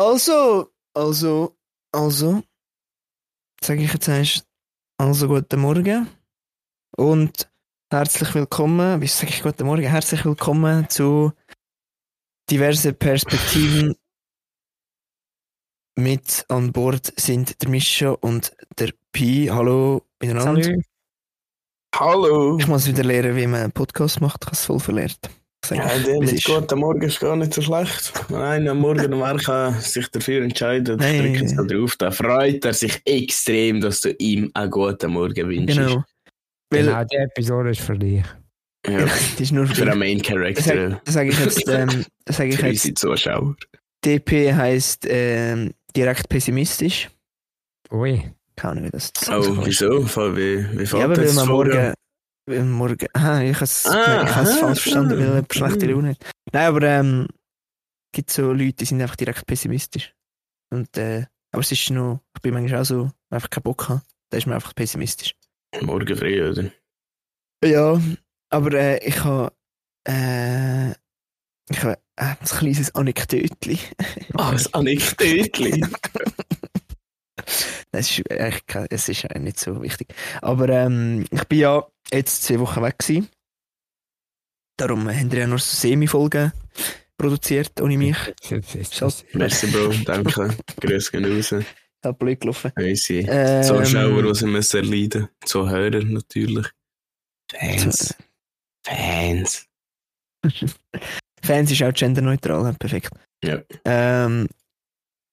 [0.00, 1.58] Also, also,
[1.92, 2.44] also,
[3.60, 4.46] sage ich jetzt erst,
[4.96, 6.08] also guten Morgen
[6.96, 7.50] und
[7.92, 11.32] herzlich willkommen, wie sage ich guten Morgen, herzlich willkommen zu
[12.48, 13.96] diverse Perspektiven.
[15.96, 19.48] Mit an Bord sind der Mischa und der Pi.
[19.50, 20.62] Hallo miteinander.
[20.62, 20.84] Salut.
[21.96, 22.56] Hallo!
[22.56, 24.44] Ich muss wieder lernen, wie man einen Podcast macht.
[24.44, 25.28] Ich habe es voll verlernt.
[25.64, 28.12] Sage, Ja, der mit Morgen ist gar nicht so schlecht.
[28.28, 31.34] Wenn einer am Morgen am Werk äh, sich dafür entscheidet, Nein.
[31.34, 35.76] drückt es drauf, dann freut er sich extrem, dass du ihm einen guten Morgen wünschst.
[35.78, 36.04] Genau.
[36.70, 38.22] Weil, Genau, die Episode ist für dich.
[38.86, 41.68] Ja, das ist nur für für einen Main das Character, sage das sag ich jetzt,
[41.68, 43.56] ähm, das sage ich für jetzt, Zuschauer.
[44.04, 47.10] DP heisst ähm, direkt pessimistisch.
[47.90, 48.22] Ui.
[48.56, 50.04] Keine Ahnung, wie das Oh, wieso?
[50.36, 51.94] Wie, wie Ja, fällt aber weil das weil man morgen,
[52.50, 55.92] aha, ich habe es Ah, ich falsch verstanden, ah, weil jemand schlechte mhm.
[55.92, 56.18] Laune hat.
[56.52, 60.14] Nein, aber ähm, es gibt so Leute, die sind einfach direkt pessimistisch.
[60.70, 63.62] Und, äh, aber es ist noch, ich bin manchmal auch so, wenn ich einfach keinen
[63.62, 65.34] Bock habe, dann ist man einfach pessimistisch.
[65.80, 66.70] Morgen früh, oder?
[67.64, 68.00] Ja,
[68.50, 69.52] aber äh, ich habe,
[70.06, 70.90] äh,
[71.70, 73.78] ich habe äh, ein kleines Anekdötchen.
[74.34, 75.84] Ah, das Anekdötli.
[77.92, 80.14] Es ist eigentlich es ist eigentlich nicht so wichtig.
[80.42, 83.28] Aber ähm, ich bin ja jetzt zwei Wochen weg gewesen.
[84.76, 86.52] Darum haben wir ja nur so Semi-Folgen
[87.16, 88.16] produziert, ohne mich.
[88.92, 89.24] Schatz.
[89.32, 90.56] Merci, Bro, danke.
[90.80, 91.54] Grüß gehen raus.
[92.04, 92.70] Hat blöd gelaufen.
[92.76, 95.28] Unsere Ähm, Zuschauer, die sie müssen erleiden.
[95.44, 96.66] Zuhörer natürlich.
[97.50, 98.14] Fans.
[98.86, 99.66] Fans.
[101.42, 103.10] Fans ist auch genderneutral, ja, perfekt.
[103.42, 103.62] Ja.
[103.84, 104.48] Ähm,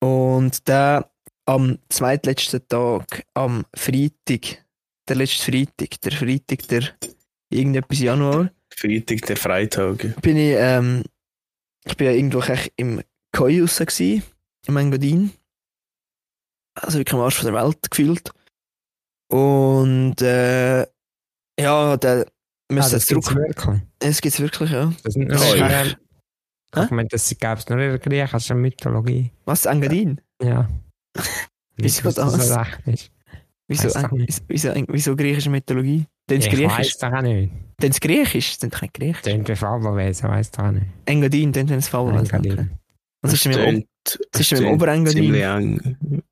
[0.01, 1.09] und da
[1.45, 4.65] am zweitletzten Tag, am Freitag,
[5.07, 6.83] der letzte Freitag, der Freitag, der
[7.49, 10.21] irgendetwas Januar, Freitag der Freitag.
[10.21, 11.03] bin ich, ähm,
[11.85, 13.01] ich bin ja irgendwo echt im
[13.31, 14.21] Koi raus gsi,
[14.67, 15.31] im Engadin.
[16.75, 18.31] Also wirklich am Arsch von der Welt gefühlt.
[19.31, 20.81] Und äh,
[21.59, 22.25] ja, dann
[22.67, 23.23] Ah, müssen das zurück.
[23.27, 23.35] gibt's
[23.65, 23.81] wirklich.
[23.99, 24.91] Es gibt's wirklich, ja.
[25.03, 25.97] Das sind nur echt.
[26.73, 29.31] der, ich meine, das gäbe es nur in der griechischen Mythologie.
[29.45, 30.19] Was, Engadin?
[30.41, 30.67] Ja.
[31.77, 32.51] Wieso Nicht, das?
[32.57, 33.11] recht ist.
[33.67, 34.41] Wieso, nicht.
[34.47, 36.05] wieso, wieso, wieso griechische Mythologie?
[36.29, 36.77] Denn es Ich griechisch?
[36.77, 37.51] weiß doch auch nicht.
[37.81, 38.57] Denn es griechisch?
[38.59, 39.21] Denn kein griechisch?
[39.23, 40.85] Den wie Fabelwesen weiß doch auch nicht.
[41.05, 42.31] Engadin, denn es Fabelwelt.
[42.31, 42.71] Engadin.
[43.21, 43.87] Was ist denn mit dem
[44.33, 44.67] denn dem.
[44.73, 46.23] Oberengadin?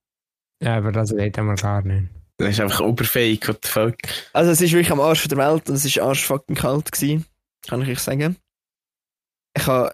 [0.61, 2.07] Ja, aber das reden wir gar nicht.
[2.37, 3.95] Das ist einfach oberfähig, what the fuck.
[4.33, 7.25] Also es ist wirklich am Arsch der Welt und es ist arsch fucking kalt gewesen,
[7.67, 8.37] kann ich euch sagen.
[9.57, 9.93] Ich habe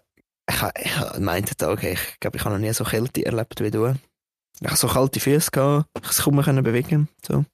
[0.50, 3.59] ich habe ich habe meinte Tag, ich glaube, ich habe noch nie so Kälte erlebt
[3.61, 3.94] wie du.
[4.62, 7.08] Ich habe so kalte Füße gehabt, ich konnte es kaum mehr bewegen.
[7.25, 7.46] So.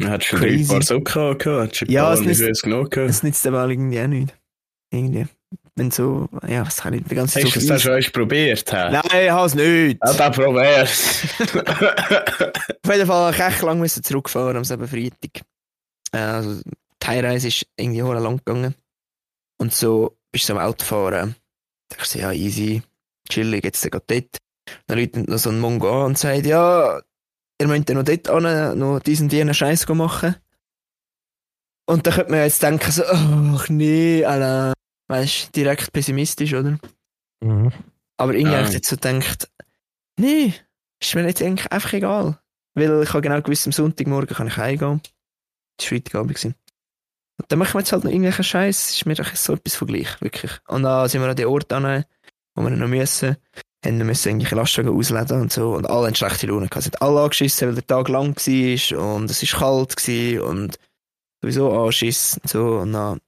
[0.00, 3.08] Hättest du drei Paar Socken gehabt, Ja, es nützt- genug gehabt.
[3.10, 4.34] Das nützt aber irgendwie auch nicht.
[4.92, 5.26] Irgendwie.
[5.76, 8.72] Wenn so, ja, was kann ich die ganze Zeit Hast du das schon einmal probiert?
[8.72, 8.90] hä?
[8.90, 9.98] Nein, ich habe es nicht.
[10.04, 10.82] Ja, dann probier
[11.78, 15.42] Auf jeden Fall habe ich echt lange müssen zurückfahren am selben Freitag.
[16.12, 16.60] Äh, Also,
[17.02, 18.74] die Heimreise ist irgendwie hure lang gegangen.
[19.60, 21.36] Und so bist du am Autofahren.
[21.90, 22.82] Da dachte ich so, ja, easy,
[23.30, 24.38] chillig, jetzt geht dort.
[24.86, 27.00] Dann läutet noch so ein Mongo an und sagt, ja,
[27.60, 30.36] ihr müsst ja noch dort an, noch diesen, diesen Scheiß machen.
[31.86, 34.74] Und da könnte man jetzt denken, so, ach nee, Alter.
[35.08, 36.78] Weißt du, direkt pessimistisch, oder?
[37.40, 37.72] Mhm.
[38.18, 39.50] Aber irgendwie habe ich jetzt so gedacht,
[40.18, 40.52] nee,
[41.00, 42.38] ist mir jetzt eigentlich einfach egal.
[42.74, 45.00] Weil ich habe genau gewusst, am Sonntagmorgen kann ich heimgehen.
[45.78, 46.34] Das war Freitagabend.
[46.34, 46.54] gewesen.
[47.38, 48.90] Und dann machen wir jetzt halt noch irgendwelchen Scheiß.
[48.90, 50.52] Ist mir doch so etwas von gleich, wirklich.
[50.66, 52.04] Und dann sind wir an den Ort an,
[52.54, 53.36] wo wir noch müssen.
[53.88, 55.74] Haben dann müssen irgendwelche Lastwagen ausladen und so.
[55.74, 56.84] Und alle haben schlechte Laune gehabt.
[56.84, 60.78] Sie haben alle angeschissen, weil der Tag lang war und es war kalt und
[61.42, 62.78] sowieso anschissen und so.
[62.78, 63.20] Und dann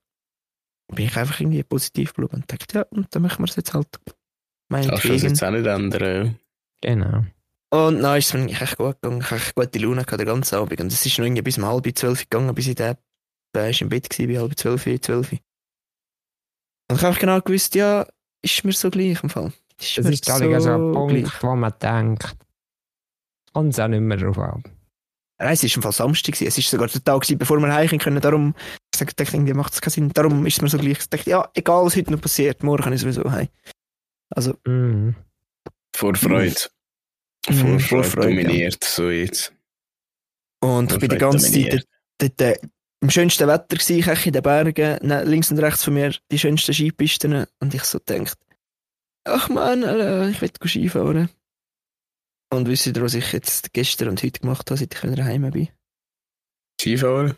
[0.95, 3.73] bin ich einfach irgendwie positiv geblieben und dachte, ja, und dann machen wir es jetzt
[3.75, 3.89] halt.
[4.71, 6.37] Kannst du das jetzt auch nicht ändern.
[6.83, 7.25] Genau.
[7.73, 9.21] Und dann ist es mir eigentlich echt gut gegangen.
[9.21, 10.81] Ich hatte echt gute Laune gehabt, den ganzen Abend.
[10.81, 12.97] Und es ist noch irgendwie bis um halb zwölf gegangen, bis ich da
[13.67, 15.33] ist im Bett war, bei halb zwölf, zwölf.
[15.33, 15.39] Und
[16.91, 18.07] ich habe einfach genau gewusst, ja,
[18.43, 19.53] ist mir so gleich im Fall.
[19.81, 22.37] Ist Das ist so so ein Punkt, wo man denkt,
[23.53, 24.63] kommt es auch nicht mehr drauf an.
[25.39, 26.35] Nein, es war im Fall Samstag.
[26.35, 26.49] gewesen.
[26.49, 28.21] Es war sogar der Tag, gewesen, bevor wir heimkommen können.
[28.21, 28.55] Darum,
[28.93, 30.13] ich dachte, irgendwie macht es keinen Sinn.
[30.13, 30.99] Darum ist es mir so gleich.
[30.99, 33.49] Ich dachte, ja, egal was heute noch passiert, morgen kann ich sowieso heim.
[34.31, 35.15] Also, Mhm.
[35.97, 36.55] Vor Freude.
[37.49, 39.53] Mhm, Vor vor Freude Freude, dominiert, so jetzt.
[40.63, 41.73] und ich bin die ganze Zeit
[42.19, 42.59] dort, dort, äh,
[43.03, 46.39] im schönsten Wetter gsi, ich echt in den Bergen, links und rechts von mir die
[46.39, 48.37] schönsten Skipisten und ich so denkt,
[49.25, 49.83] ach man,
[50.31, 51.29] ich will Skifahren.
[52.53, 55.49] Und wisst ihr, was ich jetzt gestern und heute gemacht habe, seit ich wieder heim
[55.51, 55.69] bin?
[56.81, 57.37] Skifahren?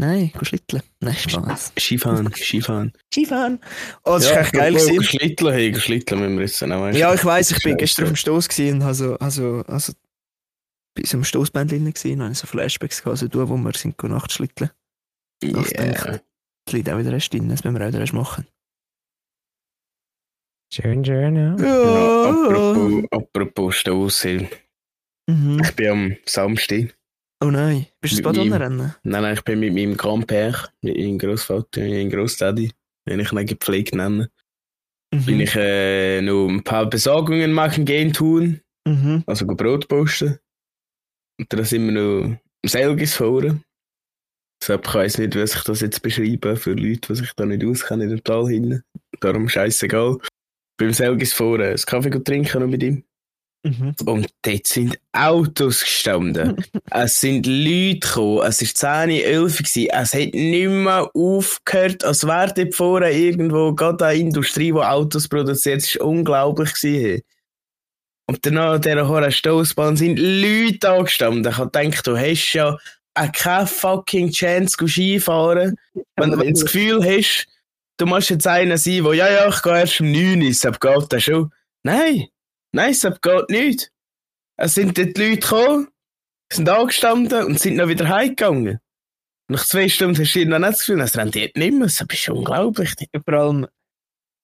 [0.00, 0.82] Nein, go schlitteln.
[1.00, 1.72] Nein, Spaß.
[1.76, 2.92] Skifahren, Skifahren.
[3.12, 3.58] Skifahren.
[4.04, 5.02] Oh, das ist echt geil gewesen.
[5.02, 6.80] Schlitteln, hey, Schlitteln müssen wir jetzt auch.
[6.82, 6.98] weißt.
[6.98, 9.92] Ja, ich weiss, ich bin gestern auf dem Stoß gewesen und also, also, also,
[10.94, 13.72] bei so einem Stoßband drin gewesen und habe so Flashbacks gehabt, also du, wo wir
[13.74, 14.70] sind, go Nachtschlitteln.
[15.42, 16.20] Yeah.
[16.64, 18.46] Das liegt auch wieder erst drin, das müssen wir auch wieder erst machen.
[20.72, 21.56] Schön, schön, ja.
[21.58, 24.48] Ja, apropos, apropos Stossen.
[25.28, 25.60] Mhm.
[25.62, 26.94] Ich bin am Samstag.
[27.42, 28.94] Oh nein, bist du Mit das Bad meinem- rennen?
[29.04, 32.72] Nein, nein, ich bin mit meinem Grand-Père, mit meinem Großvater, meinem Großdaddy,
[33.06, 34.30] wenn ich ihn gepflegt nenne,
[35.10, 35.40] bin Mhm.
[35.40, 39.22] ich äh, noch ein paar Besorgungen machen gehen tun, Mhm.
[39.26, 40.38] also go Brot posten.
[41.40, 43.62] Und dann sind wir noch am Selgis fahren.
[44.60, 47.64] Deshalb ich weiss nicht, wie ich das jetzt beschreiben für Leute, die sich da nicht
[47.64, 48.82] auskennen in dem Tal hinten.
[49.20, 50.18] Darum scheißegal.
[50.78, 53.04] Beim Selgis fahren, einen Kaffee trinken noch mit ihm.
[53.64, 53.94] Mhm.
[54.06, 56.64] Und dort sind Autos gestanden.
[56.90, 58.42] es sind Leute gekommen.
[58.46, 59.88] Es war 10, 11 gewesen.
[59.90, 65.28] Es hat nicht mehr aufgehört, als wäre dort vorne irgendwo gerade eine Industrie, die Autos
[65.28, 65.82] produziert.
[65.82, 66.72] Es war unglaublich.
[66.74, 67.22] Gewesen.
[68.26, 71.50] Und dann an dieser hohen Stoßbahn sind Leute angestanden.
[71.50, 72.76] Ich gedacht, du hast ja
[73.32, 75.76] keine fucking Chance, go Skifahren.
[76.16, 77.46] Wenn, wenn du das Gefühl hast,
[77.98, 80.80] du musst jetzt einer sein, der, ja, ja, ich gehe erst um 9 Uhr, das
[80.80, 81.52] geht das schon.
[81.82, 82.28] Nein.
[82.72, 83.90] Nein, es geht nicht.
[84.56, 85.88] Es sind dort Leute gekommen,
[86.52, 88.80] sind angestanden und sind dann wieder heimgegangen.
[89.50, 91.86] Nach zwei Stunden hast du noch nicht das Gefühl, es rendiert nicht mehr.
[91.86, 92.94] Das ist unglaublich.
[93.24, 93.66] Vor allem,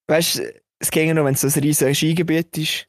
[0.09, 2.87] weißt du, es ging noch, wenn es so ein riesiges Skigebiet ist,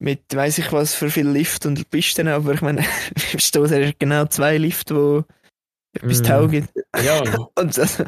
[0.00, 2.84] mit weiss ich was für viel Lift und Pisten, aber ich meine,
[3.32, 4.94] im Stoß hast du genau zwei Lifte,
[5.94, 6.24] die etwas Mhm.
[6.24, 6.68] taugen.
[7.04, 7.22] Ja,
[7.56, 8.04] Und also,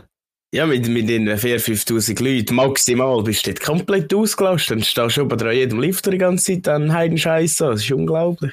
[0.52, 4.70] ja mit, mit den 4.000, 5.000 Leuten maximal bist du dort komplett ausgelastet.
[4.78, 7.72] Dann stehst du dran jedem Lifter die ganze Zeit an Heidenscheiß an.
[7.72, 8.52] Das ist unglaublich.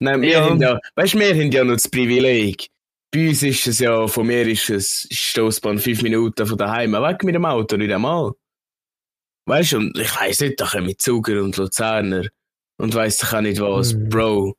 [0.00, 0.44] Nein, wir Ja.
[0.50, 2.68] haben ja, weißt wir haben ja noch das Privileg.
[3.12, 7.22] Bei uns ist es ja, von mir ist es Stoßbahn fünf Minuten von daheim weg
[7.24, 8.32] mit dem Auto, nicht einmal.
[9.48, 12.26] Weißt du, und ich weiss nicht, da kommen Zuger und Luzerner
[12.78, 13.94] und weiss ich auch nicht was.
[13.94, 14.08] Mhm.
[14.08, 14.56] Bro,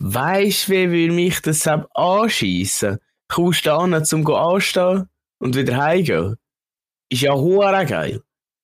[0.00, 2.98] weißt du, wie will mich das anschießen?
[3.28, 6.36] Kommst du an, zum go anstehen und wieder heimgehen?
[7.08, 8.22] Ist ja hure geil.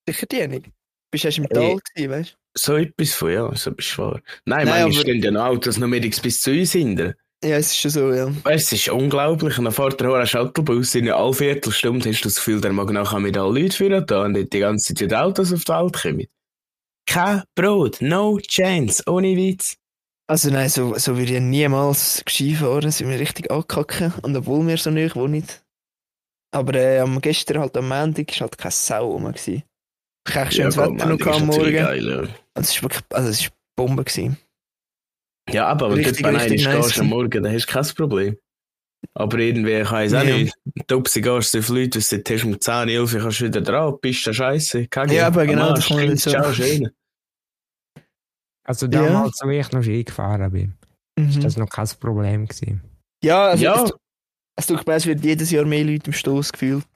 [0.09, 0.67] sicher die nicht.
[1.11, 1.49] Bist du erst im.
[1.49, 4.21] Tal gewesen, weißt So etwas von, ja, so bist du wahr.
[4.45, 7.15] Nein, Nein, manchmal stehen ja noch Autos noch mittags bis zu uns hinter.
[7.43, 7.49] du?
[7.49, 8.27] Ja, es ist schon so, ja.
[8.45, 9.59] Weißt du, es ist unglaublich.
[9.59, 12.91] Und dann fährt der hohe Shuttlebus in einer Allviertelstunde hast du das Gefühl, der mag
[12.91, 15.93] nachher mit allen Leuten führen da und die ganze Zeit wieder Autos auf die Welt
[16.01, 16.27] kommen.
[17.07, 19.77] Kein Brot, no chance, ohne Witz.
[20.29, 24.15] Also nein, so, so würde ich niemals Skifahren, sind wir richtig angekacken.
[24.23, 25.45] Und obwohl wir so nicht wohnen.
[26.55, 29.25] Aber äh, am gestern halt am Montag war halt keine Sau rum.
[29.25, 29.63] gewesen.
[30.29, 31.73] Ich hatte echt schönes aber Wetter noch am Morgen.
[31.73, 32.19] Geil, ja.
[32.21, 34.37] Und es ist wirklich, also es ist Bombe gewesen.
[35.51, 37.73] Ja, aber wenn Richtig, du bei einem richtig gehst nice am Morgen, dann hast du
[37.73, 38.37] kein Problem.
[39.15, 40.37] Aber irgendwie, ich weiss auch Ja.
[40.37, 40.55] nicht.
[40.87, 44.25] Topsi gehst so viele Leute, du hast um 10, 11 kannst du wieder dran, bist
[44.27, 44.87] du scheiße.
[44.87, 45.15] Kacke.
[45.15, 46.89] Ja, aber genau, das man Kind, so- Ciao, schön.
[48.65, 49.03] Also Ja.
[49.03, 50.75] damals, wo ich noch Ski gefahren bin,
[51.19, 51.41] ist Mhm.
[51.43, 52.81] das noch kein Problem gewesen.
[53.25, 53.91] Ja, also Ja.
[54.57, 56.87] Es, tut mir, es wird jedes Jahr mehr Leute im Stoß gefühlt.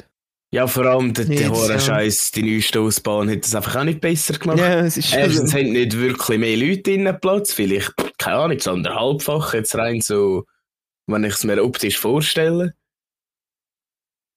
[0.53, 1.79] Ja, vor allem der, der hohe.
[1.79, 4.59] Scheiß, die neue Stoßbahn hat das einfach auch nicht besser gemacht.
[4.59, 5.59] Ja, es ist Erstens so.
[5.59, 10.45] haben nicht wirklich mehr Leute in Platz, vielleicht, keine Ahnung, so anderthalbfach, jetzt rein so,
[11.07, 12.75] wenn ich es mir optisch vorstelle.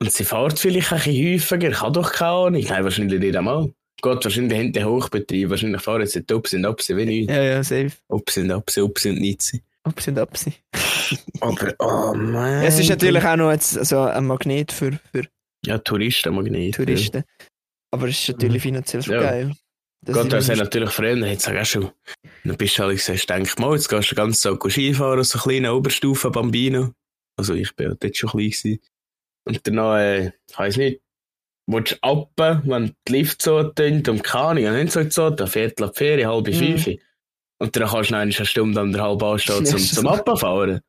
[0.01, 3.35] Und sie fährt vielleicht ein bisschen häufiger, ich habe doch keine Ahnung, nein, wahrscheinlich nicht
[3.35, 3.71] einmal.
[4.01, 7.29] Gott, wahrscheinlich haben die Hochbetrieb, wahrscheinlich fahren jetzt die Ups und Ups wie nicht.
[7.29, 7.91] Ja, ja, safe.
[8.07, 9.59] Ups und Ups, Ups und Nitze.
[9.89, 10.45] Ups und Ups.
[11.41, 12.63] Aber, oh man.
[12.63, 15.25] Es ist natürlich auch noch jetzt so ein Magnet für, für
[15.65, 16.75] Ja, Touristenmagnet.
[16.75, 17.23] Touristen.
[17.91, 19.21] Aber es ist natürlich finanziell schon Ja.
[19.21, 19.53] geil.
[20.05, 20.91] Das Gott, das hat natürlich
[21.27, 21.91] jetzt sag ich auch schon,
[22.45, 25.37] dann bist du halt gesagt, denk mal, jetzt gehst du den ganzen Tag Skifahren, so
[25.39, 26.93] einen kleinen Oberstufen Bambino.
[27.37, 28.79] Also ich bin ja dort schon klein gewesen.
[29.45, 31.01] Und danach, äh, ich weiss nicht,
[31.67, 35.47] willst du ab, wenn die Lift so tönt, um keine Ahnung, nicht so so, dann
[35.47, 36.77] Viertel ab vier, halbe Mhm.
[36.77, 36.99] fünf.
[37.59, 40.07] Und dann kannst du noch eine Stunde, anderthalb anstehen, zum, ist zum.
[40.07, 40.81] Abfahren.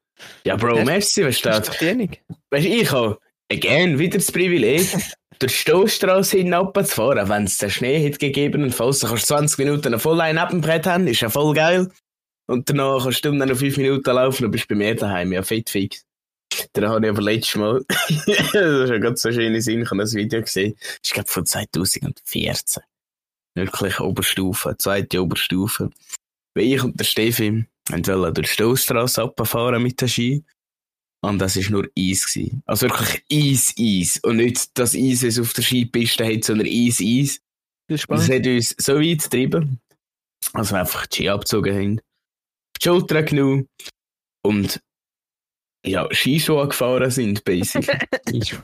[0.44, 0.84] Ja, Bro, Ja.
[0.84, 2.20] merci, weißt Das ist du, wenig.
[2.50, 3.18] weißt du, ich habe,
[3.50, 4.86] again, wieder das Privileg,
[5.38, 9.86] durch die Stoßstraße hinabzufahren, wenn es den Schnee hat gegebenenfalls, dann kannst du 20 Minuten
[9.88, 11.90] eine Vollline ab dem Brett haben, ist ja voll geil.
[12.46, 15.42] Und danach kannst du dann noch 5 Minuten laufen und bist bei mir daheim, ja,
[15.42, 16.04] fett fix.
[16.72, 20.00] Dann habe ich aber letztes Mal, das ist ja ganz so schöne Sinn, ich habe
[20.00, 22.82] das Video gesehen, ich glaube von 2014.
[23.54, 25.90] Wirklich Oberstufe, zweite Oberstufe.
[26.54, 30.44] Weil ich und der Steffi wollen durch die Stoßstraße abfahren mit der Ski.
[31.22, 32.26] Und das war nur Eis.
[32.26, 32.62] Gewesen.
[32.64, 34.20] Also wirklich Eis, Eis.
[34.22, 37.40] Und nicht das Eis, das auf der Skipiste hat, sondern Eis, Eis.
[37.88, 39.80] Das das hat uns so weit getrieben,
[40.52, 42.00] dass wir einfach die Ski abgezogen haben.
[42.76, 43.68] Die Schulter genommen.
[44.42, 44.80] Und
[45.84, 47.98] ja, Skischuhe gefahren sind, basically.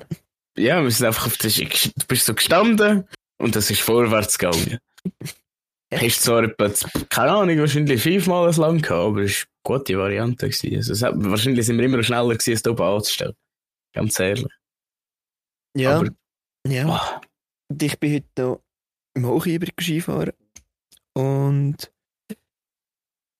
[0.59, 3.07] Ja, wir sind einfach auf der Ski, du bist so gestanden
[3.38, 4.78] und es ist vorwärts gegangen.
[5.93, 6.69] Hast zwar etwa,
[7.09, 10.49] keine Ahnung, wahrscheinlich fünfmal so lang gehabt, aber es war eine gute Variante.
[10.49, 10.76] Gewesen.
[10.76, 13.35] Also, es hat, wahrscheinlich sind wir immer schneller gewesen, als da oben anzustellen.
[13.95, 14.52] Ganz ehrlich.
[15.76, 16.09] Ja, Aber,
[16.66, 16.88] ja.
[16.88, 17.21] ah,
[17.69, 18.62] Und ich bin heute noch
[19.14, 20.33] im Hochieber Skifahren.
[21.14, 21.93] Und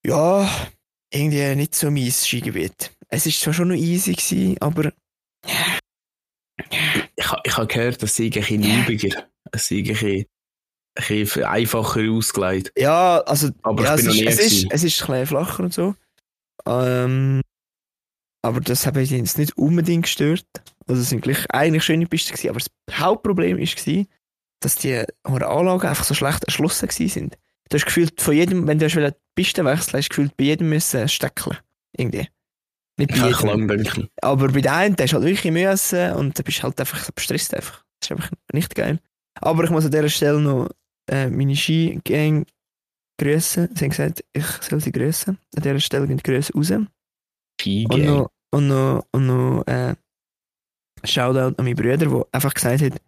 [0.07, 0.49] ja,
[1.13, 2.93] irgendwie nicht so mein Skigebiet.
[3.09, 4.93] Es ist zwar schon noch easy gewesen, aber
[7.17, 10.27] ich, ich habe gehört, dass sie ein bisschen liebiger, es sei ein bisschen,
[10.97, 12.73] ein einfacher ausgelegt.
[12.77, 15.63] ja, also Aber ja, ich bin es, noch ist, es, ist, es ist ein flacher
[15.63, 15.95] und so.
[16.67, 17.43] Ähm,
[18.43, 20.47] aber das habe ich jetzt nicht unbedingt gestört.
[20.87, 24.05] Also es sind gleich eigentlich schöne Pisten gewesen, aber das Hauptproblem war,
[24.61, 27.39] dass die Anlagen einfach so schlecht erschlossen gewesen sind.
[27.69, 30.45] Du hast gefühlt von jedem, wenn du hast die Piste wechseln, hast du gefühlt bei
[30.45, 31.59] jedem müssen steckeln.
[31.97, 32.29] Irgendwie.
[32.99, 34.09] Nicht bei Ja, jedem.
[34.23, 37.03] Aber bei den einen, der ist halt wirklich müssen und dann bist du halt einfach
[37.03, 37.85] so gestresst einfach.
[38.01, 39.01] Das ist einfach nicht geil.
[39.41, 40.71] Aber ich muss an dieser Stelle noch
[41.11, 42.47] äh, meine Ski-Gang
[43.21, 43.69] grüßen.
[43.75, 45.39] Sie haben gesagt, ich soll sie grüßen.
[45.57, 46.71] An dieser Stelle gehen die Grüße raus.
[46.71, 46.89] Und
[47.61, 48.05] Skigang.
[48.05, 49.95] noch, und noch, und noch äh,
[51.05, 53.01] Shoutout an meine Brüder, der einfach gesagt hat,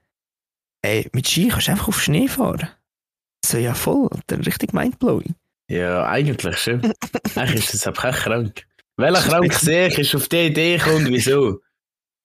[0.83, 2.69] ey, mit Ski kannst du einfach auf Schnee fahren.
[3.45, 5.35] So, ja voll, dann richtig mindblowing.
[5.71, 6.81] Ja, eigentlich schon.
[7.35, 8.67] eigentlich ist das einfach echt krank.
[8.97, 11.61] Welcher krank bisschen- sehe ich, ist auf die Idee gekommen, wieso?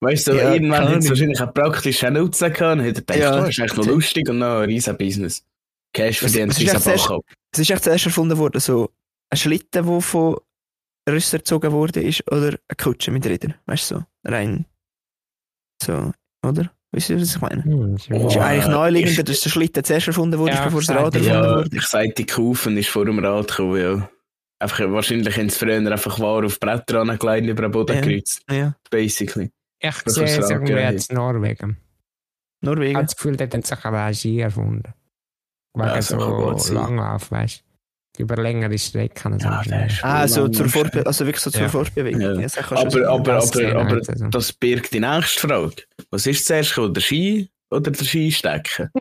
[0.02, 3.42] Weißt du, Ja, irgendwann hat es wahrscheinlich einen praktischen Nutzen gehabt und hat gedacht, Ja.
[3.44, 5.46] oh, ist eigentlich noch lustig und noch ein riesen Business.
[5.94, 7.22] Cash Das- verdient, das ist riesen echt zuerst- Bach ab.
[7.52, 8.90] Es ist echt zuerst erfunden worden, so
[9.30, 10.38] ein Schlitten, der von
[11.10, 13.54] Rüster gezogen worden ist, oder eine Kutsche mit Rädern.
[13.66, 14.66] Weißt du, so rein.
[15.84, 16.12] So,
[16.46, 16.72] oder?
[16.92, 17.64] Weißt du, was ich meine?
[17.64, 20.66] Hm, ich Oh, ist eigentlich äh, naheliegender, ich- dass der Schlitten zuerst erfunden wurde, Ja,
[20.66, 21.76] bevor das Rad erfunden Ja, wurde.
[21.78, 24.10] ich sag, die Kufen ist vor dem Rad gekommen, ja.
[24.60, 28.02] Einfach, wahrscheinlich haben sie früher einfach Ware auf Bretter angelegt über den Boden Ja.
[28.02, 28.42] gekreuzt.
[28.50, 29.52] Ja, Basically.
[29.80, 30.94] Ich Das sehe irgendwie geil.
[30.94, 31.78] jetzt Norwegen.
[32.62, 32.96] Ich Norwegen.
[32.96, 34.94] habe das Gefühl, dort haben sich aber auch Ski erfunden.
[35.74, 36.74] Wegen Ja, so.
[36.74, 37.64] Langlauf, weißt
[38.16, 38.22] du.
[38.24, 39.40] Über längere Strecken.
[39.40, 39.62] Ja,
[40.04, 41.70] Ah, so zur Vorbe also wirklich so zur Ja.
[41.70, 42.22] Vorbewegung.
[42.40, 42.48] Ja.
[42.48, 44.28] schon Aber, aber, Das aber, aber halt so.
[44.28, 45.76] das birgt die nächste Frage.
[46.12, 48.90] Was ist zuerst gekommen, der Ski oder der Skistecken?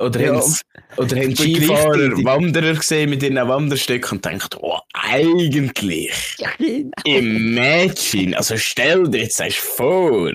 [0.00, 0.52] Oder Ja, haben
[0.96, 1.36] oder haben.
[1.36, 6.90] Skifahrer Wanderer gesehen mit ihren Wanderstöcken und denkt, oh, eigentlich, Ja, genau.
[7.04, 10.32] imagine, also stell dir jetzt vor,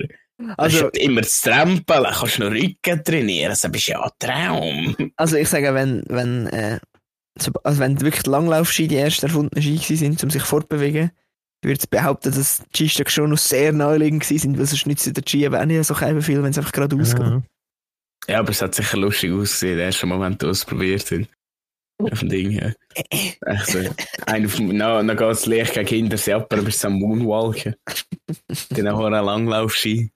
[0.58, 5.12] Also- also immer zu trampeln, kannst du noch Rücken trainieren, das ist ja ein Traum.
[5.16, 6.80] Also ich sage, wenn, wenn, äh,
[7.40, 11.12] so, also wenn wirklich die Langlaufski die ersten erfundenen Ski gewesen sind, um sich fortbewegen,
[11.64, 15.18] würde ich behaupten, dass die Skistöcke schon noch sehr naheliegend gewesen sind, weil sonst nützt
[15.18, 17.20] der Ski aber auch nicht so viel, wenn es einfach gerade ausgeht.
[17.26, 17.42] Ja.
[18.28, 21.28] Ja, aber es hat sicher lustig ausgesehen, der erste Moment, wo es probiert haben.
[22.00, 22.72] Auf dem Ding, ja.
[23.10, 23.80] Echt so.
[24.60, 27.76] Na, dann geht es leicht gegen hinter sie ab, aber bist du am Moonwalken.
[28.70, 30.12] Dann auch ein Langlaufski.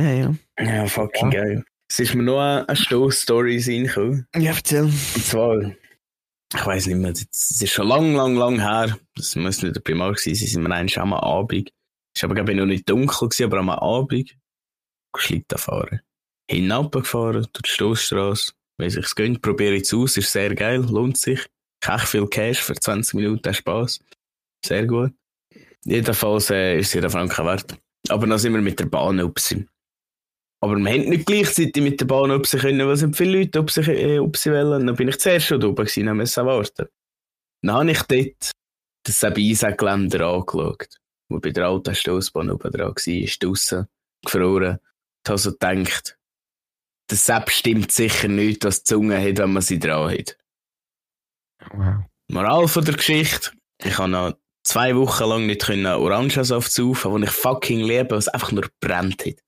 [0.00, 0.34] Ja, ja.
[0.58, 1.64] Ja, fucking geil.
[1.90, 4.26] Es ist mir noch eine, eine Stoß-Story reingekommen.
[4.34, 4.84] Ja, erzähl.
[4.84, 8.96] Und zwar, ich weiß nicht mehr, es ist schon lang, lang, lang her.
[9.14, 11.70] Das muss nicht der Primar gewesen sein, sind wir eigentlich am Abend.
[12.14, 14.36] Es war aber, glaube ich, noch nicht dunkel, gewesen, aber am Abend.
[15.16, 16.00] Schlitten fahren.
[16.50, 18.52] Hinabgefahren durch die Stoßstraße.
[18.78, 20.16] Wenn sich's gönnt, probiere ich es aus.
[20.16, 21.44] Ist sehr geil, lohnt sich.
[21.84, 24.00] Echt viel Cash für 20 Minuten Spaß.
[24.64, 25.12] Sehr gut.
[25.84, 27.76] Jedenfalls äh, ist es jeder Franken wert.
[28.08, 29.66] Aber dann sind wir mit der Bahn upsi.
[30.62, 33.60] Aber wir haben nicht gleichzeitig mit der Bahn upsi können, weil es sind viele Leute
[33.60, 34.86] upsi, äh, upsi wollen.
[34.86, 36.86] Dann bin ich zuerst schon oben gewesen, dann musste warten.
[37.62, 38.52] Dann habe ich dort
[39.04, 41.00] das Sabisa-Geländer angeschaut,
[41.30, 43.86] wo bei der alten Stoßbahn oben dran war, ist draussen
[44.22, 44.78] gefroren.
[45.24, 46.18] Ich habe so gedacht,
[47.10, 50.36] der Sepp stimmt sicher nicht, was die Zunge hat, wenn man sie dran hat.
[51.72, 52.04] Wow.
[52.28, 53.50] Moral von der Geschichte,
[53.82, 58.28] ich habe noch zwei Wochen lang nicht können Orangensaft saufen, den ich fucking liebe, was
[58.28, 59.42] einfach nur brennt hat.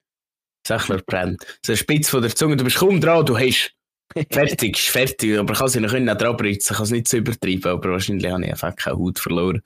[0.68, 1.44] Einfach nur brennt.
[1.64, 3.72] So ein Spitz von der Zunge, du bist kaum dran, du hast.
[4.30, 5.38] Fertig, ist fertig.
[5.38, 7.92] Aber ich kann sie noch können dran britzen, ich kann es nicht so übertreiben, aber
[7.92, 9.62] wahrscheinlich habe ich einfach keine Haut verloren.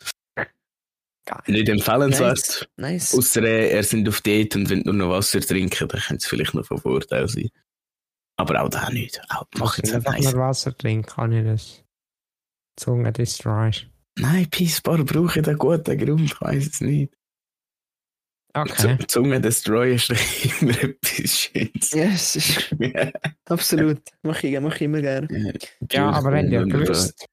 [1.27, 1.43] Geil.
[1.49, 2.69] Nicht empfehlenswert.
[2.77, 3.11] Nice.
[3.11, 3.15] nice.
[3.19, 6.27] Ausser äh, er sind auf Diät und wenn nur noch Wasser trinken, dann könnte es
[6.27, 7.51] vielleicht noch von Vorteil sein.
[8.37, 9.21] Aber auch da nicht.
[9.31, 10.35] Auch, mach jetzt Wenn nicht ich nice.
[10.35, 11.85] nur Wasser trinke, kann ich das.
[12.77, 13.89] Zunge destroyst.
[14.19, 17.13] Nein, Peacebar brauche ich da guten Grund, ich weiss es nicht.
[18.57, 18.97] Okay.
[19.07, 20.11] Zunge destroyen ist
[20.61, 21.91] immer etwas Schönes.
[21.93, 22.75] Ja, es ist
[23.49, 24.01] absolut.
[24.23, 25.29] Mach ich, mach ich immer gerne.
[25.93, 26.85] Ja, aber ihr Wunderbar.
[26.85, 27.27] gewusst,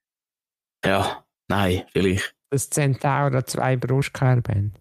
[0.86, 2.36] Ja, nein, vielleicht.
[2.50, 4.74] dass Centaur zwei Brustkörbe haben?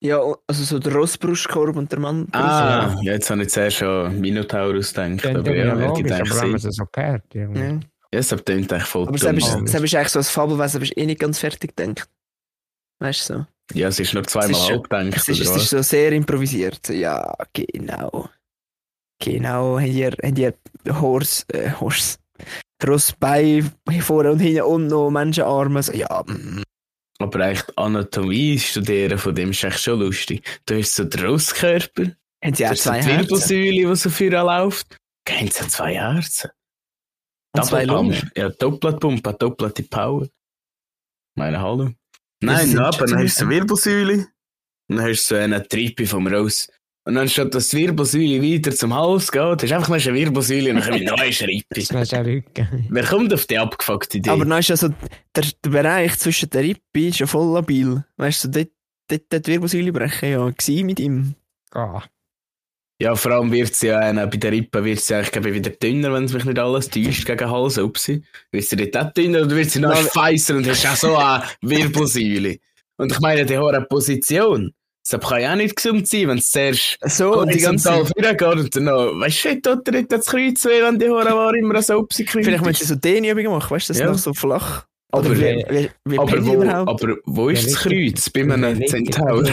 [0.00, 2.28] Ja, also so der Rossbrustkorb und der Mann.
[2.32, 5.18] Ah, ja, jetzt habe ich zuerst schon Minotaurus gedacht.
[5.22, 7.34] Klingt Aber ja ja, logisch, ich aber wenn denke, es so gehört.
[7.34, 7.60] irgendwie.
[7.60, 7.72] Ja.
[7.72, 7.80] ja,
[8.20, 9.30] es klingt eigentlich voll Aber Ja.
[9.32, 12.08] ist, selbst ist eigentlich so ein Fabelwesen, bist eh nicht ganz fertig gedacht.
[13.00, 13.46] Weißt du so?
[13.74, 16.88] Ja, es ist nur zweimal gedacht, Es ist, es ist so sehr improvisiert.
[16.88, 18.28] Ja, genau.
[19.20, 20.54] Genau, habt ihr, habt ihr
[21.00, 22.18] Horse, äh, Horse,
[22.86, 23.70] Rossbein
[24.00, 25.82] vorne und hinten und noch Menschenarme.
[25.82, 26.62] So, ja, mm.
[27.18, 30.42] Aber die Anatomie studieren von dem ist echt schon lustig.
[30.66, 32.12] Du hast so den Brustkörper,
[32.44, 34.96] haben sie auch hast so zwei die Wirbelsäule, die so vorne läuft.
[35.28, 36.50] Haben sie zwei Herzen?
[37.58, 38.10] und zwei Double Pump.
[38.10, 38.32] Lungen.
[38.36, 40.28] Ja, Doppelpumpe, doppelte Power.
[41.34, 41.90] Meine Hallo.
[42.42, 44.26] Nein, schon aber dann hast du so- eine Wirbelsäule.
[44.90, 46.68] Und dann hast du so eine Trippe vom Raus.
[47.04, 50.14] Und dann statt dass die Wirbelsäule weiter zum Hals geht, hast du einfach noch eine
[50.14, 51.80] Wirbelsäule und dann kommt eine neue Das Rippe.
[51.80, 52.86] ist ein Rücken.
[52.90, 54.28] Wer kommt auf die abgefuckte Idee?
[54.30, 54.88] Aber dann ist also
[55.34, 58.04] der, der Bereich zwischen der Rippe ist ja voll labil.
[58.18, 58.68] Weißt du, dort,
[59.08, 61.34] dort, dort die Wirbelsäule brechen ja gewesen mit ihm.
[61.72, 62.02] Ah,
[63.00, 65.54] Ja, vor allem wird sie ja, äh, bei der Rippe wird sie eigentlich glaube ich,
[65.54, 67.78] wieder dünner, wenn es mich nicht alles täuscht gegen den Hals.
[67.78, 68.22] Upsi.
[68.50, 71.16] Wird sie dort auch dünner oder wird sie noch Ja, feiser und hast auch so
[71.16, 72.58] eine Wirbelsäule?
[72.96, 74.74] Und ich meine, die hohe Position.
[75.10, 78.36] Das kann ja auch nicht gesund sein, wenn es zuerst So, und die ganze horizontal
[78.36, 81.54] vorgeht und dann noch, weißt du, dort dort das Kreuz weh, wenn die Haare war
[81.54, 84.06] immer so upsi Vielleicht müssen sie so Dehnübungen machen, weißt du, das Ja.
[84.10, 84.84] noch so flach.
[85.10, 87.82] Aber Oder wie, wie, wie aber wo, aber wo ist Ja, das.
[87.84, 88.28] Kreuz?
[88.30, 88.86] Bei einem.
[88.86, 89.44] Zentaur?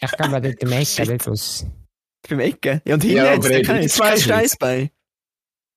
[0.00, 1.64] ich glaube, Ecken nicht aus.
[2.28, 2.80] Beim Ecken.
[2.84, 4.90] Ja, und hinten Ja, jetzt hat kein, nicht kein zwei Steißbein.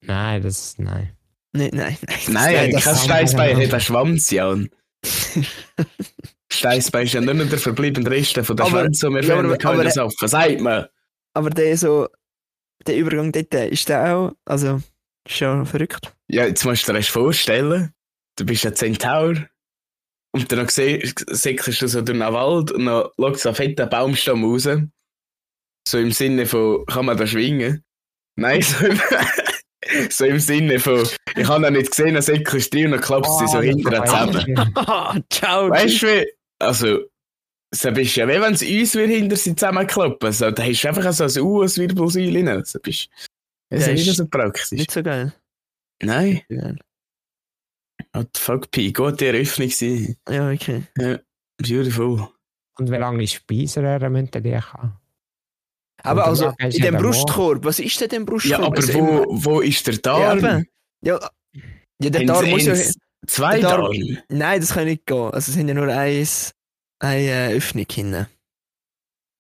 [0.06, 1.16] Nein, das, nein.
[1.54, 2.18] Nein, nein, nein.
[2.30, 4.70] Nein, das- kein das- Steißbein, hat einen Schwanz, Jan.
[6.52, 9.36] Steißbein ist ja nur noch der verbliebene Rest von der Aber- Schwanz, den wir ja,
[9.40, 10.28] aber- können aber- saufen.
[10.28, 10.86] Sagt man.
[11.34, 12.08] Aber der so,
[12.86, 14.82] der Übergang dort, ist der auch, also,
[15.28, 16.14] ist ja verrückt.
[16.28, 17.94] Ja, jetzt musst du dir erst vorstellen,
[18.38, 19.36] du bist ein Zentaur
[20.34, 24.44] und dann säckelst du so durch den Wald und dann schaut so ein fetter Baumstamm
[24.44, 24.68] raus.
[25.88, 27.84] So im Sinne von, kann man da schwingen?
[28.38, 29.00] Nein, so im,
[30.10, 33.24] so im Sinne von, ich habe noch nicht gesehen, dann säckelst du drin und du
[33.24, 34.58] sie so Ah, hinterher zusammen.
[34.76, 35.70] war- Ciao.
[35.70, 36.28] Weißt du, wie,
[36.60, 37.00] also,
[37.74, 40.32] so bist du ja, wie wenn es uns wir hinter sie zusammenklappen.
[40.32, 42.64] So, da hast du einfach so ein U als Wirbelsäule rein.
[42.66, 43.10] So bist,
[43.70, 44.72] das Ja, ist nicht ist so praktisch.
[44.72, 45.34] Nicht so geil.
[46.04, 46.78] Nein, so geil.
[48.14, 50.18] what the fuck, Pi, gute Eröffnung gewesen.
[50.30, 50.84] Ja, okay.
[51.58, 52.28] Beautiful.
[52.78, 54.94] Und wie lange Speiseröhren müssen die haben?
[56.04, 58.60] Aber also, in dem ja Brustkorb, was ist denn dem Brustkorb?
[58.60, 60.66] Ja, aber Also wo, wo ist der Darm?
[61.04, 61.20] Ja,
[62.02, 62.76] ja, der Darm muss ja...
[63.28, 64.18] Zwei Darm-.
[64.30, 65.26] Nein, das kann nicht gehen.
[65.26, 66.54] Also, es sind ja nur eins,
[67.00, 68.28] eine äh, Öffnung hinten.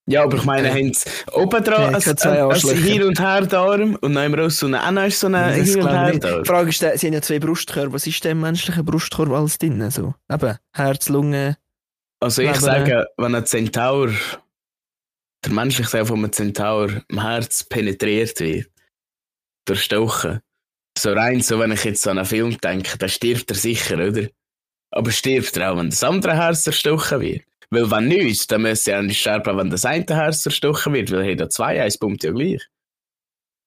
[0.07, 0.73] Ja, aber ich meine, Ja.
[0.73, 2.75] haben sie oben dran ein, ein Arschlöcher.
[2.75, 5.81] Hin- und Her-Darm und dann im Rost so eine, auch noch ist so eine Hin-
[5.81, 5.89] und.
[5.89, 6.43] Her-Darm.
[6.43, 7.93] Die Frage ist, äh, sie haben ja zwei Brustkörper.
[7.93, 9.89] Was ist denn im menschlichen Brustkorb alles drin?
[9.89, 11.57] So, eben, Herz, Lunge.
[12.19, 14.11] Also ich Aber, sage, wenn ein Zentaur,
[15.43, 18.69] der menschliche Teil von einem Zentaur im Herz penetriert wird,
[19.65, 20.41] durchstochen,
[20.97, 24.27] so rein, so wenn ich jetzt an einen Film denke, dann stirbt er sicher, oder?
[24.91, 27.43] Aber stirbt er auch, wenn das andere Herz zerstochen wird?
[27.69, 31.21] Weil wenn nicht, dann müsste er eigentlich sterben, wenn das eine Herz zerstochen wird, weil
[31.21, 32.61] er hat ja zwei, eins pumpt ja gleich.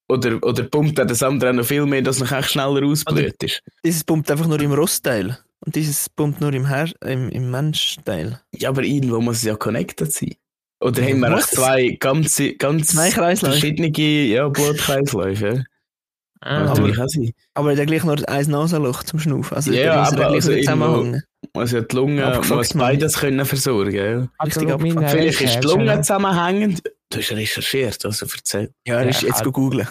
[0.07, 3.63] Oder, oder pumpt er das andere noch viel mehr, dass noch echt schneller ausblüht ist.
[3.83, 5.39] Dieses pumpt einfach nur im Rostteil.
[5.65, 8.39] Und dieses pumpt nur im, Her im, im Menschteil.
[8.53, 10.35] Ja, aber irgendwo muss es ja connected sein.
[10.81, 11.47] Oder haben wir es?
[11.47, 13.53] zwei ganz, ganz Zwei Kreisläufe.
[13.57, 15.65] verschiedene ja, Blutkreisläufe.
[16.43, 16.71] Ja.
[16.71, 16.75] Ah,
[17.07, 17.31] sein.
[17.55, 19.55] Aber der gleich nur ein Nasenloch zum Schnaufen.
[19.55, 21.23] Also, Ja, aber ja also irgendwo- zusammenhängen.
[21.53, 23.95] Also die Lunge muss beides können versorgen.
[23.95, 24.27] Ja.
[24.37, 25.09] also richtig.
[25.09, 26.83] Vielleicht ist die Lunge zusammenhängend.
[27.09, 28.71] Du hast recherchiert, also erzähl.
[28.85, 29.87] Ja, er ist Ja, jetzt hat- googeln.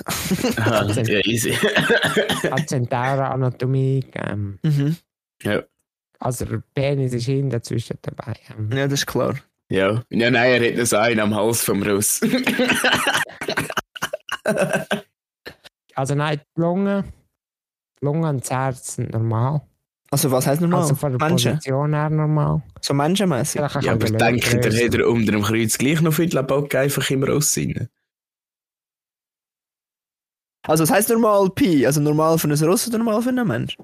[0.58, 1.52] Aha, ja, easy.
[1.52, 4.58] hat Zentauren-Anatomie gegeben.
[4.62, 4.96] Mhm.
[6.20, 8.34] Also der Penis ist hinten zwischen dabei.
[8.56, 9.34] Ähm, Ja, das ist klar.
[9.70, 10.02] Ja.
[10.10, 12.20] ja, nein, er hat noch so einen am Hals vom Russ.
[15.94, 17.04] Also nein, die Lunge,
[18.00, 19.62] die Lunge und das Herz sind normal.
[20.10, 20.82] Also, was heißt normal?
[20.82, 21.52] Also von der Menschen.
[21.52, 22.62] Position her normal.
[22.80, 23.60] So menschenmäßig.
[23.60, 24.84] Ja, aber denkt ihr, grösser.
[24.84, 27.88] hat er unter dem Kreuz gleich noch viel Bock einfach im Russ rein?
[30.66, 31.86] Also, was heißt normal Pi?
[31.86, 33.76] Also, normal für einen Ross oder normal für einen Mensch?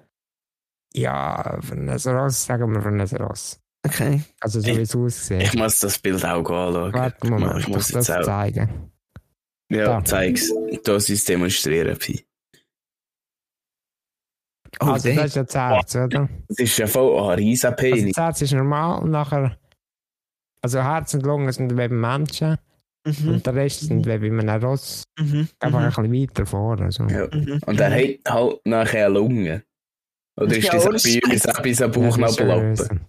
[0.94, 3.59] Ja, von einem Ross, sagen wir von einem Ross.
[3.86, 4.22] Okay.
[4.40, 5.42] Also so wie es aussieht.
[5.42, 6.92] Ich muss das Bild auch anschauen.
[6.92, 8.22] Warte, Moment, ich muss das auch.
[8.22, 8.90] zeigen.
[9.70, 10.04] Ja, Da.
[10.04, 10.52] zeig's.
[10.84, 12.24] Das ist demonstrieren, Pi.
[14.80, 16.28] Oh, also das ist ja das Herz, oder?
[16.48, 18.14] Das ist ja voll ein riesen Also Penis.
[18.14, 19.56] das Herz ist normal und nachher...
[20.62, 22.56] Also Herz und Lunge sind wie beim Menschen
[23.06, 23.28] Mhm.
[23.30, 25.04] und der Rest sind wie bei einem Ross.
[25.18, 25.48] Mhm.
[25.58, 26.04] Einfach Mhm.
[26.04, 26.78] ein bisschen weiter vor.
[26.80, 27.04] Also.
[27.04, 27.26] Ja.
[27.32, 27.58] Mhm.
[27.64, 29.64] Und er hat halt nachher eine Lunge.
[30.38, 31.20] Oder ist Ja, das bei
[31.70, 32.76] uns am Bauchnabelappen?
[32.76, 33.00] Ja,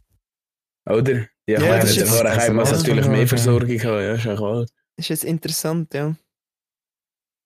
[0.93, 1.27] Oder?
[1.47, 3.27] Ja, ich Ja, das ist Hornheim muss das ist natürlich so, mehr.
[3.27, 4.62] Versorgung haben, ja, ist ja klar.
[4.62, 6.15] Das ist jetzt interessant, ja.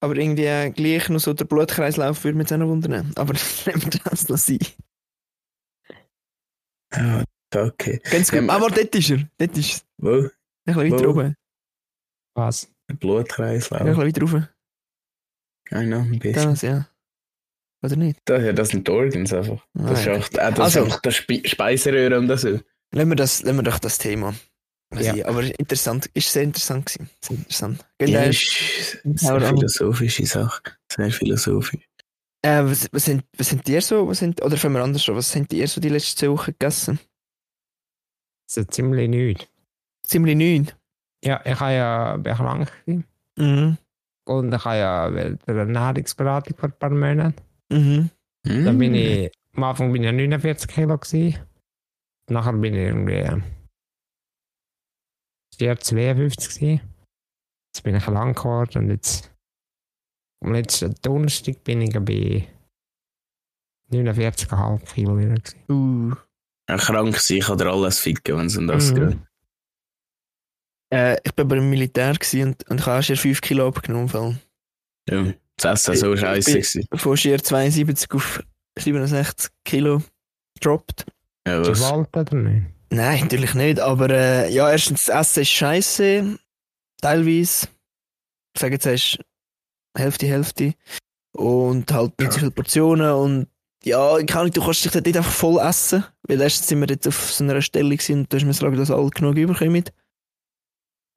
[0.02, 3.12] Aber irgendwie äh, gleich noch so der Blutkreislauf würde mich jetzt auch noch wundern.
[3.16, 3.34] Aber
[3.66, 4.60] nehmen wir das noch sein.
[6.94, 7.24] Ja,
[7.56, 8.02] Okay.
[8.12, 8.42] Ganz gut.
[8.42, 9.20] Ja, Aber dort ist er.
[9.38, 10.04] Dort ist er.
[10.04, 10.10] Wo?
[10.24, 10.30] Ein
[10.66, 11.10] bisschen weiter Wo?
[11.12, 11.36] oben.
[12.36, 12.70] Was?
[12.90, 13.80] Der Blutkreislauf.
[13.82, 14.50] Ein bisschen weiter.
[15.72, 16.34] I know, ein bisschen.
[16.50, 16.90] Das, ja.
[17.82, 18.20] Oder nicht?
[18.26, 19.66] Das, ja, das sind die Organs einfach.
[19.74, 20.18] Das ist Ah, ja.
[20.20, 22.60] auch, äh, das Also- ist einfach der Spe Speiseröhre und so.
[22.96, 24.34] Lassen wir, das, lassen wir doch das Thema.
[24.94, 25.14] Ja.
[25.14, 25.26] sein.
[25.26, 27.10] Aber interessant, ist sehr interessant gewesen.
[27.22, 27.86] Sehr interessant.
[28.02, 30.62] Ja, ist sehr philosophische Sache.
[30.90, 31.84] Sehr philosophisch.
[32.42, 35.16] Äh, was, was, sind, was sind dir so, was sind, oder fangen wir anders an,
[35.16, 37.00] was sind dir so die letzten zwei Wochen gegessen?
[38.50, 39.46] So ziemlich nichts.
[40.04, 40.72] Ziemlich neun.
[41.24, 42.72] Ja, ich habe ja krank.
[43.36, 43.78] Mhm.
[44.26, 47.36] und ich habe ja eine Ernährungsberatung vor ein paar Monaten.
[47.70, 48.10] Mhm.
[48.44, 51.38] Dann bin ich, am Anfang bin ich 49 Kilo gewesen.
[52.30, 53.42] Nachher bin ich irgendwie
[55.58, 56.82] 4, 52 gewesen.
[57.74, 59.32] Jetzt bin ich lang geworden und jetzt
[60.44, 62.48] am letzten Donnerstag bin ich bei
[63.92, 65.64] 49,5 Kilo wieder gewesen.
[65.70, 66.16] Uh.
[66.70, 68.96] Ja, krank sein kann dir alles ficken, wenn es um das Mhm.
[68.96, 69.20] geht.
[70.94, 74.40] Äh, ich bin beim Militär gewesen und, und ich habe erst 5 Kilo abgenommen.
[75.10, 78.44] Ja, das Essen so Ich- ich scheiße von schier 72 auf
[78.80, 80.02] 67 Kilo
[80.56, 81.06] gedroppt.
[81.48, 81.80] Ja, was?
[81.80, 82.68] Gewalt oder nicht?
[82.90, 83.80] Nein, natürlich nicht.
[83.80, 86.40] Aber äh, ja, erstens, das Essen ist scheiße.
[87.02, 87.68] Teilweise.
[88.54, 89.20] Ich sage jetzt erst
[89.98, 90.74] Hälfte, Hälfte.
[91.34, 93.12] Und halt nicht so viele Portionen.
[93.12, 93.48] Und
[93.84, 96.06] ja, ich kann nicht, du kannst dich dort nicht einfach voll essen.
[96.28, 98.78] Weil erstens sind wir dort auf so einer Stelle gewesen und da ist mir sagen,
[98.78, 99.84] dass alle genug überkommen.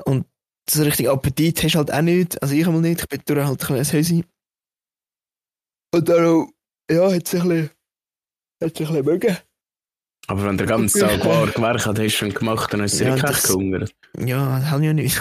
[0.05, 0.27] Und
[0.69, 2.41] so richtig Appetit hast du halt auch nicht.
[2.43, 3.01] Also ich einmal nicht.
[3.01, 4.27] Ich bin durch halt ein kleines Häuschen.
[5.95, 6.49] Und dann auch,
[6.91, 7.71] ja, hat sich ein bisschen,
[8.62, 9.37] hat sich ein bisschen mögen.
[10.31, 13.05] Aber wenn der ganze Tag war gewerkt hat, hast du schon gemacht, dann hast du
[13.05, 13.95] Ja, wirklich das- gehungert.
[14.19, 15.21] Ja, das habe ich ja nicht.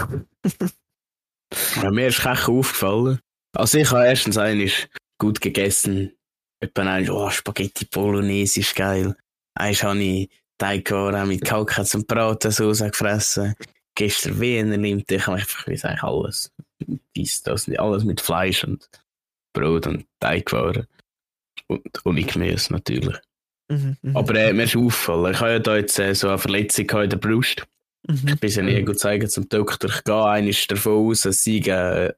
[1.82, 3.20] Ja, mir ist Kech aufgefallen.
[3.56, 4.70] Also ich habe erstens einmal
[5.18, 6.12] gut gegessen.
[6.60, 9.16] Etwa ein, oh, Spaghetti Bolognese ist geil.
[9.56, 13.56] Eins habe ich Teigwaren mit Kalkatz und Bratensauce gefressen.
[13.96, 16.52] Gestern Wiener nimmt ich habe einfach wie gesagt, alles.
[17.16, 18.90] Dies, das, alles mit Fleisch und
[19.54, 20.86] Brot und Teigwaren.
[21.68, 23.18] Und ohne Gemüse natürlich.
[23.70, 26.38] Mhm, mhm, Aber äh, mir ist aufgefallen, ich habe ja da jetzt äh, so eine
[26.38, 27.66] Verletzung in der Brust.
[28.08, 28.28] mhm.
[28.30, 29.90] Ich bin ja nie gut zeigen zum Doktor.
[29.90, 32.16] Ich gehe eines davon aus, es sei eine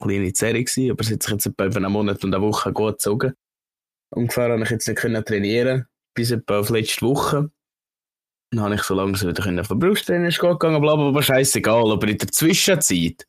[0.00, 2.94] kleine Serie gewesen, aber es hat sich jetzt etwa einen Monat und eine Woche gut
[2.94, 3.34] gezogen.
[4.10, 7.50] Ungefähr habe ich jetzt nicht können trainieren bis etwa auf letzte Woche.
[8.50, 11.92] Dann habe ich so langsam wieder können auf den Brusttrainer gegangen, bla bla bla, scheißegal.
[11.92, 13.26] Aber in der Zwischenzeit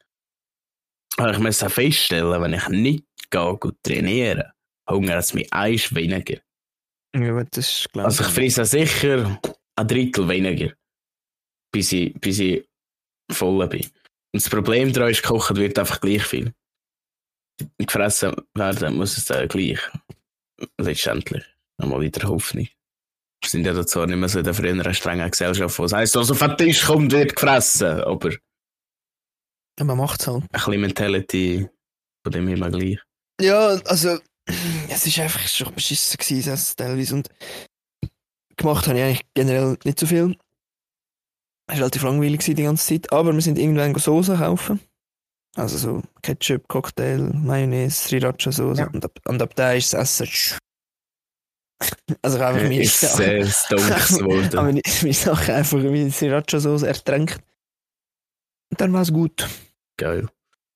[1.17, 4.51] habe ich müssen feststellen, wenn ich nicht gehe, gut trainieren,
[4.89, 6.39] hungert es mich eins weniger.
[7.15, 8.05] Ja, gut, das ist klar.
[8.05, 9.39] Also ich frisse sicher
[9.75, 10.73] ein Drittel weniger,
[11.71, 12.67] bis ich, bis ich
[13.31, 13.85] voll bin.
[13.85, 16.53] Und das Problem daran ist, gekocht wird einfach gleich viel.
[17.77, 19.79] Gefressen werden muss es äh, gleich.
[20.79, 21.43] Letztendlich.
[21.79, 22.67] Nochmal wieder Hoffnung.
[23.41, 25.93] Wir sind ja da zwar nicht mehr so in der früheren strengen Gesellschaft, wo es
[25.93, 28.01] heisst, was auf den Tisch kommt, wird gefressen.
[28.01, 28.37] Aber ein
[29.79, 30.49] Ja, man macht es halt.
[30.51, 31.69] bisschen Mentality
[32.25, 32.99] von dem immer gleich.
[33.41, 34.19] Ja, also,
[34.89, 37.15] es ist einfach schon beschissen gewesen, teilweise.
[37.15, 37.29] Und
[38.57, 40.35] gemacht habe ich eigentlich generell nicht so viel.
[41.67, 43.11] Es war relativ langweilig gewesen die ganze Zeit.
[43.11, 44.79] Aber wir sind irgendwann Soße kaufen.
[45.55, 48.79] Also so Ketchup, Cocktail, Mayonnaise, Sriracha-Soße.
[48.79, 48.87] Ja.
[48.87, 50.59] Und, ab, und ab da ist das Essen.
[52.21, 54.55] Also ich habe einfach meine, ist sehr stonks habe geworden.
[54.55, 57.39] meine, meine Sachen einfach in Sriracha-Soße ertränkt.
[58.71, 59.47] Und dann war es gut.
[59.97, 60.27] Geil.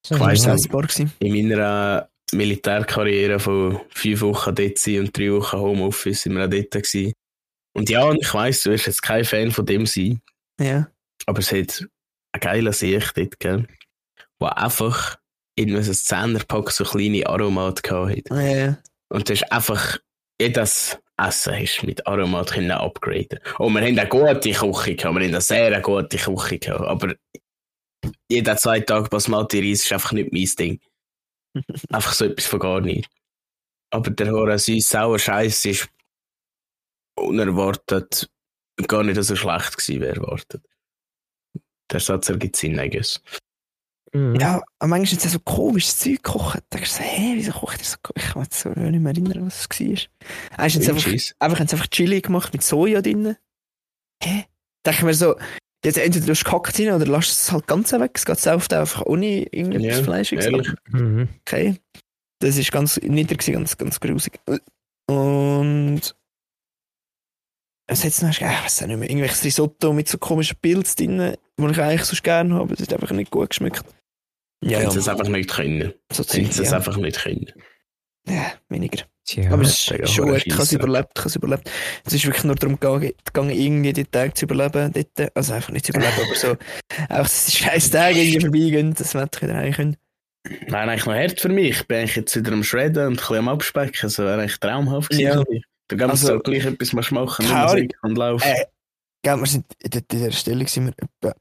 [0.06, 0.18] Ja.
[0.28, 0.46] nicht.
[0.46, 1.12] essbar gewesen.
[1.20, 6.50] in meiner Militärkarriere von fünf Wochen dort sein und drei Wochen Homeoffice sind wir auch
[6.50, 7.14] dort gewesen.
[7.74, 10.20] Und ja, ich weiss, du wirst jetzt kein Fan von dem sein,
[10.60, 10.88] Ja.
[11.26, 11.86] aber es hat
[12.34, 13.68] eine geile Sicht dort, gell?
[14.40, 15.18] Wo einfach
[15.56, 18.44] in einem Zehnerpack so kleine Aromat gehabt hat.
[18.44, 18.78] Ja.
[19.10, 19.98] Und das ist einfach,
[20.40, 23.40] jedes Essen hast du mit Aromat können upgraden.
[23.58, 27.16] Und wir haben eine gute Küche gehabt, wir haben eine sehr gute Küche gehabt, aber
[28.30, 30.80] jeder zwei Tage Basmati Reis ist einfach nicht mein Ding.
[31.90, 33.10] Einfach so etwas von gar nicht.
[33.92, 35.90] Aber der süß sauer Scheiß ist
[37.18, 38.30] unerwartet
[38.88, 40.64] gar nicht so schlecht gewesen, wie erwartet.
[41.92, 43.22] Der Satz ergibt Sinn, I guess.
[44.14, 44.36] Mhm.
[44.36, 46.64] Ja, aber manchmal ist es so komisches Zeug gekocht.
[46.70, 47.98] Da denkst du so, hä, wieso kocht ihr so?
[48.16, 50.66] Ich kann mich so nicht mehr erinnern, was es war.
[50.66, 53.36] Ist jetzt Cream einfach, einfach, haben sie einfach Chili gemacht mit Soja drin.
[54.24, 54.46] Hä?
[54.84, 55.36] Da denke ich mir so,
[55.86, 58.12] jetzt entweder du hast gehackt rein oder lass es halt ganz weg.
[58.16, 60.46] Es geht auf einfach ohne irgendetwas Ja, Fleischiges.
[60.46, 60.68] ehrlich.
[60.90, 61.30] Mhm.
[61.42, 61.76] Okay.
[62.40, 64.40] Das ist ganz niedrig, ganz, ganz grusig.
[65.10, 66.02] Und.
[67.90, 68.30] Was hat es noch?
[68.32, 69.10] Ich weiß auch nicht mehr.
[69.10, 72.76] Irgendwelches Risotto mit so komischen Pilzen drin, die ich eigentlich sonst gerne habe.
[72.76, 73.84] Das hat einfach nicht gut geschmeckt.
[74.64, 75.94] Ja, Ja, es einfach nicht können.
[76.12, 76.76] So Sie Zeug, es ja.
[76.76, 77.52] einfach nicht können.
[78.28, 79.06] ja, weniger.
[79.28, 81.70] Tja, Aber es ist schon gut, ich habe es überlebt, ich habe es überlebt.
[82.06, 85.36] Es ist wirklich nur darum gegangen, irgendwie die Tage zu überleben dort.
[85.36, 86.52] Also einfach nicht zu überleben, aber so,
[87.10, 89.98] einfach, dass die scheiß Tage irgendwie vorbeigehen, dass wir wieder heim können.
[90.46, 91.82] Wäre eigentlich noch hart für mich.
[91.82, 94.00] Ich bin eigentlich jetzt wieder am Shredden und ein bisschen am Abspecken.
[94.02, 95.26] Das wäre eigentlich traumhaft gewesen.
[95.26, 95.44] Ja.
[95.44, 95.64] für mich.
[95.90, 97.58] Du kannst Also- so gleich etwas mal machen, nur.
[97.64, 98.48] Musik und laufen.
[98.48, 98.66] Äh,
[99.24, 100.94] Gell, wir sind in der, in der Stelle gewesen, wir
[101.26, 101.36] etwa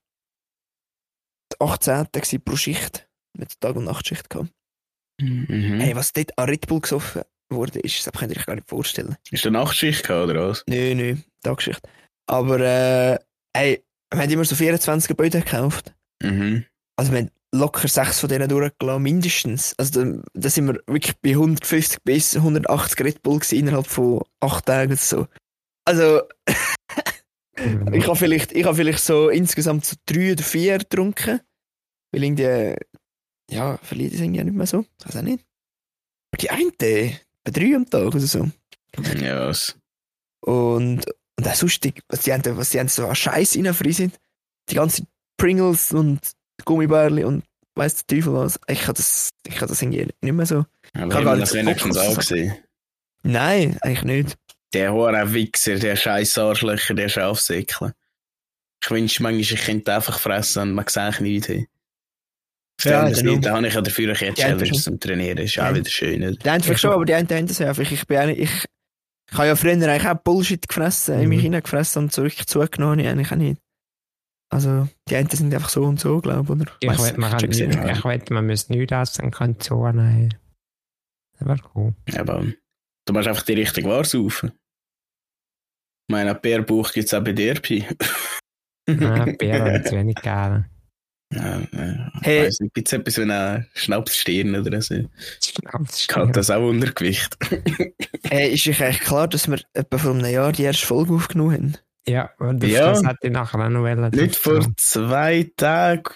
[1.61, 3.07] 18 gewesen pro Schicht.
[3.39, 4.51] Mit Tag- und Nachtschicht gehabt.
[5.21, 5.79] Mhm.
[5.81, 8.69] Hey, was dort an Red Bull gesoffen wurde, ist, das könnt ihr euch gar nicht
[8.69, 9.17] vorstellen.
[9.31, 10.65] Ist der Nachtschicht gehabt, oder was?
[10.67, 11.81] Nö, nö, Tagschicht.
[12.27, 13.19] Aber, äh,
[13.57, 15.95] hey, wir haben immer so 24 Gebäude gekauft.
[16.23, 16.65] Mhm.
[16.97, 19.75] Also wir haben locker sechs von denen durchgelassen, mindestens.
[19.79, 24.67] Also da, da sind wir wirklich bei 150 bis 180 Red Bull innerhalb von acht
[24.67, 25.27] Tagen oder so.
[25.85, 26.23] Also
[27.93, 31.41] ich habe vielleicht, ich habe vielleicht so insgesamt so drei oder vier getrunken.
[32.13, 32.77] Weil irgendwie,
[33.51, 34.85] ja, verliert es irgendwie nicht mehr so.
[35.01, 35.45] Ich weiß auch nicht.
[36.33, 37.21] Aber die eine,
[37.53, 38.51] drei am Tag oder so.
[39.21, 39.77] Ja, was?
[40.41, 41.05] Und,
[41.37, 44.13] und auch sonst, die, was die haben, was die haben so an Scheiß reinfriesen.
[44.71, 45.07] Die ganzen
[45.37, 46.21] Pringles und
[46.65, 48.59] Gummibärli und weiss der Teufel was.
[48.69, 50.65] Ich kann das, ich kann das irgendwie nicht mehr so.
[50.95, 52.57] Aber wir nicht das so wenigstens auch gesehen.
[53.23, 54.39] Nein, eigentlich nicht.
[54.73, 57.95] Der hohe Wichser, der scheiß Arschlöcher, der Schafsäckle.
[58.83, 61.49] Ich wünschte manchmal, ich könnte einfach fressen und man sieht nichts.
[62.85, 63.35] Ja, genau.
[63.35, 65.39] Seite habe ich ja dafür ein Ja, Challenge zum Trainieren.
[65.39, 65.71] Ist Ja.
[65.71, 66.21] auch wieder schön.
[66.21, 66.45] Nicht?
[66.45, 67.91] Die einen vielleicht schon, aber die einen haben das ja einfach.
[67.91, 68.65] Ich bin auch nicht, ich,
[69.31, 71.43] ich habe ja früher eigentlich auch Bullshit gefressen, in mich Mhm.
[71.43, 73.61] hineingefressen und wirklich zugenommen eigentlich auch nicht.
[74.53, 76.73] Also, die einen sind einfach so und so, glaube ich, oder?
[76.81, 80.35] Ich wette, man, nicht, ich wette, man müsste nichts essen und kann zunehmen.
[81.39, 81.95] Das wäre cool.
[82.17, 82.45] Aber
[83.07, 84.53] du musst einfach die richtige Ware saufen.
[86.09, 87.85] Ich meine, ein Bärbuch gibt es auch bei dir, Pi.
[88.89, 90.71] Nein, habe ich zu wenig gerne.
[91.35, 92.13] Ja, ja.
[92.23, 92.49] Hey.
[92.49, 94.95] Ich gibt es etwas wie eine Schnapsstirn oder so?
[95.43, 97.37] Schnaps Hat das auch Untergewicht?
[98.29, 101.53] Hey, ist euch eigentlich klar, dass wir etwa vor einem Jahr die erste Folge aufgenommen
[101.55, 101.77] haben?
[102.09, 102.89] Ja, und das, Ja.
[102.91, 104.11] das hätte ich nachher auch noch wollen.
[104.11, 106.13] Nicht vor zwei Tagen.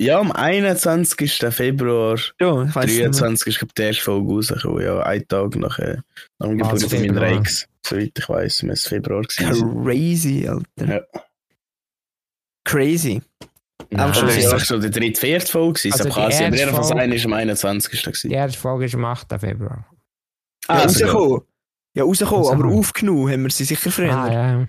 [0.00, 1.38] Ja, am 21.
[1.50, 3.10] Februar Ja, ich weiss nicht mehr.
[3.10, 4.82] 23 ist glaub die erste Folge rausgekommen.
[4.84, 5.98] Ja, ein Tag nach, äh,
[6.40, 7.40] nach dem Also Geburt von meiner Februar.
[7.40, 7.68] Ex.
[7.86, 9.84] Soweit ich müsste es Februar gewesen.
[9.84, 10.94] Crazy, Alter.
[10.94, 11.20] Ja.
[12.64, 13.22] Crazy.
[13.92, 14.50] Nein, Aber schon Das Ja.
[14.50, 15.80] war doch so die dritte, vierte Folge.
[15.92, 18.02] Also Also sein, aber erste jedenfalls Folge- eine ist am 21.
[18.02, 18.28] gewesen.
[18.30, 19.38] Die erste Folge ist am 8.
[19.38, 19.86] Februar.
[20.68, 21.12] Ja, Ah, sogar.
[21.14, 21.40] rausgekommen.
[21.94, 22.78] Ja, rausgekommen, aber Rausgekommen.
[22.78, 24.16] aufgenommen haben wir sie sicher früher.
[24.16, 24.68] Ah, ja.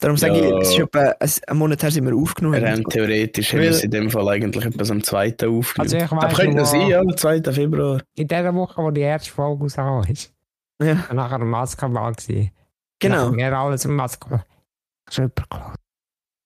[0.00, 0.56] Darum sage Ja.
[0.58, 2.62] ich, es ist etwa ein, einen Monat her sind wir aufgenommen.
[2.62, 5.30] Rein theoretisch haben wir es in dem Fall eigentlich etwas am 2.
[5.48, 5.72] aufgenommen.
[5.78, 7.52] Also ich aber weiss könnte noch, sein, ja, am 2.
[7.52, 8.02] Februar.
[8.14, 10.32] In der Woche, wo die erste Folge rausgekommen ist,
[10.80, 12.12] Ja, war nachher ein Maskenball.
[12.12, 12.50] gewesen.
[13.00, 13.32] genau.
[13.34, 14.44] Wir alles im Maskenball.
[15.10, 15.74] Super cool.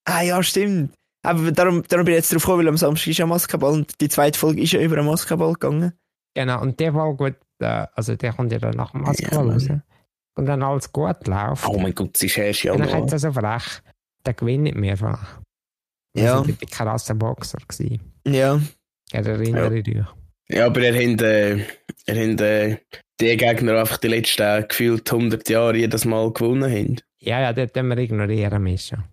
[0.07, 0.95] Ah ja, stimmt.
[1.25, 4.01] Aber darum, darum bin ich jetzt drauf gekommen, weil am Samstag ist ja Maskenball und
[4.01, 5.93] die zweite Folge ist ja über einen Maskenball gegangen.
[6.35, 9.53] Genau, und der Folge, wird, äh, also der kommt ja dann nach dem Maskenball Ja,
[9.53, 9.69] raus.
[10.35, 11.69] Und dann alles gut läuft.
[11.69, 13.83] Oh mein Gott, es ist erst Und dann hat er so frech,
[14.25, 15.19] der gewinnt nicht mehr von.
[16.17, 16.39] Ja.
[16.39, 17.59] Also, ich war kein krasser Boxer.
[17.69, 18.01] Gewesen.
[18.27, 18.61] Ja.
[19.09, 20.05] Ich erinnere dich.
[20.49, 21.59] Ja, aber er hat, äh,
[22.07, 22.79] er hat äh,
[23.21, 26.97] die Gegner einfach die letzten äh, gefühlt 100 Jahre jedes Mal gewonnen haben.
[27.19, 29.05] Ja, ja, den können wir ignorieren müssen.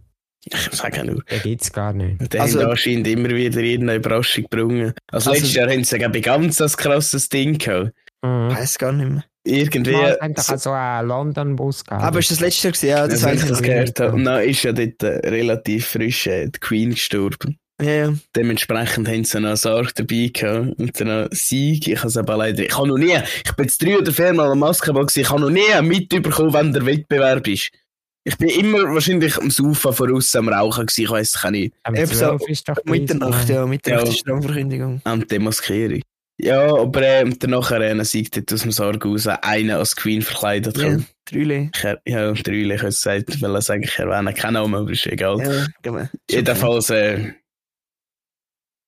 [0.45, 1.21] Ich sage nur.
[1.23, 2.33] Den gibt es gar nicht.
[2.33, 4.93] Die Also- anscheinend immer wieder irgendeine Überraschung gebrungen.
[5.11, 7.91] Also, Also- letztes Jahr haben sie sogar bei ganz das krasses Ding gehabt.
[8.21, 8.49] Mhm.
[8.55, 9.23] Weiß gar nicht mehr.
[9.45, 9.91] Irgendwie.
[9.91, 12.03] Ja, es hat doch auch so einen London-Bus gehabt.
[12.03, 12.89] Aber ist das letzte Jahr gewesen?
[12.89, 14.13] Ja, das weiß ich das gehört habe.
[14.13, 17.57] Und dann ist ja dort äh, relativ frisch äh, die Queen gestorben.
[17.81, 18.13] Ja, ja.
[18.35, 20.77] Dementsprechend haben sie noch Sarg dabei gehabt.
[20.77, 21.87] Und dann noch Sieg.
[21.87, 23.13] Ich habe es aber leider, ich habe noch nie,
[23.45, 26.53] ich bin jetzt drei oder vier Mal am Basketball gewesen, ich habe noch nie mitbekommen,
[26.53, 27.71] wenn der Wettbewerb ist.
[28.25, 31.73] Ich bin immer wahrscheinlich am Sofa voraus am Rauchen gewesen, ich es kann nicht.
[31.83, 33.65] Am Eben so 12 ist doch Mitternacht, ja.
[33.65, 34.09] Mitternacht Ja.
[34.09, 35.01] ist die Strafverkündigung.
[35.05, 36.01] Am Demaskierung.
[36.41, 39.95] Ja, aber äh, und dann nachher äh, Sieg dort aus dem Sarg raus, einer als
[39.95, 40.77] Queen verkleidet.
[40.77, 41.07] Ja, kommt.
[41.25, 41.69] Trüle.
[41.75, 45.05] Ich, ja, drei ich es gesagt, weil er sagen, ich erwähne keinen Namen, aber ist
[45.07, 45.39] egal.
[45.39, 46.07] Ja, genau.
[46.29, 47.33] Jedenfalls, äh,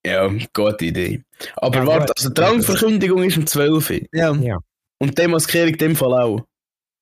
[0.06, 1.22] ja, gute Idee.
[1.56, 4.00] Aber Ja, warte, also die Rangverkündigung ist um 12 Uhr.
[4.12, 4.58] Ja, Ja.
[4.98, 6.46] Und die Maskierung in dem Fall auch.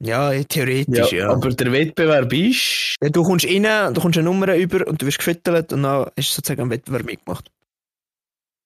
[0.02, 1.28] Ja, theoretisch, ja.
[1.30, 2.96] Aber der Wettbewerb ist.
[3.02, 6.10] Ja, du kommst rein, du kommst eine Nummer über und du wirst gefüttert und dann
[6.16, 7.50] ist sozusagen ein Wettbewerb mitgemacht.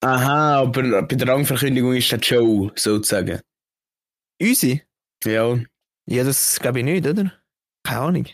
[0.03, 3.41] Aha, aber bei der Rangverkündigung ist das die Show, sozusagen.
[4.41, 4.81] Unsere?
[5.25, 5.59] Ja.
[6.07, 7.33] Ja, das glaube ich nicht, oder?
[7.87, 8.27] Keine Ahnung.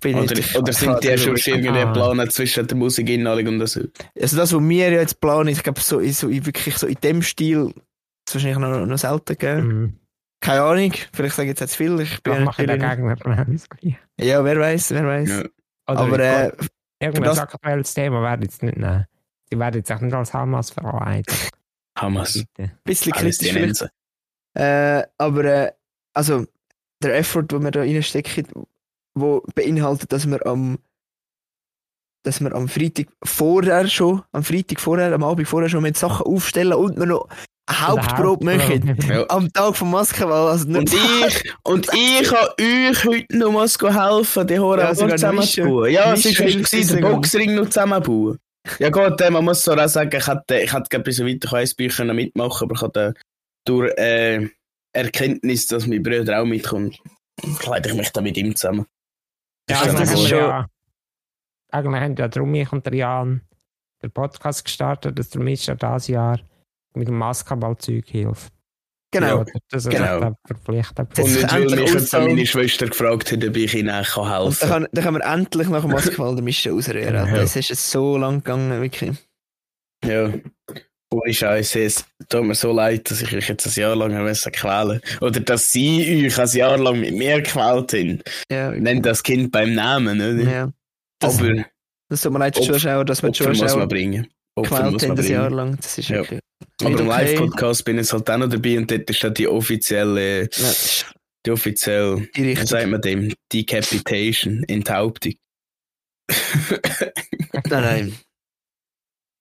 [0.00, 1.92] Bin Oder, nicht- oder sind die schon irgendwie Ah.
[1.92, 3.80] planen zwischen der Musikinhaltung und so?
[4.18, 6.86] Also das, was wir ja jetzt planen, ich glaube, so, in- so, in- wirklich so
[6.86, 7.74] in dem Stil,
[8.24, 9.66] das wahrscheinlich noch, noch selten gegeben.
[9.66, 9.92] Mhm.
[10.40, 11.98] Keine Ahnung, vielleicht sage ich jetzt zu viel.
[12.00, 12.96] Ich bin mache ich Gegner.
[13.46, 15.28] nicht- Ja, wer weiß, wer weiß.
[15.28, 15.42] Ja.
[15.86, 16.52] Aber äh,
[17.00, 19.06] irgendein das- aktuelles Thema werde ich jetzt nicht nehmen.
[19.50, 21.50] Die werden jetzt auch nicht als Hamas verarbeitet.
[21.98, 22.44] Hamas.
[22.58, 23.88] ein bisschen kritisch vielleicht.
[24.54, 25.72] Äh, aber äh,
[26.14, 26.46] also
[27.02, 28.46] der Effort, den wir da reinstecken,
[29.14, 30.78] wo beinhaltet, dass wir am
[32.24, 36.26] dass wir am Freitag vorher schon, am Freitag vorher, am Abend vorher schon mit Sachen
[36.26, 37.28] aufstellen und wir noch
[37.68, 38.96] eine Hauptprobe machen.
[39.08, 39.26] Ja.
[39.28, 40.48] Am Tag vom Maskenball.
[40.48, 40.92] Also Und
[41.28, 45.92] ich, und ich kann euch heute noch mal helfen, die Haare Ja, ja, sogar zusammenzubauen.
[45.92, 48.38] Ja, ist gesehen, den Boxring noch zusammenbauen.
[48.78, 51.56] Ja gut, äh, man muss so auch sagen, ich hätte, ich hätte gerne bis weiter
[51.56, 53.14] ein Bücher noch mitmachen, aber ich hatte
[53.64, 54.48] durch äh,
[54.92, 56.98] Erkenntnis, dass mein Bruder auch mitkommt,
[57.58, 58.86] kleide ich mich dann mit ihm zusammen.
[59.70, 60.36] Ja, Ist also das haben wir so?
[60.36, 60.66] ja,
[61.70, 63.42] eigentlich haben ja darum ich und der Jan
[64.02, 66.40] den Podcast gestartet, dass der Mischa dieses Jahr
[66.98, 68.52] mit dem Basketballzeug hilft.
[69.12, 69.38] genau.
[69.38, 70.34] Ja, das ist Genau.
[70.46, 71.08] verpflichtet.
[71.14, 74.24] Das Und nicht, weil mich jetzt meine Schwester gefragt hat, ob ich ihnen dann helfen
[74.24, 74.52] kann.
[74.68, 77.14] kann, dann können wir endlich nach dem Maskenball den Mischen ausrühren.
[77.14, 77.26] Ja.
[77.26, 79.16] Das ist jetzt so lang gegangen, wirklich.
[80.04, 80.32] Ja.
[81.10, 84.52] Ohne Scheiße, es tut mir so leid, dass ich euch jetzt ein Jahr lang müssen
[84.52, 88.22] quälen Oder dass sie euch ein Jahr lang mit mir gequält haben.
[88.52, 90.50] Ja, Nennt das Kind beim Namen, oder?
[90.52, 90.72] ja.
[91.18, 91.64] Das, Aber
[92.10, 94.26] das tut mir leid Zuschauer, dass wir die Opfer muss Zuschauer man bringen.
[94.54, 95.56] Opfer muss haben, man das Jahr bringen.
[95.56, 95.76] lang.
[95.78, 96.16] Das ist Ja.
[96.18, 96.40] wirklich
[96.80, 97.24] Aber nicht im okay.
[97.24, 100.72] Live-Podcast bin ich jetzt halt auch noch dabei und dort ist dann die offizielle, Ja,
[101.46, 105.34] die offizielle, die wie sagt man dem, Decapitation, Enthauptung.
[107.70, 108.18] Nein, nein.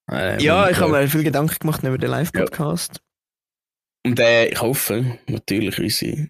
[0.10, 3.02] Äh, Ja, ich habe mir viel Gedanken gemacht über den Live-Podcast.
[4.06, 6.30] Und äh, ich hoffe natürlich unsere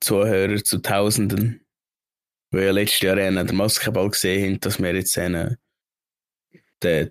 [0.00, 1.66] Zuhörer zu Tausenden,
[2.52, 5.58] die ja letztes Jahr an der Basketball gesehen haben, dass wir jetzt eine,
[6.82, 7.10] die,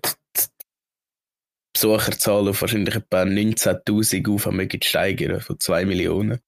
[1.74, 6.40] Besucherzahl auf wahrscheinlich etwa 19.000 auf mögen steigern von 2 Millionen.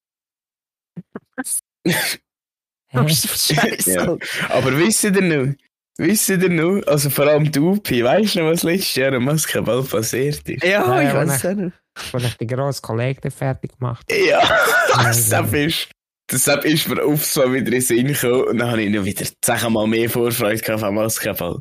[3.86, 4.16] Ja.
[4.48, 5.54] Aber wisst ihr noch?
[5.98, 6.82] Wisst ihr noch?
[6.86, 10.62] Also vor allem die UP, weißt du noch, was letztes Jahr am Basketball passiert ist?
[10.62, 11.76] Ja, Ja, ich weiß es nicht.
[12.12, 14.42] Wo ich die grosse Kollegen fertig gemacht Ja,
[14.94, 15.88] das Ja, ist.
[16.30, 19.04] Deshalb ist mir aufs Mal wieder in den Sinn gekommen und dann habe ich noch
[19.04, 21.60] wieder zehnmal mehr Vorfreude gehabt am Basketball.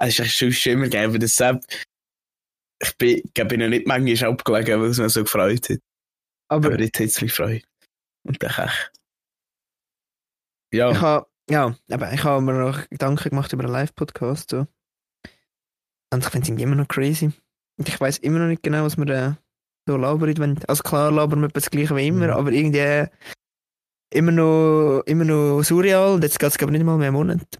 [0.00, 1.62] Es ist echt sonst immer gegeben, deshalb
[2.80, 5.78] ich bin, ich bin noch nicht manchmal abgelegen, weil es mir so gefreut hat.
[6.48, 7.62] Aber Aber jetzt hat es mich gefreut.
[8.26, 8.92] Und dann echt.
[10.72, 14.50] Ja, ich habe, ja, aber ich habe mir noch Gedanken gemacht über einen Live-Podcast.
[14.50, 14.66] So.
[16.12, 17.32] Und ich finde es immer noch crazy.
[17.78, 19.38] Und ich weiß immer noch nicht genau, was wir da
[19.86, 20.36] so labern.
[20.38, 22.32] Wenn, also klar labern wir das Gleiche wie immer, Mhm.
[22.32, 23.08] aber irgendwie
[24.12, 26.14] immer noch, immer noch surreal.
[26.14, 27.58] Und Jetzt geht es glaube ich nicht mal mehr einen Monat.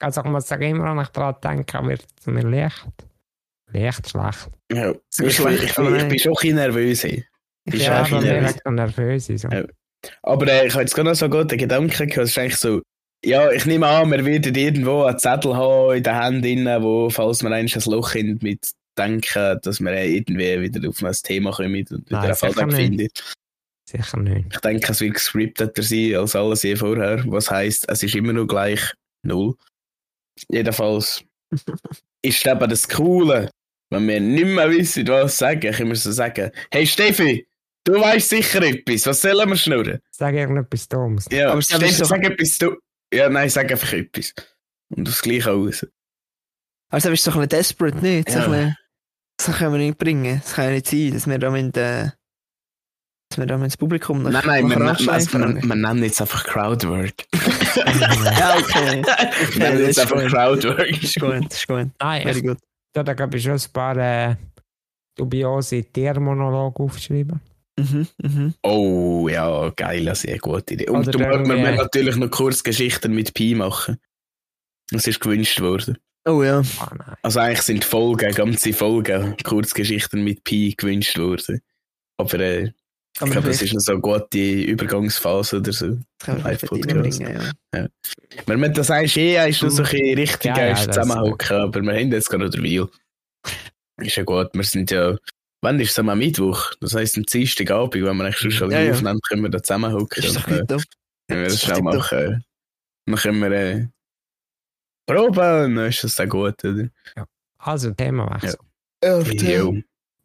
[0.00, 2.86] Also ich muss sagen, immer wenn ich daran denke, wird es mir leicht.
[3.78, 4.48] Leicht schlecht.
[4.72, 4.94] ja.
[5.10, 7.04] So Ich, ich, schlecht, ich, aber ich, bin schon ein bisschen nervös.
[7.04, 7.24] ey.
[7.64, 9.28] Bist Ja, so nervös.
[9.28, 9.42] ist.
[9.42, 9.48] So.
[9.48, 9.64] Ja.
[10.22, 12.16] Aber äh, ich habe jetzt gerade noch so gute Gedanken gehabt.
[12.18, 12.80] Es ist eigentlich so,
[13.24, 17.10] ja, ich nehme an, wir werden irgendwo einen Zettel haben in der Hand, drin, wo,
[17.10, 21.50] falls wir ein Loch haben, mit denken, dass wir äh, irgendwie wieder auf ein Thema
[21.52, 23.08] kommen und wieder Nein, einen Fall finden.
[23.88, 24.46] Sicher nicht.
[24.52, 27.22] Ich denke, es wird gescripteter sein als alles je vorher.
[27.26, 28.80] Was heisst, es ist immer noch gleich
[29.22, 29.54] null.
[30.48, 31.22] Jedenfalls
[32.22, 33.50] ist eben das Coole,
[33.90, 37.46] wenn wir nicht mehr wissen, was sagen, können wir so sagen, hey Steffi,
[37.84, 40.00] du weißt sicher etwas, was sollen wir schnurren?
[40.10, 41.26] Sag irgendetwas Dummes.
[41.30, 42.76] Ja, Aber Steffi, doch- sag etwas du.
[43.12, 44.34] Ja, nein, sag einfach etwas.
[44.88, 45.86] Und das Gleiche aus.
[46.90, 48.30] Also bist du so ein bisschen desperate, nicht?
[48.30, 48.44] So Ja.
[48.44, 48.76] ein bisschen,
[49.38, 50.40] das können wir nicht bringen.
[50.42, 52.10] Das kann ja nicht sein, dass wir da mit, äh,
[53.30, 55.68] dass wir da mit ins Publikum nach Nein, nein, wir, nach wir, also, wir, fragen.
[55.68, 57.14] wir nennen jetzt einfach Crowdwork.
[57.76, 59.02] Ja, okay.
[59.02, 60.30] wir nennen das jetzt ist einfach gut.
[60.32, 60.90] Crowdwork.
[60.92, 61.88] Das ist gut, das ist gut.
[62.00, 62.56] Nein, Very ich,
[62.96, 64.36] da da habe ich schon ein paar äh,
[65.16, 67.40] dubiose Tiermonologe aufgeschrieben.
[67.78, 68.54] Mhm, mhm.
[68.62, 70.88] Oh, ja, geil, sehr gute Idee.
[70.88, 73.98] Und Oder du dann, wir äh, müssen natürlich noch Kurzgeschichten mit Pi machen.
[74.90, 75.98] Das ist gewünscht worden.
[76.26, 76.62] Oh ja.
[76.62, 77.16] Nein.
[77.22, 81.60] Also eigentlich sind Folgen, ganze Folgen, Kurzgeschichten mit Pi gewünscht worden.
[82.16, 82.72] Aber äh,
[83.16, 85.86] ich Aber glaube, das vielleicht ist eine so gute Übergangsphase oder so.
[85.86, 87.20] können wir vielleicht Live-Podcast.
[87.22, 87.88] reinbringen, ja.
[88.46, 91.56] Wir müssen das eigentlich eh ist noch so ein bisschen richtig Ja, ja, das- zusammenhocken,
[91.56, 92.88] aber wir haben jetzt gerade noch den Weil.
[94.06, 95.16] Ist ja gut, wir sind ja,
[95.62, 96.72] wann ist es am Mittwoch?
[96.80, 98.92] Das heisst am Dienstagabend, wenn wir eigentlich schon Ja, ja.
[98.92, 100.22] aufnehmen, können wir da zusammenhocken.
[100.22, 100.82] Das ist doch und, äh, doch.
[101.28, 102.44] Wenn wir das Das ist schnell doch machen,
[103.06, 103.86] dann können wir äh,
[105.06, 106.88] proben und dann ist das dann gut, oder?
[107.58, 108.58] Also, Themawechsel.
[109.02, 109.70] Ja.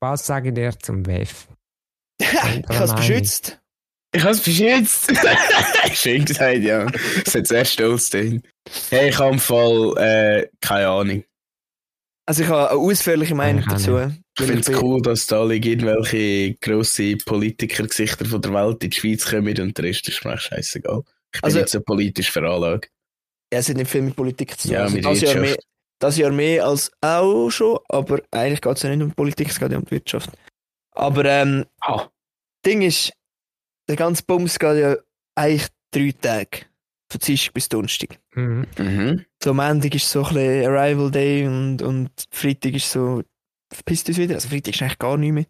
[0.02, 1.48] Was sage ich dir zum WEF?
[2.70, 3.58] ich habe es beschützt.
[4.14, 5.12] Ich hab's beschützt.
[5.94, 6.86] Schön gesagt, ja.
[7.24, 8.42] Das hat sehr stolz drin.
[8.90, 11.24] Hey, ich habe im Fall, äh, keine Ahnung.
[12.28, 13.98] Also ich habe eine ausführliche Meinung dazu.
[14.38, 18.98] Ich finde es cool, dass da alle irgendwelche grosse Politikergesichter von der Welt in die
[18.98, 21.02] Schweiz kommen und der Rest ist mir scheißegal.
[21.34, 22.90] Ich bin Also- nicht so politisch veranlagt.
[23.54, 24.76] Ja, es hat nicht viel mit Politik zu tun.
[24.76, 25.58] Ja, Also mit das, Jahr mehr,
[26.00, 29.60] das Jahr mehr als auch schon, aber eigentlich geht es ja nicht um Politik, es
[29.60, 30.30] geht ja um die Wirtschaft.
[30.94, 32.08] Aber ähm, Ah,
[32.66, 33.12] Ding ist,
[33.88, 34.96] der ganze Bums geht ja
[35.36, 36.66] eigentlich drei Tage.
[37.12, 38.20] Von Dienstag bis Donnerstag.
[38.36, 38.66] Mhm.
[38.78, 39.26] Mhm.
[39.44, 43.22] So, Montag ist so ein bisschen Arrival Day und, und Freitag ist so,
[43.74, 44.36] verpisst uns wieder.
[44.36, 45.46] Also Freitag ist eigentlich gar nicht mehr.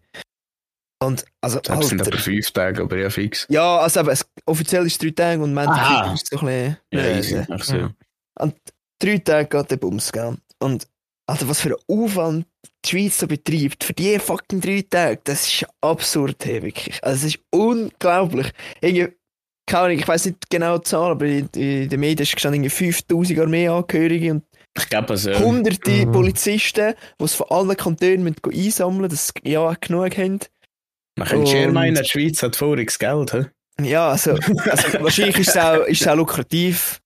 [1.02, 2.12] Und, also, Das sind Alter.
[2.12, 3.46] aber fünf Tage, aber ja fix.
[3.48, 6.76] Ja, also aber es, offiziell ist es drei Tage und Montag ist so ein bisschen,
[6.92, 7.46] Ja, easy.
[7.48, 7.76] Ach so.
[7.76, 7.92] Ja.
[9.00, 10.36] drei Tage geht der Bums, gell?
[10.60, 10.86] Und,
[11.26, 12.46] Alter, was für ein Aufwand
[12.84, 17.02] die Schweiz so betreibt, für die fucking drei Tage, das ist absurd, hey, wirklich.
[17.02, 18.50] Also, es ist unglaublich.
[18.80, 19.14] Irgendwie,
[19.66, 22.64] keine Ahnung, ich weiß nicht genau die Zahl, aber in, in den Medien ist gestanden,
[22.64, 24.44] irgendwie 5000 Armeeangehörige und
[24.76, 25.32] Ich glaube also.
[25.38, 26.12] hunderte Mhm.
[26.12, 30.40] Polizisten, die es von allen Kantonen müssen einsammeln dass sie ja auch genug haben.
[31.16, 33.32] Man könnte schon meinen, die Schweiz hat voriges Geld.
[33.32, 33.44] He?
[33.88, 37.01] Ja, also, also wahrscheinlich ist es, auch, ist es auch lukrativ,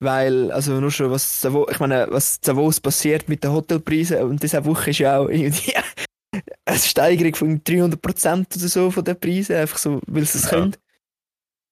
[0.00, 4.42] weil, also nur schon, was Davos, ich meine, was Davos passiert mit den Hotelpreisen und
[4.42, 5.72] diese Woche ist ja auch irgendwie
[6.66, 10.50] eine Steigerung von 300% oder so von den Preisen, einfach so, weil sie es Ja.
[10.50, 10.76] können.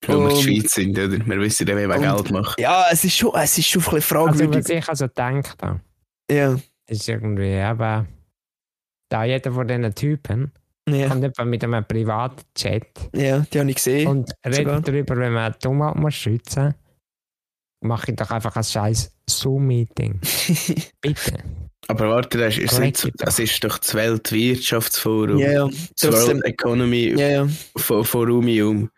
[0.07, 1.13] Weil wir die Und- Schweiz sind, oder?
[1.27, 2.61] Wir wissen ja, wie man Geld macht.
[2.61, 4.65] Ja, es ist schon, es ist schon ein bisschen Also, fragwürdig.
[4.65, 5.81] was ich also denke, da,
[6.31, 6.59] ja,
[6.89, 8.07] ist irgendwie, aber
[9.11, 10.53] da jeder von diesen Typen
[10.89, 14.09] ja, kommt etwa mit einem Privatchat ja, die habe ich gesehen.
[14.09, 14.59] und sogar.
[14.59, 16.75] redet darüber, wenn man die Umwelt muss schützen
[17.85, 20.21] mache ich doch einfach ein scheiß Zoom-Meeting.
[21.01, 21.39] Bitte.
[21.89, 25.39] Aber warte, das ist, nicht, das ist doch das Weltwirtschaftsforum.
[25.39, 26.39] ja, ja, das trotzdem.
[26.39, 27.49] World Economy ja, ja.
[27.77, 28.91] Fo- Forumium.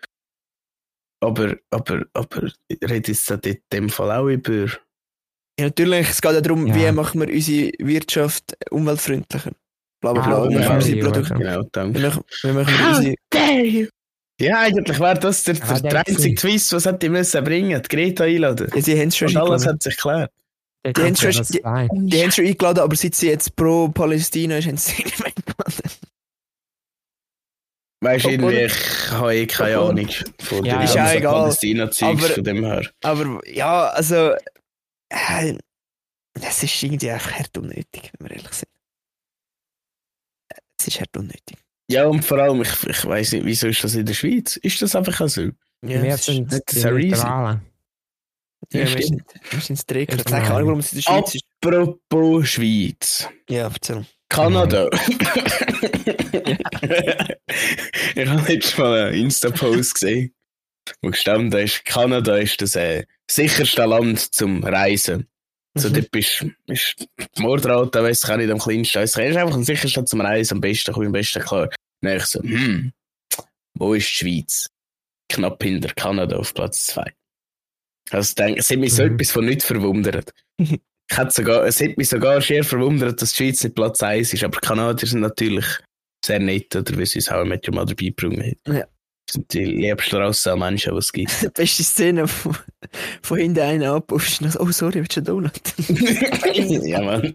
[1.21, 2.51] Aber, aber, aber,
[2.85, 4.67] redet es da in dem Fall auch über.
[5.59, 6.75] Ja, natürlich, es geht ja darum, Ja.
[6.75, 9.53] wie machen wir unsere Wirtschaft umweltfreundlicher.
[10.01, 10.37] Bla bla bla.
[10.45, 11.35] Ah, wie machen wir unsere Produkte.
[11.35, 12.01] Genau, danke.
[12.01, 13.15] machen, wie machen wir unsere.
[13.31, 13.89] dare you!
[14.41, 16.35] Ja, eigentlich wäre das der, Ah, der, der einzige.
[16.35, 18.71] Twist, was hätte ich müssen bringen, die Greta einladen.
[18.75, 20.31] Ja, sie haben es schon Und alles hat sich geklärt.
[20.87, 21.61] Die haben schon- das die-.
[21.63, 21.65] Die
[22.21, 25.29] haben es schon eingeladen, aber seit sie jetzt pro Palästina ist, haben sie nicht mehr
[25.29, 25.91] eingeladen.
[28.19, 30.09] Ich habe eh keine Obwohl- Ahnung
[30.41, 31.33] von Ja, ja egal.
[31.45, 32.91] Palästina-Zeugs Aber- von dem her.
[33.03, 34.35] Aber ja, also.
[35.09, 35.57] Äh,
[36.35, 38.69] es ist irgendwie einfach hart unnötig, wenn wir ehrlich sind.
[40.79, 41.57] Es ist hart unnötig.
[41.89, 44.57] Ja, und vor allem, ich, ich weiß nicht, wieso ist das in der Schweiz?
[44.57, 45.43] Ist das einfach auch so?
[45.43, 46.85] Ja, Wir es ist- sind nicht.
[46.85, 47.61] Neutralen.
[48.73, 49.05] ja, wir stimmt.
[49.05, 49.23] sind,
[49.53, 50.13] wir sind das Dreck.
[50.13, 50.57] Ich keine normal.
[50.57, 51.45] Ahnung, warum es in der Schweiz ist.
[51.65, 53.29] Apropos Schweiz.
[53.49, 54.05] Ja, erzähl.
[54.29, 54.89] Kanada.
[58.17, 60.35] ich habe letztes Mal einen Insta-Post gesehen,
[61.03, 65.29] wo gestanden ist, Kanada ist das äh, sicherste Land zum Reisen.
[65.79, 65.93] So, Mhm.
[65.95, 66.95] dort bist, ist
[67.37, 68.99] die Mordrate, ich auch nicht, am kleinsten.
[69.03, 71.69] Es ist einfach ein sicherste Land zum Reisen, am besten, komme ich am besten klar.
[72.03, 72.93] Dann ich so, hm,
[73.79, 74.69] wo ist die Schweiz?
[75.29, 77.13] Knapp hinter Kanada auf Platz 2.
[78.11, 79.15] Also, denke, es hat mich so Mhm.
[79.15, 80.33] etwas von nicht verwundert.
[81.09, 84.43] Ich sogar, es hat mich sogar sehr verwundert, dass die Schweiz nicht Platz 1 ist,
[84.43, 85.65] aber die Kanadier sind natürlich
[86.25, 88.77] sehr nett, oder wie sie es auch mit mal dabei gebracht haben.
[88.77, 88.87] Ja.
[89.27, 91.43] Das sind die liebsten Rassen-Menschen, die es gibt.
[91.43, 92.53] Die beste Szene, wo
[93.23, 95.53] von hinten einer abpusht und so, oh sorry, willst du einen Donut?
[96.87, 97.33] ja, Mann.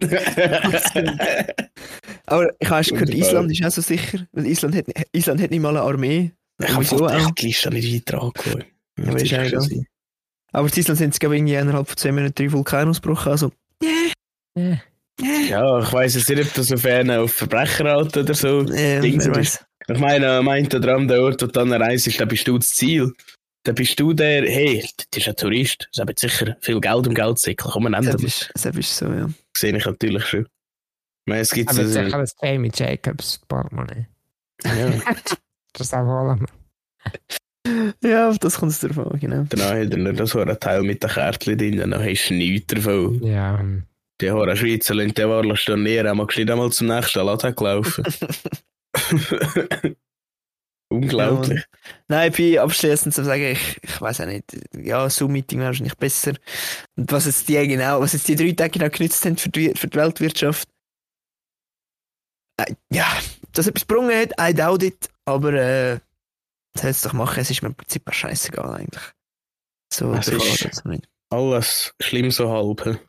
[2.26, 3.14] Aber ich habe erst gehört.
[3.14, 6.32] Island ist auch so sicher, weil Island hat, Island hat nicht mal eine Armee.
[6.62, 7.30] ich habe Wieso auch?
[7.32, 8.64] die Liste nicht weiter angeschaut.
[8.98, 9.08] Ja,
[10.54, 13.30] aber auch in Island sind es, glaube ich, innerhalb von 10 Minuten drei Vulkanausbrüche.
[13.30, 13.52] Also,
[14.56, 14.80] Ja.
[15.48, 18.62] Ja, ich weiss jetzt nicht, ob das auf einen auf Verbrecherrate oder so.
[18.62, 19.64] äh, Dings wer ist- weiß.
[19.88, 22.70] Ich meine, meint oder an der Ort, wo du dann reist, da bist du das
[22.70, 23.12] Ziel.
[23.64, 27.14] Da bist du der, hey, das ist ein Tourist, das hat sicher viel Geld im
[27.14, 28.24] Geldsäckel, komm, wir nennen Das das.
[28.24, 29.28] ist, das ist so, ja.
[29.56, 30.40] Sehe ich natürlich schon.
[30.42, 30.46] Ich
[31.26, 34.08] meine, es gibt Aber so, sicher das Jamie Jacobs Portemonnaie.
[34.64, 34.90] ja,
[35.74, 38.10] Das auch wollen wir.
[38.10, 39.44] Ja, auf das kommt es davon, genau.
[39.48, 42.66] danach hat er nur das ein Teil mit den Kärtchen drin, dann hast du nichts
[42.74, 43.22] davon.
[43.24, 43.64] Ja.
[44.20, 48.04] Die Hora Schweizer lassen die Warla stornieren, haben wir nicht einmal zum nächsten Laden gelaufen.
[50.92, 51.64] Unglaublich.
[52.08, 54.44] Nein, bei abschließend zu sagen, ich, ich weiß auch nicht,
[54.76, 56.34] ja, Zoom-Meeting wäre wahrscheinlich besser.
[56.96, 59.72] Und was jetzt die genau, was jetzt die drei Tage genau genützt haben für die,
[59.74, 60.68] für die Weltwirtschaft,
[62.58, 63.06] äh, ja,
[63.52, 65.98] dass etwas gebrungen hat, I doubt it, aber äh,
[66.74, 69.04] das hätte es doch machen, es ist mir im Prinzip auch scheißegal eigentlich.
[69.92, 70.82] So, der ist-.
[71.30, 73.00] Alles schlimm so halb.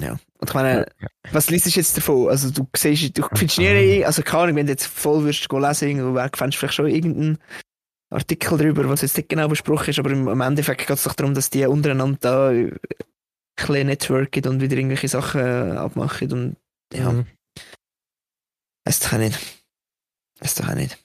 [0.00, 0.12] Ja.
[0.38, 0.86] Und ich meine,
[1.32, 2.28] was liest du jetzt davon?
[2.28, 5.58] Also du siehst, du findest nie, also keine Ahnung, wenn du jetzt voll wirst go
[5.58, 7.38] lesen, irgendwo weg, findest du vielleicht schon irgendeinen
[8.10, 11.14] Artikel darüber, was jetzt nicht genau besprochen ist, aber im, im Endeffekt geht es doch
[11.14, 12.78] darum, dass die untereinander da äh, ein
[13.56, 16.56] bisschen networken und wieder irgendwelche Sachen äh, abmachen und
[16.94, 17.26] ja, Mhm.
[18.84, 19.38] weiß doch auch nicht.
[20.40, 20.96] Weiß doch auch nicht.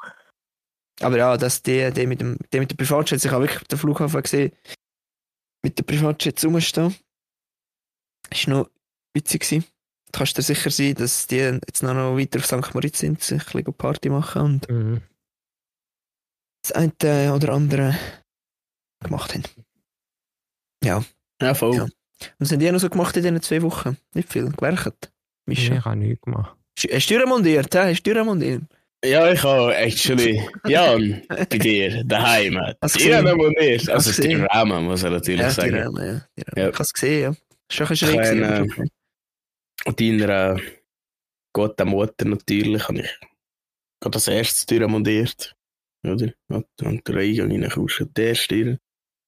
[1.02, 3.68] Aber ja, dass der, der mit dem, der mit dem Privatjet, ich habe wirklich auf
[3.68, 4.52] dem Flughafen gesehen,
[5.64, 6.96] mit dem Privatjet rumstehen.
[8.30, 8.70] Ist noch
[9.14, 9.66] witzig gewesen.
[10.11, 12.74] Du kannst dir sicher sein, dass die jetzt noch, noch weiter auf St.
[12.76, 15.01] Moritz sind, sich ein bisschen Party machen und Mhm.
[16.64, 17.97] das eine oder andere
[19.03, 19.43] gemacht haben.
[20.84, 21.03] Ja.
[21.41, 21.76] Ja, voll.
[21.76, 21.88] Ja.
[22.39, 23.97] Was haben die noch so gemacht in diesen zwei Wochen?
[24.14, 25.11] Nicht viel, gewerkt.
[25.45, 25.76] Mischa.
[25.76, 26.55] Ich habe nichts gemacht.
[26.91, 27.76] Hast du remontiert?
[27.76, 28.64] Hast du remontiert?
[29.03, 32.57] Ja, ich habe actually, Jan, bei dir, daheim.
[32.82, 33.28] Hast du Dir gesehen?
[33.28, 33.89] abonniert.
[33.89, 34.36] Also die?
[34.36, 35.76] Rahmen, muss ich natürlich Ja, die sagen.
[35.76, 36.22] Rahmen, ja.
[36.38, 36.55] Die Rahmen.
[36.55, 36.68] Ja.
[36.70, 37.30] Ich habe es gesehen, ja.
[37.30, 37.38] Ist
[37.72, 38.91] schon ein bisschen Ich schräg.
[39.86, 40.62] Und deiner äh,
[41.54, 43.20] guten Mutter natürlich habe ich
[44.00, 45.56] gerade das erste Tür montiert.
[46.06, 46.34] Oder?
[46.50, 46.68] Und,
[47.08, 48.78] der Eingang in den Kuschen, der erste Tür.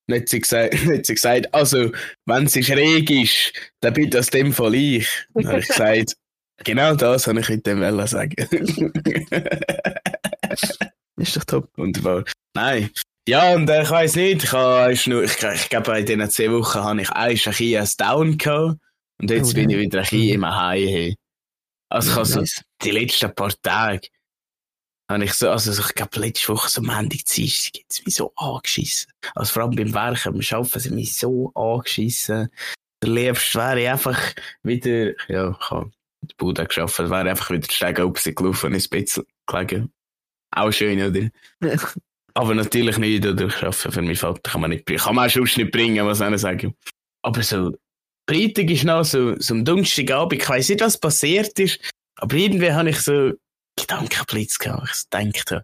[0.07, 1.91] Dann hat sie gesagt, hat sie gesagt also,
[2.25, 5.07] wenn sie schräg ist, dann bin das dem Fall ich.
[5.33, 6.15] Dann habe ich gesagt,
[6.63, 8.35] genau das habe ich in dem Welle sagen.
[11.17, 11.69] Ist doch top.
[11.77, 12.25] Wunderbar.
[12.53, 12.91] Nein.
[13.27, 16.51] Ja, und äh, ich weiß nicht, ich, habe, nur, ich, ich glaube, in diesen zwei
[16.51, 18.79] Wochen habe ich ein bisschen ein Down gehabt.
[19.19, 20.87] Und jetzt Oh, bin ich wieder ein bisschen im Heim.
[20.87, 21.15] hey.
[21.89, 22.61] Also, ich habe so Nice.
[22.83, 24.07] die letzten paar Tage,
[25.09, 29.11] habe ich so, also ich glaube, letzte Woche so Montag, Dienstag, jetzt mich so angeschissen.
[29.35, 32.49] Also vor allem beim Werken, beim Arbeiten, sind mich so angeschissen.
[33.03, 34.19] Der liebste wäre ich einfach
[34.63, 35.91] wieder, ja, ich habe
[36.21, 39.93] in der Bude geschafft, wäre einfach wieder Stege auf sie gelaufen und ins Bett gelegen.
[40.51, 41.29] Auch schön, oder?
[42.33, 43.45] Aber natürlich nicht, oder?
[43.47, 44.99] Ich arbeite für meinen Vater, kann man nicht bringen.
[44.99, 46.75] Kann man auch sonst nicht bringen, was ich sagen.
[47.21, 47.77] Aber so,
[48.29, 51.79] Freitag ist noch so, so am Donnerstagabend, ich weiss nicht, was passiert ist,
[52.17, 53.33] aber irgendwie habe ich so
[53.79, 54.89] Gedankenblitz gehabt.
[54.93, 55.63] Ich dachte,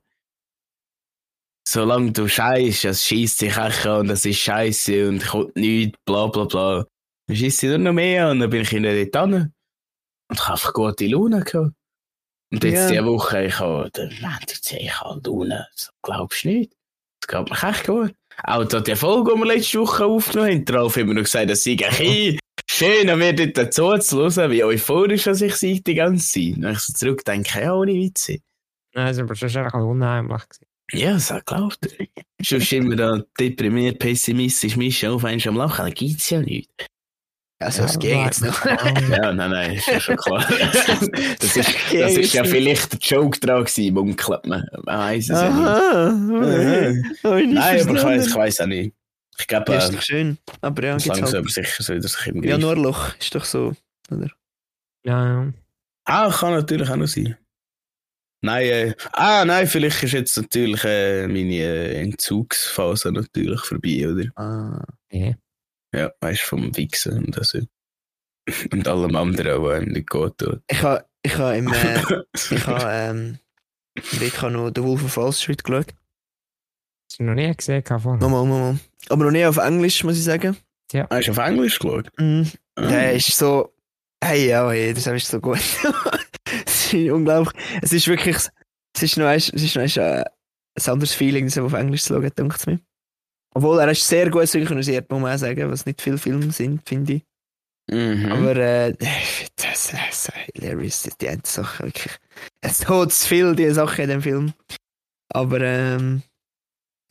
[1.67, 5.97] solange du scheißt, es schießt dich auch an und es ist scheiße und kommt nichts,
[6.05, 6.85] bla bla bla.
[7.27, 9.09] Dann schießt sie nur noch mehr an und dann bin ich in der hin.
[9.13, 9.53] Und
[10.33, 11.73] ich habe einfach gute Laune gehabt.
[12.51, 12.89] Und jetzt Ja.
[12.89, 15.67] diese Woche, ich habe den Montag, ich habe Laune.
[15.75, 16.73] So, glaubst du nicht?
[17.21, 18.13] Das geht mir echt gut.
[18.43, 21.49] Auch da die Folge, die wir letzte Woche aufgenommen haben, darauf haben wir noch gesagt,
[21.49, 22.39] dass ich ein
[22.71, 26.61] schön an mir dort dazu zu hören, wie euphorisch dass ich sei die ganze Zeit.
[26.61, 28.37] Wenn ich so zurückdenke, ja, ohne Witze.
[28.93, 30.41] Nein, es war aber schon ein bisschen unheimlich.
[30.93, 31.79] Ja, das hat glaubt.
[32.41, 36.69] Sonst immer da deprimiert, pessimistisch, mischen auf einmal am Lachen, dann gibt's ja nicht.
[37.59, 38.65] Also, es geht jetzt noch.
[38.65, 40.43] Ja, nein, nein, ist ja schon klar.
[41.39, 44.65] Das ist, das ist ja vielleicht der Joke dran gewesen, munkelt man.
[44.83, 45.67] Man weiss es ja nicht.
[45.67, 46.11] Aha.
[46.11, 48.25] Nein, aber ich weiss, verstanden.
[48.27, 48.95] ich weiss auch nicht.
[49.41, 50.37] Ich glaube, Ja, ist doch schön.
[50.61, 51.51] Aber ja, gibt's langsam halt.
[51.51, 52.51] sicher soll das sich im Griff.
[52.51, 53.73] Januarloch ist doch so.
[54.09, 54.29] Oder?
[55.03, 55.53] Ja, ja.
[56.05, 57.37] Ah, kann natürlich auch noch sein.
[58.43, 64.25] Nein, äh, ah, nein, vielleicht ist jetzt natürlich äh, meine äh, Entzugsphase natürlich vorbei, oder?
[64.35, 64.83] Ah.
[65.11, 65.33] ja.
[65.93, 67.59] Ja, weißt du, vom Wichsen und so.
[68.71, 70.61] Und allem anderen, was einem nicht gut tut.
[70.69, 71.67] Ich habe ich ha im.
[71.71, 72.01] Äh,
[72.33, 73.39] ich habe ähm,
[73.95, 75.93] ich habe noch The Wolf of Wall Street geschaut.
[77.11, 78.15] Hast du noch nie gesehen vorher?
[78.21, 78.79] Nochmal, nochmal.
[79.09, 80.55] Aber noch nie auf Englisch, muss ich sagen.
[81.09, 82.07] Hast du auf Englisch geschaut?
[82.17, 82.49] Mhm.
[82.75, 82.87] Ah.
[82.87, 83.73] Der ist so.
[84.23, 85.57] Hey, ja, hey, das ist so gut.
[86.65, 87.53] es ist unglaublich.
[87.81, 88.37] Es ist wirklich.
[88.95, 92.03] Es ist noch, ein- es ist noch ein, äh, ein anderes Feeling, das auf Englisch
[92.03, 92.79] zu schauen, denkt es mir.
[93.55, 96.87] Obwohl er ist sehr gut synchronisiert, muss man auch sagen, was nicht viele Filme sind,
[96.87, 97.23] finde ich.
[97.91, 98.31] Mhm.
[98.31, 98.93] Aber äh,
[99.57, 102.13] das ist so hilarious, die eine Sache wirklich.
[102.61, 104.53] Es tut zu viel, die Sache in dem Film.
[105.33, 106.23] Aber ähm,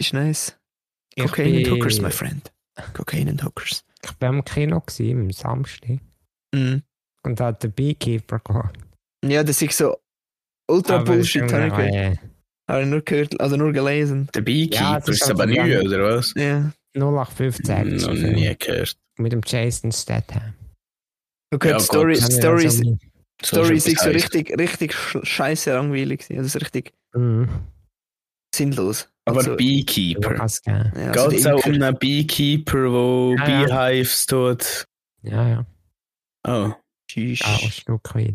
[0.01, 0.57] ist nice.
[1.19, 2.51] Cocaine and Hookers, my friend.
[2.95, 3.85] Cocaine and Hookers.
[4.03, 5.99] Ich war im Kino gewesen, am Samstag.
[6.55, 6.83] Mhm.
[7.23, 8.79] Und da hat der Beekeeper gehabt.
[9.25, 9.97] Ja, das ist so
[10.71, 12.19] ultra Aber ist Bullshit, habe ich gehört.
[12.71, 14.29] Habe ich nur gehört, also nur gelesen.
[14.35, 16.33] Der Beekeeper Ja, ist ist aber also neu, oder was?
[16.37, 16.73] Ja.
[16.97, 18.97] 0815 ist Noch nie gehört.
[19.19, 20.55] Mit dem Jason Statham.
[21.53, 22.23] Du gehört Ja, Story, gut.
[22.23, 22.99] Habe ich Stories, also
[23.43, 26.27] Stories schon ist so richtig, richtig sch- scheiße langweilig.
[26.31, 27.49] Also so richtig Mhm.
[28.55, 29.09] sinnlos.
[29.31, 30.35] Aber Also, Beekeeper.
[30.37, 33.91] Ja, also Geht es auch um einen Beekeeper, der Ja, ja.
[33.91, 34.85] Beehives tut?
[35.23, 35.67] Ja, ja.
[36.47, 36.73] Oh.
[37.11, 37.41] Tschüss.
[37.41, 38.35] Ja, ein Stück weit.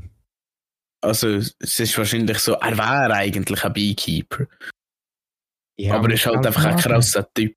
[1.01, 4.47] Also, es ist wahrscheinlich so, er wäre eigentlich ein Beekeeper.
[5.77, 7.55] Ja, aber er ist halt einfach ein krasser Typ.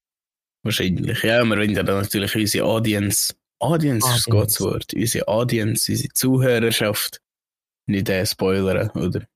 [0.64, 1.22] Wahrscheinlich.
[1.22, 3.34] Ja, wir wollen ja dann natürlich unsere Audience.
[3.60, 4.56] Audience ist das Audience.
[4.56, 4.94] gutes Wort.
[4.94, 7.20] Unsere Audience, unsere Zuhörerschaft.
[7.86, 9.26] Nicht äh, spoilern, oder?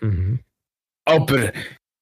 [0.00, 0.40] Mhm.
[1.06, 1.52] Aber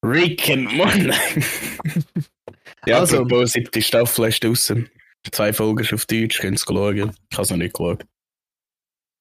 [0.05, 1.11] Rick and Morty.
[2.86, 3.22] ja, Also.
[3.22, 4.88] apropos, siebte Staffel ist draussen.
[5.32, 7.12] Zwei Folgen ist auf Deutsch, könnt ihr schauen.
[7.30, 8.05] Ich habe es noch nicht geschaut.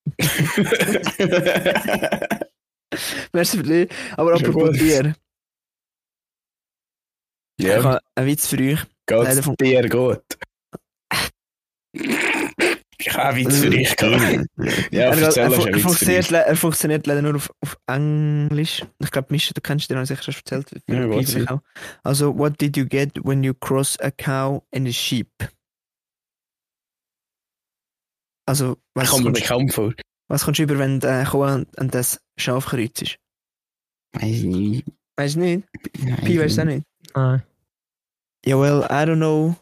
[3.33, 3.87] Merci für.
[4.15, 4.77] Aber ja apropos gut.
[4.77, 5.15] Tier.
[7.59, 8.79] Ich ja, habe einen Witz für euch.
[9.23, 10.21] leider geht's vom- dir gut?
[12.99, 13.95] Ich habe einen Witz für dich.
[14.91, 18.83] Ja, er, er, er, er, funktioniert, er leider nur auf, auf Englisch.
[18.99, 21.49] Ich glaube, Mischa, du kennst den, habe ich sicher schon erzählt.
[21.49, 21.61] Auch.
[22.03, 25.29] Also, what did you get when you cross a cow and a sheep?
[28.47, 29.93] Also, was Kommt mir bekannt vor.
[30.29, 33.17] was kommst du über, wenn du äh, Kuh und, und das Schaf kreuzt?
[34.13, 34.85] Weiß nicht.
[35.17, 35.67] Weißt du nicht?
[36.23, 36.85] Pi weißt du auch nicht?
[37.13, 37.39] Ah,
[38.45, 39.55] Ja, well, I don't know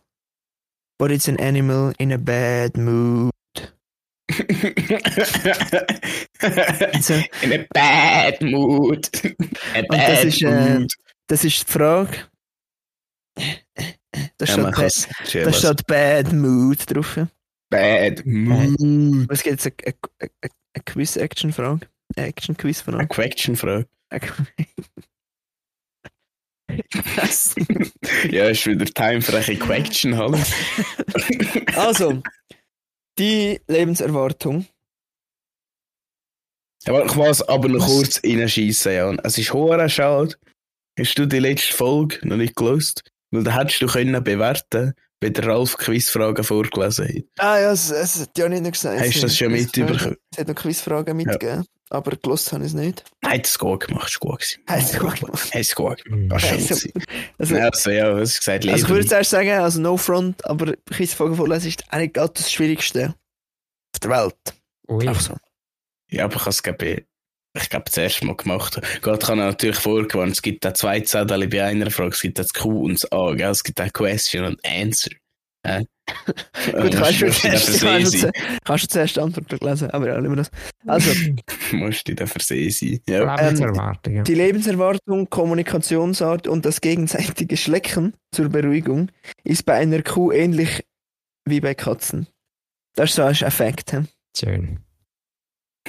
[0.97, 3.31] but it's an animal in a bad mood.
[6.41, 9.09] Also, In a bad mood.
[9.73, 10.87] A das bad ist, äh,
[11.27, 12.17] das ist die Frage.
[13.35, 17.19] Da Ja, steht, kann ba- es da steht Bad Mood drauf.
[17.69, 19.27] Bad mood.
[19.31, 19.95] Es gibt jetzt eine,
[20.85, 21.87] Quiz-Action-Frage.
[22.15, 22.97] Action-Quiz-Frage.
[22.99, 23.87] Eine Question-Frage.
[28.29, 30.39] Ja, ist wieder Time für eine Question, hallo.
[31.75, 32.21] also,
[33.17, 34.65] die Lebenserwartung.
[36.85, 39.19] Aber ich muss aber noch kurz reinschiessen, Jan.
[39.23, 40.35] Es ist hoher schade.
[40.99, 43.03] Hast du die letzte Folge noch nicht gelöst?
[43.31, 47.23] Weil da hättest du können bewerten, wenn der Ralf Quizfragen vorgelesen hat.
[47.37, 48.99] Ah ja, es, es hat ja nicht gesagt.
[48.99, 50.15] Hast du das schon mitbekommen?
[50.31, 53.03] Es hat noch Quizfragen mitgegeben, aber gelost habe ich es nicht.
[53.21, 54.61] Nein, das ist gut gemacht, ist gut gewesen.
[54.67, 55.51] Hast du gut gemacht?
[55.53, 56.21] Hast du gut gemacht.
[56.23, 56.31] Mhm.
[56.31, 56.89] Also.
[57.37, 58.89] Also, Ja, also ja, was gesagt, also ich Leben.
[58.89, 63.15] würde zuerst sagen, also no front, aber Quizfragen vorlesen ist eigentlich gerade das Schwierigste
[63.93, 64.35] auf der Welt.
[64.89, 65.07] Ui.
[65.07, 65.35] Einfach so.
[66.11, 67.05] Ja, aber ich habe es, glaube ich,
[67.57, 68.79] ich glaube, das erste Mal gemacht.
[69.01, 72.53] Gott kann natürlich vorgewarnt, es gibt da zwei Zettel bei einer Frage, es gibt das
[72.53, 73.49] Q und das A, gell?
[73.49, 75.11] es gibt auch Question und Answer.
[75.65, 75.85] Äh?
[76.71, 78.31] Gut, kannst du, dafür kannst, du,
[78.63, 80.51] kannst du zuerst die Antwort lesen, aber ja, nehmen wir das.
[80.85, 81.11] Also.
[81.71, 82.99] Musst dich dafür sehen sein.
[83.09, 83.35] Ja.
[83.35, 84.13] Lebenserwartung.
[84.15, 84.23] ja.
[84.23, 89.09] die Lebenserwartung, Kommunikationsart und das gegenseitige Schlecken zur Beruhigung
[89.43, 90.85] ist bei einer Kuh ähnlich
[91.45, 92.27] wie bei Katzen.
[92.95, 93.93] Das ist so ein Effekt.
[93.93, 94.03] hä?
[94.37, 94.79] Schön.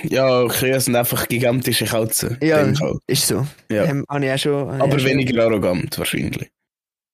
[0.02, 2.38] ja, Kühe sind einfach gigantische Katzen.
[2.42, 2.72] Ja,
[3.06, 3.46] ist so.
[3.70, 3.84] Ja.
[3.84, 4.66] Ähm, ich auch schon.
[4.68, 6.50] habe ich Aber auch schon- weniger arrogant, wahrscheinlich.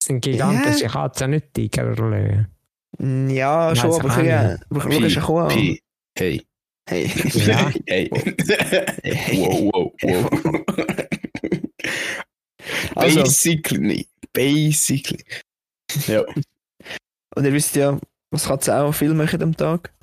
[0.03, 2.49] Das sind gigantische Katzen, nicht Tiger oder Löwe.
[3.33, 4.61] Ja, Nein, schon, aber kann Kühe.
[4.69, 5.49] Aber schau, ist eine Kuh.
[6.19, 6.45] Hey.
[6.89, 7.13] Hey.
[7.35, 7.71] Ja.
[7.87, 8.11] hey.
[8.11, 10.31] wow, wow, wow.
[12.97, 14.11] Also, Basically nicht.
[14.33, 15.25] Basically.
[16.09, 16.25] Ja,
[17.37, 17.97] und ihr wisst ja,
[18.33, 19.95] was Katzen auch viel machen am Tag.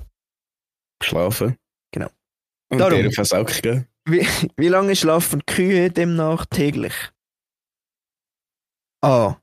[1.02, 1.58] schlafen.
[1.92, 2.08] Genau.
[2.70, 3.00] Und Darum.
[3.00, 3.12] Darum.
[3.12, 3.86] Versack gehen.
[4.06, 4.26] Wie,
[4.56, 6.94] wie lange schlafen Kühe demnach täglich?
[9.02, 9.39] A.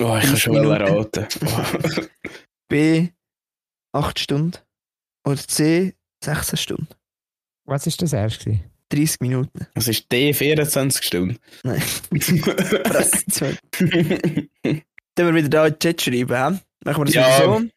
[0.00, 1.24] Oh, ich kann schon mal Minuten.
[1.24, 2.08] erraten.
[2.68, 3.08] B.
[3.92, 4.52] 8 Stunden.
[5.26, 5.94] Oder C.
[6.24, 6.88] 16 Stunden.
[7.64, 8.40] Was ist das erst?
[8.40, 8.64] gewesen?
[8.90, 9.66] 30 Minuten.
[9.74, 11.38] Das ist D 24 Stunden.
[11.62, 11.82] Nein.
[12.84, 13.56] Das zwei.
[15.14, 16.58] Dann wir wieder da in den Chat schreiben, hä?
[16.84, 17.26] Machen wir das Ja.
[17.38, 17.68] wieder so.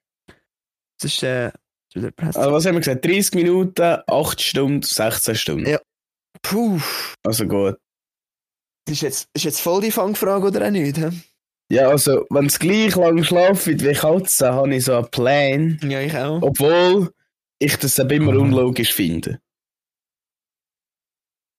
[1.02, 1.54] Das ist, äh, das
[1.90, 2.36] ist wieder Press.
[2.38, 3.04] also, was haben wir gesagt?
[3.04, 5.68] 30 Minuten, 8 Stunden, 16 Stunden.
[5.70, 5.80] Ja.
[6.44, 6.80] Puh.
[7.24, 7.78] Also gut.
[8.86, 11.10] Das ist jetzt, ist jetzt voll die Fangfrage oder auch nicht, hä?
[11.72, 15.80] Ja, also, wenn es gleich lang schlafen wie Katzen, habe ich so einen Plan.
[15.88, 16.42] Ja, ich auch.
[16.42, 17.14] Obwohl
[17.60, 18.42] ich das immer Mhm.
[18.42, 19.40] unlogisch finde.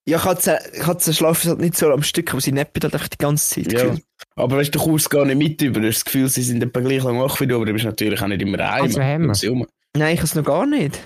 [0.06, 3.16] Ja, Katzen, Katzen schlafen halt nicht so am Stück, aber sie nappen halt einfach die
[3.16, 3.72] ganze Zeit.
[3.72, 3.84] Ja.
[3.84, 4.04] gefühlt.
[4.36, 5.80] Aber weißt du, du kommst gar nicht mit über.
[5.80, 7.84] Du hast das Gefühl, sie sind etwa gleich lang wach wie du, aber du bist
[7.86, 8.58] natürlich auch nicht immer.
[8.60, 9.66] Also herum.
[9.96, 10.96] Nein, ich habe es noch gar nicht.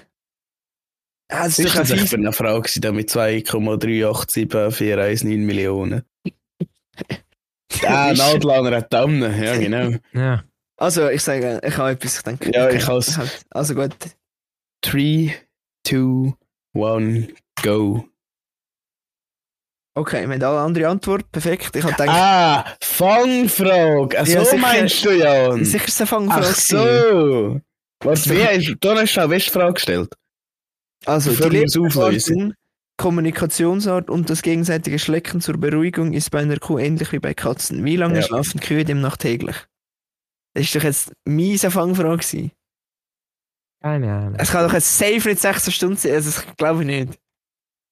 [1.31, 6.03] Ja, das Was ist ein das echt eine Frau gewesen, da mit 2,387,419 Millionen?
[7.87, 9.97] Ah, Nadlaner hat Daumen, ja genau.
[10.13, 10.45] Ja.
[10.79, 12.53] Also, ich sage, ich habe etwas, ich denke.
[12.55, 13.17] Ja, ich has.
[13.17, 13.95] hab- Also gut.
[14.83, 15.35] 3,
[15.87, 16.35] 2,
[16.75, 17.29] 1,
[17.63, 18.07] go.
[19.95, 21.31] Okay, wir haben alle andere Antwort.
[21.33, 21.75] Perfekt.
[21.75, 24.19] Ich habe gedacht, Ah, Fangfrage.
[24.19, 24.57] Also Ja, sicher.
[24.59, 25.65] meinst du, Jan?
[25.65, 26.47] sicher ist es eine Fangfrage.
[26.51, 27.61] Ach so.
[28.05, 30.13] Was, wie hast du hast schon eine Frage gestellt?
[31.07, 31.37] Also, die
[32.17, 32.27] es
[32.99, 37.85] Kommunikationsart und das gegenseitige Schlecken zur Beruhigung ist bei einer Kuh ähnlich wie bei Katzen.
[37.85, 38.23] Wie lange Ja.
[38.23, 39.57] schlafen Kühe demnach täglich?
[40.55, 42.53] Das ist doch jetzt miese Fangfrage gewesen.
[43.83, 44.35] Keine Ahnung.
[44.39, 47.19] Es kann doch jetzt safe nicht 16 Stunden sein, also das glaube ich nicht.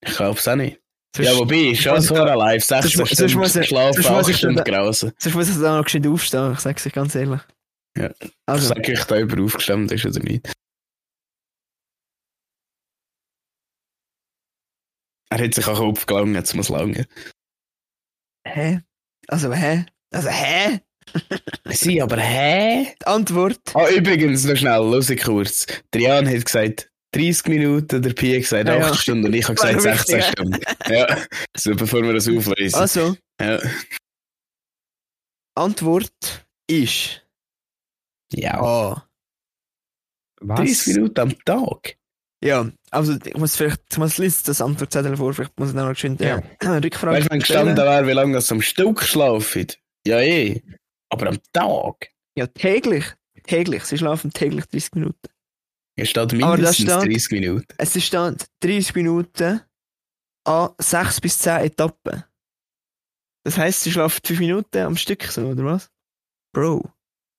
[0.00, 0.80] Ich glaube es auch nicht.
[1.14, 2.64] Sonst, Ja, wobei, ist schon so eine live.
[2.64, 5.12] 16 sonst- sonst Stunden muss ich- geschlafen, sonst muss 8 ich Stunden dann- grausen.
[5.18, 7.40] sonst muss ich da noch geschwind aufstehen, ich sage es euch ganz ehrlich.
[7.96, 8.10] Ja.
[8.46, 10.52] Also, Sag ich da über aufgestanden ist oder nicht.
[15.34, 17.06] Er hat sich auch Kopf gelangen, jetzt muss lange.
[18.46, 18.80] hä?
[19.26, 19.84] Also, hä?
[20.12, 20.80] Also, hä?
[21.70, 22.94] Sie, aber hä?
[23.02, 23.58] Die Antwort?
[23.74, 25.66] Ah, übrigens, noch schnell, los ich kurz.
[25.92, 28.94] Der Jan hat gesagt 30 Minuten, der Pi hat gesagt Ja, 8 ja.
[28.94, 30.60] Stunden und ich habe gesagt noch 16 wichtig, Stunden.
[30.88, 31.18] Ja,
[31.56, 32.74] so bevor wir das auflösen.
[32.76, 33.58] Also, Ja.
[35.56, 37.26] Antwort ist
[38.32, 38.60] ja.
[38.60, 39.08] A.
[40.40, 40.86] 30 Was?
[40.88, 41.96] Minuten am Tag.
[42.42, 45.88] Ja, also ich muss vielleicht, ich muss lesen das Antwortzettel vor, vielleicht muss ich noch
[45.88, 46.38] geschwind Ja.
[46.38, 49.66] äh, eine Rückfrage Weißt du, wenn gestanden wäre, wie lange das am Stück schlafen?
[50.06, 50.62] Ja, eh.
[51.10, 52.08] Aber am Tag?
[52.36, 53.04] Ja, täglich.
[53.46, 53.84] Täglich.
[53.84, 55.28] Sie schlafen täglich 30 Minuten.
[55.96, 57.66] Hier steht mindestens steht- 30 Minuten.
[57.78, 59.60] Es ist dann 30 Minuten
[60.44, 62.24] an 6 bis 10 Etappen.
[63.44, 65.90] Das heisst, sie schlafen 5 Minuten am Stück so, oder was?
[66.52, 66.90] Bro.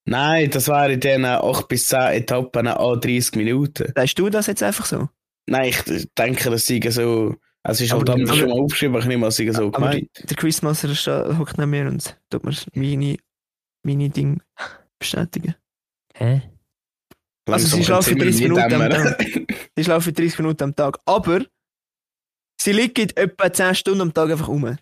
[0.08, 3.91] Nein, das wären dann 8 bis 10 Etappen an 30 Minuten.
[3.95, 5.10] Sagst du das jetzt einfach so?
[5.48, 7.36] Nein, ich denke, das sei so.
[7.64, 9.38] Also, es ist halt Aber- anders aber- schon mal aufgeschrieben, aber ich nehme mal, es
[9.38, 10.10] sei so Aber gemeint.
[10.30, 13.18] der Quizmaster hockt neben mir und tut mir meine,
[13.84, 14.41] meine Ding
[15.00, 15.56] bestätigen.
[16.16, 16.41] Hä?
[17.48, 19.16] Also, sie schlafen können 30 mir Minuten am dämmern.
[19.76, 20.98] Sie schlafen 30 Minuten am Tag.
[21.06, 21.46] Aber
[22.60, 24.78] sie liegen etwa 10 Stunden am Tag einfach rum.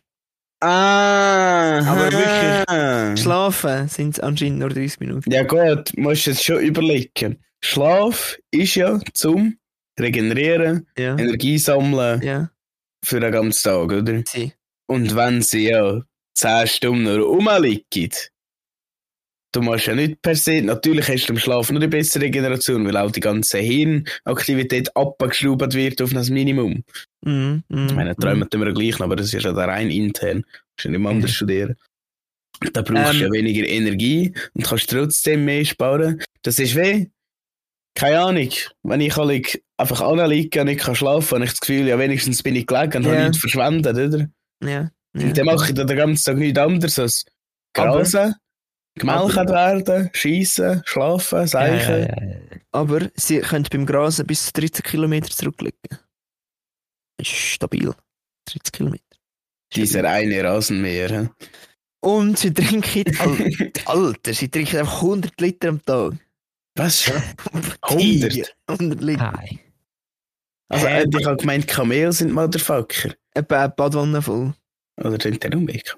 [0.61, 3.22] Ah, Aber wirklich.
[3.22, 5.30] Schlafen sind es anscheinend nur 30 Minuten.
[5.32, 7.43] Ja gut, musst jetzt schon überlegen.
[7.61, 9.57] Schlaf ist ja zum
[10.00, 11.18] Regenerieren, Ja.
[11.18, 12.50] Energie sammeln Ja.
[13.06, 14.24] für den ganzen Tag, oder?
[14.28, 14.54] Sie.
[14.88, 16.02] Und wenn sie ja
[16.36, 18.10] 10 Stunden rumliegen,
[19.54, 22.86] du machst ja nicht per se, natürlich hast du im Schlaf nur die bessere Regeneration,
[22.88, 26.84] weil auch die ganze Hirnaktivität abgeschraubt wird auf ein Minimum.
[27.24, 27.64] Mhm.
[27.70, 27.86] Mhm.
[27.88, 30.41] Ich meine, träumen tun wir gleich aber das ist ja da rein intern.
[30.41, 31.76] Du musst ja nicht mehr anders studieren.
[32.74, 33.34] Da brauchst du ja Ähm.
[33.34, 36.22] weniger Energie und kannst trotzdem mehr sparen.
[36.41, 37.08] Das ist weh.
[37.96, 38.50] Keine Ahnung.
[38.84, 39.41] Wenn ich alle
[39.78, 42.98] einfach anliege und nicht kann schlafen, habe ich das Gefühl, ja, wenigstens bin ich gelegen
[42.98, 43.12] und Ja.
[43.12, 44.28] habe nichts verschwendet, oder?
[44.64, 44.70] Ja.
[44.70, 44.91] ja.
[45.14, 47.26] Und dann mache ich dann den ganzen Tag nichts anderes als
[47.76, 48.36] grasen,
[48.96, 51.91] gemelkt werden, schiessen, schlafen, seichen.
[51.91, 52.38] ja, ja, ja.
[52.72, 55.78] Aber sie können beim Grasen bis zu 13 Kilometer zurücklegen.
[57.18, 57.94] Das ist stabil.
[58.48, 59.04] 30 Kilometer.
[59.76, 61.30] Dieser eine Rasenmäher.
[62.02, 66.14] Und sie trinken, Al- Alter, sie trinken einfach 100 Liter am Tag.
[66.76, 67.11] Was?
[67.53, 67.78] 100?
[67.82, 68.55] 100?
[68.67, 69.32] 100 Liter.
[69.34, 69.59] Hi.
[70.69, 71.03] Also, Hä?
[71.03, 73.13] äh, ich habe gemeint, Kamel sind Motherfucker.
[73.34, 74.53] Etwa eine Badwanne voll.
[74.99, 75.95] Oder sind der umweg?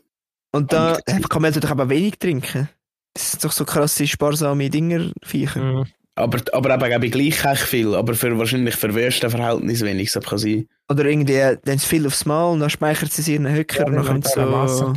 [0.52, 2.70] Und da Und- äh, kann man doch aber wenig trinken.
[3.14, 5.62] Das sind doch so krasse, sparsame Dinger, Viecher.
[5.62, 5.86] Mhm.
[6.18, 7.94] Aber, aber eben, glaube ich, gleich echt viel.
[7.94, 10.12] Aber für wahrscheinlich für Verhältnis wenig.
[10.14, 10.68] Das kann sein.
[10.90, 13.56] Oder irgendwie, äh, dann ist viel aufs Mal und dann speichert sie sich in einen
[13.56, 14.94] Höcker und dann können sie so...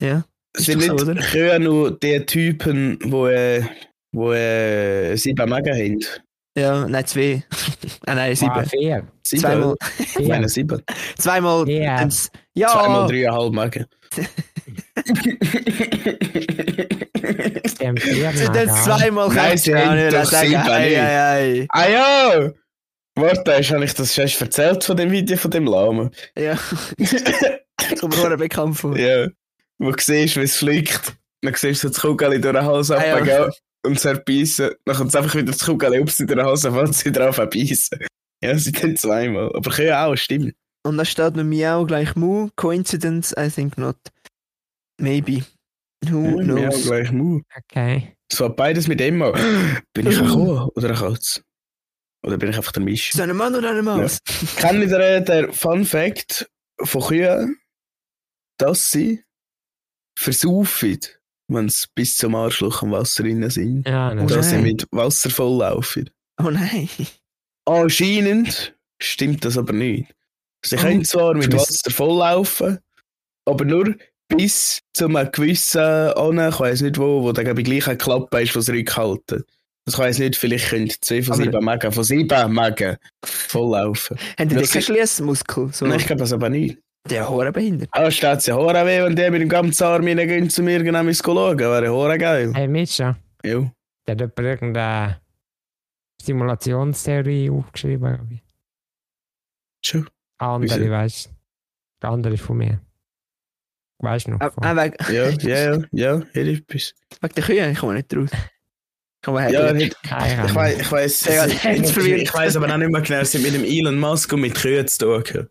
[0.00, 0.24] Ja.
[0.52, 1.14] Es Ist sind so, nicht oder?
[1.20, 3.64] Kühe nur die Typen, die äh,
[4.14, 6.00] wo, äh, sieben Magen haben.
[6.56, 7.42] Ja, nein, zwei.
[8.06, 8.52] ah, nein, sieben.
[8.52, 9.06] Ah, vier.
[9.22, 9.42] Sieben?
[9.42, 9.74] Zweimal,
[10.18, 10.82] Ich meine sieben.
[11.18, 11.98] zweimal, Ja.
[11.98, 13.86] haben's- ja, Zweimal dreieinhalb Magen.
[17.76, 18.74] Sie haben vier sie haben Magen.
[18.84, 21.18] zweimal Nein, sie haben doch sieben Ei, ei,
[21.62, 21.66] ei.
[21.70, 22.50] Ah ja!
[23.16, 26.10] Warte, hast habe ich das schon erzählt von dem Video von dem Lama?
[26.36, 26.56] Ja,
[28.00, 28.96] kommt mir nur bekannt vor.
[28.96, 29.26] ja.
[29.78, 31.14] Wo du siehst, wie es fliegt.
[31.42, 33.16] Dann siehst du das Kugel durch den Hals Ah, ja.
[33.16, 33.50] abgehen
[33.84, 34.70] und es erbeissen.
[34.84, 37.38] Dann kommt es einfach wieder das Kugel ups in den Hals und fällt sie drauf
[37.38, 37.98] abbeissen.
[38.42, 39.50] Ja, sie tun zweimal.
[39.54, 40.54] Aber können ja auch, stimmt.
[40.86, 42.50] Und da steht mit Miau gleich Mu.
[42.56, 43.34] Coincidence?
[43.38, 43.96] I think not.
[45.00, 45.44] Maybe.
[46.06, 46.82] Who Ja, knows?
[46.84, 47.40] gleich Mu.
[47.56, 48.14] Okay.
[48.30, 49.30] Es war beides mit Emma.
[49.94, 51.42] Bin ich ein Kuh oder ein Katz?
[52.26, 53.10] Oder bin ich einfach der Misch?
[53.10, 54.18] Ist das ein Mann oder eine Maus?
[54.56, 56.50] Kennt ihr den, den Fun Fact
[56.82, 57.58] von Kühen,
[58.58, 59.22] dass sie
[60.18, 61.00] versaufen,
[61.48, 63.86] wenn sie bis zum Arschloch am Wasser drin sind?
[63.88, 64.26] Ja, Oh, nein.
[64.28, 66.10] dass sie mit Wasser volllaufen.
[66.42, 66.88] Oh nein.
[67.66, 70.12] Anscheinend stimmt das aber nicht.
[70.64, 71.52] Sie Oh, können zwar mit.
[71.52, 72.78] Wasser volllaufen,
[73.46, 73.94] aber nur
[74.28, 77.98] bis zu einem gewissen an, ich weiß nicht wo, wo dann glaube ich gleich eine
[77.98, 79.44] Klappe ist, was rückhalten.
[79.86, 84.16] Das weiß nicht, vielleicht können zwei von sieben Magen, von sieben Magen volllaufen.
[84.38, 85.70] Haben die Das keinen Schließmuskel?
[85.74, 86.78] So, Nein, ich glaube das aber nicht.
[87.10, 87.88] Der Hure behindert.
[87.92, 91.10] Ah, steht sie Hora weh, wenn die mit dem ganzen Arm reingehen zu mir genau
[91.12, 91.58] schauen.
[91.58, 92.52] Wäre Hora geil.
[92.54, 93.70] Hey, Mischa, Jo.
[94.06, 95.20] der hat jemand irgendeine
[96.22, 98.14] Simulationstheorie aufgeschrieben.
[98.16, 98.42] glaub ich.
[99.84, 100.08] Schon.
[100.38, 100.90] Andere, Wieso?
[100.90, 101.30] weißt du.
[102.02, 102.80] Der andere ist von mir.
[103.98, 104.40] Weißt du noch?
[104.40, 106.94] Ah, ah, wegen, Ja, ja, ja, ja, ich etwas.
[107.20, 108.30] wegen der Kühe, ich komme nicht raus.
[109.26, 113.20] Ja, hätte- Keine ich weiß, ich weiß, Ja, ich weiß aber auch nicht mehr genau,
[113.20, 115.48] es hat mit dem Elon Musk und mit Kühen zu tun.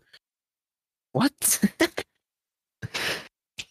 [1.14, 1.32] What?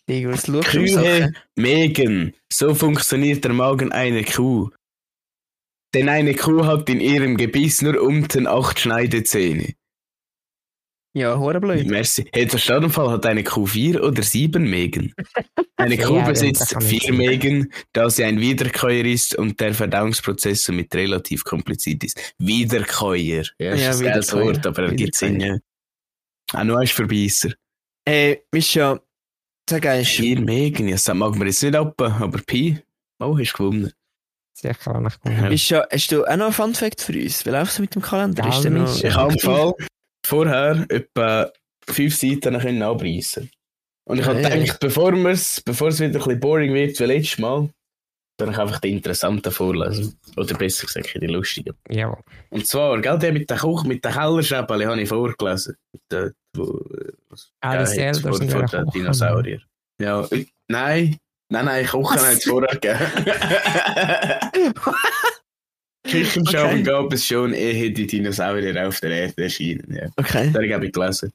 [0.09, 1.33] Digga, was schaust du Kühe?
[1.55, 4.69] Megan, so funktioniert der Magen einer Kuh.
[5.93, 9.73] Denn eine Kuh hat in ihrem Gebiss nur unten acht Schneidezähne.
[11.15, 11.85] Ja, hure blöd.
[11.85, 12.25] Merci.
[12.33, 15.13] Hey, der Stadtfall hat eine Kuh vier oder sieben Mägen.
[15.75, 17.13] Eine Kuh Ja, besitzt vier.
[17.13, 22.33] Mägen, da sie ein Wiederkäuer ist und der Verdauungsprozess somit relativ kompliziert ist.
[22.39, 23.43] Wiederkäuer.
[23.59, 24.41] Ja, Ja, ist ein.
[24.41, 25.61] Wort, aber er gibt Sinn.
[26.53, 27.53] Auch nur ein Verbeißer.
[28.05, 28.99] Ey, Mischa,
[29.69, 30.09] sag eins.
[30.09, 32.79] Vier Mägen, ja, das mag man jetzt nicht ab, aber Pi,
[33.19, 33.91] oh, hast gewonnen.
[34.55, 35.19] Sicher auch nicht.
[35.25, 35.49] Ja.
[35.49, 37.45] Mischa, hast du auch noch einen Fun-Fact für uns?
[37.45, 38.43] Wie läuft es mit dem Kalender?
[38.43, 39.03] Ja, Ist noch...
[39.03, 39.73] Ich habe im Fall
[40.25, 41.51] vorher etwa
[41.87, 43.49] fünf Seiten können abreißen.
[44.05, 47.69] Und ich habe gedacht, bevor es wieder ein bisschen boring wird wie letztes Mal,
[48.45, 50.17] dann ich einfach die interessanten vorlesen.
[50.37, 51.73] Oder besser gesagt, die lustigen.
[51.89, 52.17] Jawohl.
[52.49, 55.75] Und zwar, gell, der mit der Kuch, mit der Kellerschäppel habe ich vorgelesen.
[56.11, 56.79] Der, wo,
[57.61, 58.85] Ah, hat Zelda vor, vor den.
[58.93, 59.61] Dinosaurier.
[59.99, 61.17] Ja, ich- nein,
[61.49, 62.99] Nein, nein, Kochen hat es vorher gegeben.
[66.05, 66.83] Küchenschau Okay.
[66.83, 69.93] gab es schon, ehe die Dinosaurier auf der Erde erschienen.
[69.95, 70.07] Ja.
[70.17, 70.51] Okay.
[70.51, 71.31] Das habe ich gelesen.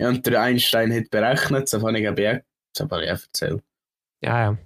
[0.00, 2.12] Ja, und der Einstein hat berechnet, habe ich auch,
[2.74, 3.62] das habe ich auch erzählt.
[4.22, 4.58] Ja, ja.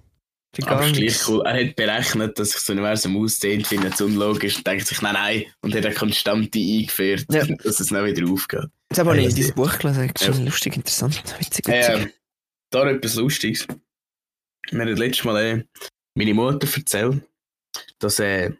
[0.65, 1.41] Aber ist cool.
[1.45, 5.13] Er hat berechnet, dass sich das Universum ausdehnt, findet es unlogisch und denkt sich, nein,
[5.13, 7.45] nein, und hat eine Konstante eingeführt, Ja.
[7.63, 8.65] dass es nicht wieder aufgeht.
[8.89, 10.11] Jetzt habe ich Ja, in dieses das- Buch gelesen.
[10.13, 10.33] Das ist Ja.
[10.33, 11.67] schon lustig, interessant, witzig, witzig.
[11.67, 12.11] Ähm,
[12.69, 13.65] da etwas Lustiges.
[14.71, 15.63] Mir hat letztes Mal äh,
[16.15, 17.21] meine Mutter erzählt,
[17.99, 18.51] dass äh,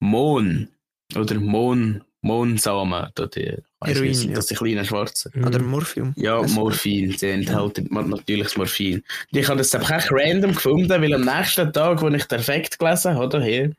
[0.00, 0.68] Mohn
[1.16, 4.34] oder Mohn, Mohnsamen, da die, Heroin, nicht, ja.
[4.34, 5.32] das die kleinen Schwarzen.
[5.34, 5.46] Mhm.
[5.46, 6.12] Oder Morphium.
[6.16, 8.96] Ja, Weiss Morphin, die enthalten natürlich Morphin.
[8.96, 12.38] Und ich habe das einfach echt random gefunden, weil am nächsten Tag, wo ich den
[12.38, 13.72] Effekt gelesen habe, hier,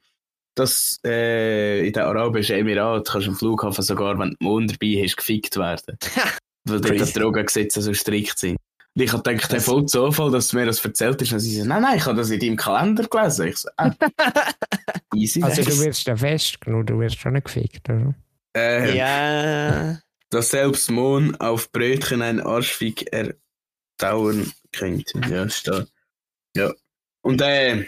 [0.55, 4.71] dass äh, in den Arabischen Emiraten kannst du am Flughafen sogar, wenn du den Mond
[4.71, 5.97] dabei hast, gefickt werden.
[6.65, 7.19] weil dort die.
[7.19, 8.57] Drogengesetze so strikt sind.
[8.93, 11.31] Und ich habe gedacht, hey, voll Zufall, dass du mir das erzählt hast.
[11.31, 13.47] Und sie so, nein, nein, ich habe das in deinem Kalender gelesen.
[13.47, 13.91] Ich so, ah.
[15.15, 15.41] Easy.
[15.41, 18.13] Also du wirst ja festgenommen, du wirst schon nicht gefickt, oder?
[18.55, 19.99] Äh, Ja.
[20.29, 25.19] dass selbst Mohn auf Brötchen ein Arschfick erdauern könnte.
[25.29, 25.91] Ja, steht.
[26.55, 26.73] Ja.
[27.23, 27.87] Und äh,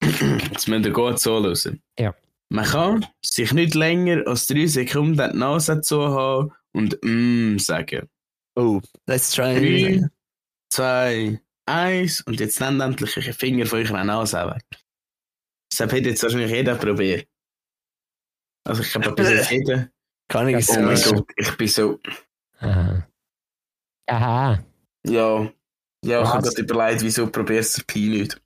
[0.02, 1.82] jetzt müsst ihr gut zuhören.
[1.98, 2.14] Ja.
[2.50, 8.08] Man kann sich nicht länger als drei Sekunden die Nase zuhaben und mm sagen.
[8.54, 9.54] Oh, let's try.
[9.58, 10.08] Drei,
[10.70, 14.64] zwei, eins und jetzt nehmt endlich einen Finger von eurer Nase weg.
[15.70, 17.26] Das hat jetzt wahrscheinlich jeder probiert.
[18.64, 19.88] Also ich habe jetzt jeder.
[20.28, 21.00] Kann ich Oh mein.
[21.02, 22.00] Gott, ich bin so.
[22.60, 23.06] Aha.
[24.06, 24.64] Aha.
[25.06, 25.50] Ja,
[26.04, 28.40] ja, ich habe gerade überlegt, wieso probierst du Pi nicht?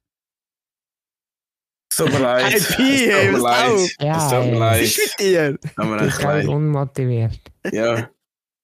[1.90, 2.52] Es tut mir leid.
[2.52, 3.70] Hey, Pi, hey, tut mir was leid.
[3.70, 3.90] auf?
[4.00, 4.58] Ja, Es tut mir ey.
[4.58, 4.80] leid.
[4.82, 5.58] Was ist mit dir?
[5.60, 6.46] Tut mir Du bist echt ganz leid.
[6.48, 7.40] unmotiviert.
[7.72, 8.10] Ja,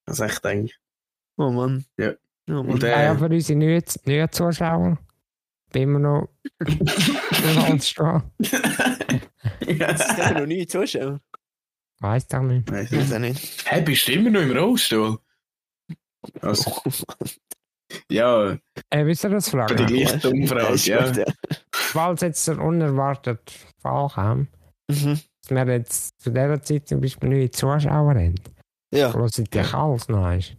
[0.06, 0.70] das ist echt eng.
[1.36, 1.84] Oh Mann.
[1.98, 2.12] Ja.
[2.48, 2.68] Oh Mann.
[2.70, 4.98] Und, Ja, ja, äh, für unsere neuen, neuen Zuschauer
[5.72, 6.28] bin immer noch
[7.66, 8.22] ganz stehen.
[10.34, 11.20] Noch nie zuschauen.
[12.00, 12.70] Weiß doch nicht.
[12.70, 13.00] Weiss Ich nicht.
[13.10, 13.64] weiß auch nicht.
[13.66, 15.18] Hey, bist du immer noch im Rollstuhl?
[16.40, 16.90] Also, Oh
[18.10, 18.56] ja,
[18.90, 21.06] Äh, wisst ihr das für die gleiche Umfrage, ist ja.
[21.12, 21.24] ja.
[21.72, 23.38] Falls jetzt ein unerwarteter
[23.80, 24.48] Fall kam,
[24.90, 25.20] Mhm.
[25.48, 28.34] dass wir jetzt zu dieser Zeit zum Beispiel neue Zuschauer haben,
[28.92, 30.56] Ja, hören die alles noch ist.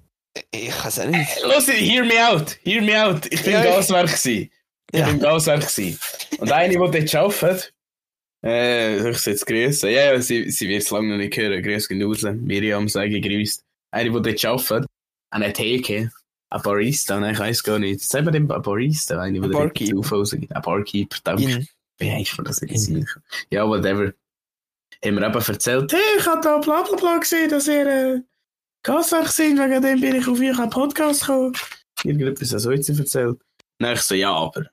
[0.51, 1.41] ich weiß auch nicht.
[1.43, 3.25] Los, hear me out, hear me out.
[3.31, 4.51] Ich bin Ja, ich- Gaswerk gsi.
[4.91, 5.07] Ich Ja.
[5.07, 5.97] bin Gaswerk gsi.
[6.39, 7.73] Und eine, die dort arbeitet,
[8.45, 9.89] äh, ich jetzt grüßen?
[9.89, 11.61] Ja, ja, sie, sie wird es lange noch nicht hören.
[11.61, 12.21] Grüß gehen raus.
[12.21, 13.63] Miriam, sage grüßt.
[13.91, 14.89] Eine, die dort arbeitet,
[15.31, 16.11] eine Theke,
[16.49, 18.01] ein Barista, nein, ich weiß gar nicht.
[18.01, 19.77] Sagen wir dem ein Barista, eine, die dort.
[19.77, 21.65] Zufall Ein Barkeeper, danke.
[21.97, 22.91] Wie heisst man das jetzt?
[23.49, 24.13] Ja, whatever.
[25.03, 28.21] Haben wir eben erzählt, hey, ich habe da bla bla bla gesehen, dass ihr äh,
[28.83, 31.53] Gaswerk sind, wegen dem bin ich auf euren Podcast gekommen.
[32.03, 33.39] Irgendetwas so jetzt erzählt.
[33.79, 34.67] Dann ich so, ja, aber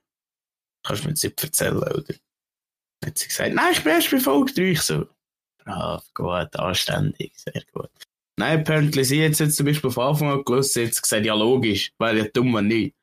[0.85, 2.15] kannst du mir jetzt nicht erzählen, oder?
[3.03, 4.63] Dann hat sie gesagt, nein, ich bin erst bei Folge 3.
[4.63, 5.07] Ich so,
[5.65, 7.91] brav, gut, anständig, sehr gut.
[8.37, 11.35] Nein, apparently, sie hat jetzt zum Beispiel von Anfang an gelöst, sie hat gesagt, ja,
[11.35, 12.95] logisch, wäre ja dumm, wenn nicht.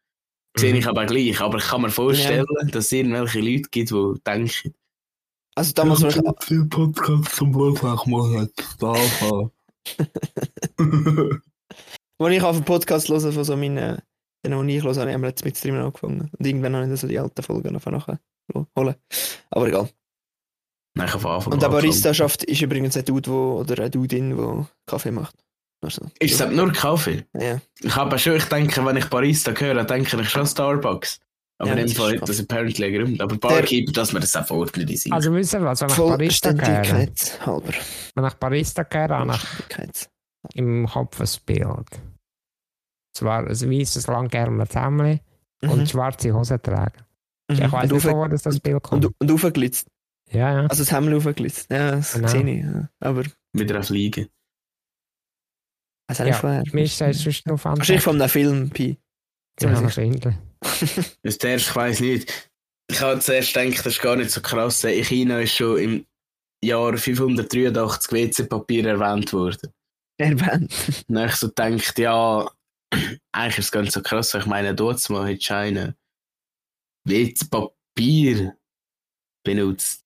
[0.57, 4.13] Sehe ich aber gleich, aber ich kann mir vorstellen, dass es irgendwelche Leute gibt, die
[4.25, 4.73] denken,
[5.55, 8.49] Also damals, wo ich, viel Podcast zum Blutfach machen.
[8.79, 8.93] Da
[12.17, 14.01] wo ich auf den Podcast höre von so meinen,
[14.45, 16.31] den ich höre, habe ich jetzt mit Streamen angefangen.
[16.37, 18.19] Und irgendwann habe ich so die alten Folgen noch nachher
[18.75, 18.95] holen.
[19.51, 19.89] Aber egal.
[20.95, 23.83] Nein, ich habe von Anfang Und der Barista schafft, ist übrigens ein Dude, wo, oder
[23.83, 25.35] ein Dudin, der Kaffee macht.
[25.81, 27.25] Also, Ist das nur Kaffee?
[27.33, 27.61] Ja.
[27.79, 31.19] Ich habe schon, ich denke, wenn ich Barista höre, denke ich schon Starbucks.
[31.61, 33.21] Aber Ja, in das dem Fall ist hat das apparently einen Grund.
[33.21, 35.11] Aber Barkeeper, dass man das auch verordnet ist.
[35.11, 37.73] Also wisst ihr was, wenn ich Barista höre, Vollständigkeit halber.
[38.15, 40.07] wenn ich Barista höre, habe ich
[40.55, 42.01] im Kopf ein Bild.
[43.13, 45.21] Zwar ein weißes, langärmeliges Hemd
[45.61, 45.69] Mhm.
[45.71, 47.03] und schwarze Hosen tragen.
[47.49, 47.71] Ich Mhm.
[47.71, 49.05] weiß und nicht, wo das, das Bild kommt.
[49.05, 49.87] und, und aufgeglitzt.
[50.31, 50.67] ja, ja.
[50.67, 51.69] Also das Hemd aufgeglitzt.
[51.71, 52.27] Ja, das Genau.
[52.27, 52.63] sehe ich.
[52.63, 52.89] Ja.
[52.99, 53.23] Aber
[53.53, 54.29] Mit einer Fliege.
[56.09, 56.63] nicht Ja, vorher.
[56.71, 58.89] Mir ist das sonst noch Wahrscheinlich von einem Film, Pi.
[58.89, 58.95] Ja,
[59.73, 60.23] ziemlich wahrscheinlich.
[61.23, 62.51] Das der erste, ich weiss nicht.
[62.91, 64.83] Ich habe zuerst gedacht, das ist gar nicht so krass.
[64.83, 66.05] In China ist schon im
[66.63, 69.71] Jahr 583 WC-Papier erwähnt worden.
[70.19, 70.71] Erwähnt.
[71.07, 72.49] Und dann habe ich so gedacht, ja,
[73.31, 74.33] eigentlich ist es gar nicht so krass.
[74.33, 75.93] Ich meine, dort mal hat China
[77.09, 78.57] WC-Papier
[79.43, 80.05] benutzt,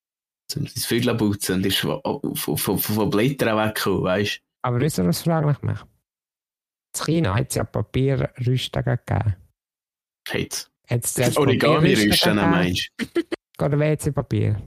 [0.56, 4.42] um das Vögel zu putzen und ist von, von, von, Blättern weggekommen, weißt du?
[4.64, 5.80] Aber wisst ihr, was frage ich mich?
[5.80, 9.36] In China hat es ja Papierrüsten gegeben.
[10.30, 10.72] Hat's.
[10.88, 13.22] Hat es zuerst Origami-Rüsten, gegeben meinst du?
[13.66, 14.62] Oder WC-Papier?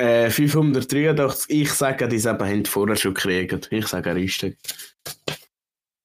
[0.00, 3.68] Äh, 583, ich sage, die eben haben vorher schon gekriegt.
[3.70, 4.56] Ich sage Rüsten.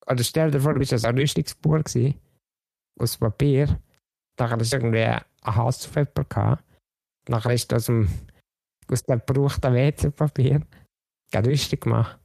[0.05, 2.19] Oder stell dir vor, du bist ein Rüstungsbauer gewesen,
[2.99, 3.79] aus Papier.
[4.39, 6.63] Nachher ist irgendwie ein Hass auf jemanden gehabt.
[7.29, 8.07] Nachher ist aus dem,
[8.91, 10.61] aus dem gebrauchten WC-Papier
[11.43, 12.19] lustig gemacht.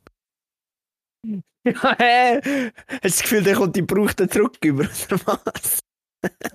[1.26, 1.40] Ja,
[1.98, 2.40] hä?
[2.42, 5.80] Hast du das Gefühl, der kommt die gebrauchten zurück über, oder was?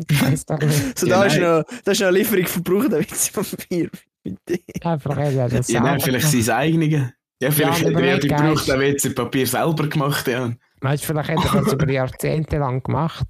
[0.07, 0.97] Ich weiß doch nicht.
[0.99, 1.41] So, Ja, da, ist nein.
[1.57, 3.89] noch, da ist noch eine Lieferung von gebrauchten WC-Papier.
[4.23, 4.59] Bitte.
[4.81, 7.11] Einfach ja, das Ja, nein, vielleicht sein eigenes.
[7.41, 10.51] Ja, vielleicht Ja, hat er ja die gebrauchten WC-Papier selber gemacht, ja.
[10.81, 13.27] Weißt du, vielleicht hat er das über Jahrzehnte lang gemacht.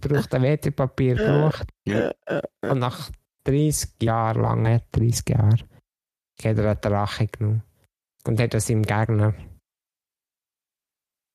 [0.00, 1.68] Braucht ein WC-Papier gebraucht.
[1.86, 2.12] Ja.
[2.62, 3.10] Und nach
[3.44, 5.62] 30 Jahren lang, äh, 30 Jahren,
[6.42, 7.62] hat er eine Rache genommen.
[8.26, 9.34] Und hat das seinem Gegner.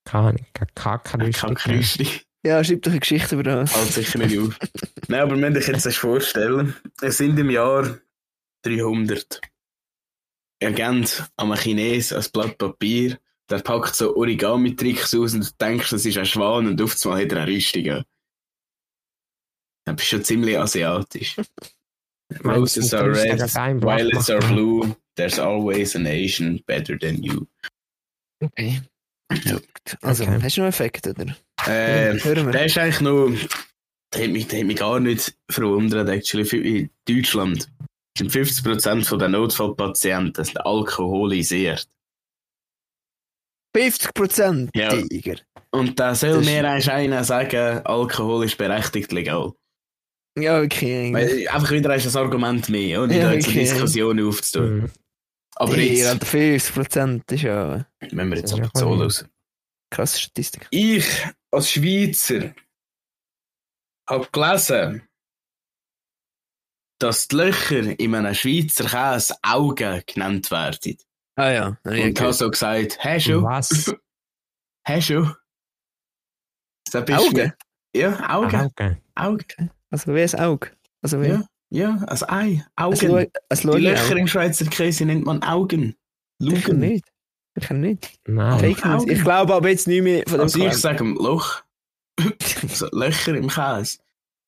[0.06, 2.22] Keine Ahnung, Kacke Kackrüsti.
[2.43, 3.76] Ja, schreib doch eine Geschichte über das.
[3.76, 4.58] Halt sicher nicht auf.
[5.08, 7.97] Nein, aber wenn ich jetzt das vorstellen, es sind im Jahr
[8.64, 9.41] 300.
[10.62, 13.20] Er gibt an einem Chines ein Blatt Papier,
[13.50, 17.24] der packt so Origami-Tricks aus und du denkst, das ist ein Schwan und auf einmal
[17.24, 18.04] hat er eine Rüstung
[19.89, 21.35] Dann bist du schon ziemlich asiatisch.
[22.45, 23.39] Roses are red,
[23.81, 27.47] violets are blue, there's always an Asian better than you.
[28.39, 28.81] Okay.
[29.45, 29.57] Ja.
[30.03, 30.39] Also, Okay.
[30.43, 31.35] hast du noch Effekt, oder?
[31.65, 32.15] Äh.
[32.19, 33.31] Der ist eigentlich noch,
[34.13, 36.47] der hat mich, der hat mich gar nicht verwundert, actually.
[36.73, 37.67] In Deutschland
[38.15, 41.87] sind 50% der Notfallpatienten alkoholisiert.
[43.75, 44.89] 50 Prozent, Ja.
[44.89, 45.37] Tiger.
[45.71, 49.53] Und da soll Das- mir eigentlich einer sagen, Alkohol ist berechtigt legal.
[50.41, 51.13] Ja, okay.
[51.13, 53.63] Weil einfach wieder das Argument mehr, ohne Ja, da jetzt eine okay.
[53.65, 54.77] Diskussion aufzutun.
[54.81, 54.91] Mhm.
[55.55, 59.25] Aber Tiger, jetzt, Alter, 50 Prozent ist ja wenn wir jetzt aber ja so los.
[59.91, 60.67] krasse Statistik.
[60.71, 61.05] Ich
[61.51, 62.53] als Schweizer
[64.07, 65.03] habe gelesen,
[66.99, 70.97] dass die Löcher in einem Schweizer Käse Augen genannt werden.
[71.35, 72.35] Ah ja, hab ich Und habe gehört.
[72.35, 73.43] so gesagt, hast du?
[73.43, 73.93] Was?
[74.87, 75.35] Hast du?
[76.91, 77.53] Da bist Augen?
[77.95, 78.55] Ja, Augen.
[78.55, 79.01] Augen.
[79.15, 79.71] Augen.
[79.91, 80.71] Also wie ein Auge.
[81.01, 82.65] Also wie Ja, ja, ein Ei.
[82.75, 83.07] ein Augen.
[83.07, 83.29] Lu- ein
[83.59, 85.95] Die Löcher im Schweizer Käse nennt man Augen.
[86.39, 86.79] Ich Lugen.
[86.79, 87.05] nicht.
[87.55, 88.19] Ich nicht.
[88.27, 88.75] Nein.
[88.83, 89.09] Augen.
[89.11, 90.77] Ich glaube aber jetzt nicht mehr von dem Also ich Clan.
[90.77, 91.61] sage Loch.
[92.67, 93.97] so, Löcher im Käse.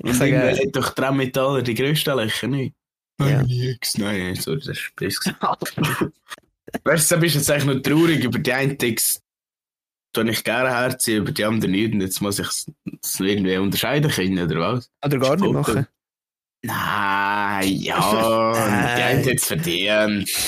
[0.04, 2.76] Ich sage, irgendwie hat doch Tremmetaler die grössten Löcher nicht.
[3.20, 3.44] Ja.
[3.44, 5.36] Nix, nein, sorry, das ist böse.
[6.84, 9.22] Weißt du, du bist jetzt eigentlich noch traurig über die einen Text,
[10.16, 11.94] die ich gerne herziehe, über die anderen nicht.
[11.94, 14.90] Und jetzt muss ich es irgendwie unterscheiden können, oder was?
[15.06, 15.88] Oder gar nicht machen.
[16.64, 18.96] Nein, ja, Nein.
[18.98, 20.30] die einen hat es verdient.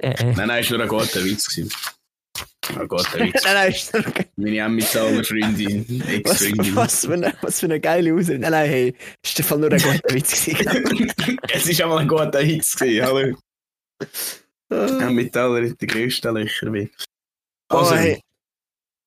[0.00, 0.32] Äh, äh.
[0.36, 1.48] Nein, nein, es war nur ein guter Witz.
[1.48, 1.72] gewesen.
[2.78, 3.42] Ein guter Witz.
[3.44, 4.26] nein, nein, ist doch geil.
[4.36, 5.84] Meine Emmentaler Freundin,
[6.24, 6.76] was, Ex-Freundin.
[6.76, 8.38] was, für eine, was für eine geile Ausrede.
[8.38, 8.94] Nein, nein, hey,
[9.24, 11.10] ist der Fall nur ein guter Witz gewesen.
[11.52, 12.76] es war einmal ein guter Witz.
[12.76, 13.36] gewesen, Hallo.
[14.70, 14.98] Ah.
[15.08, 16.72] Emmentaler hat die grössten Löcher.
[16.72, 16.88] wie.
[17.72, 18.20] Oh, Also, hey.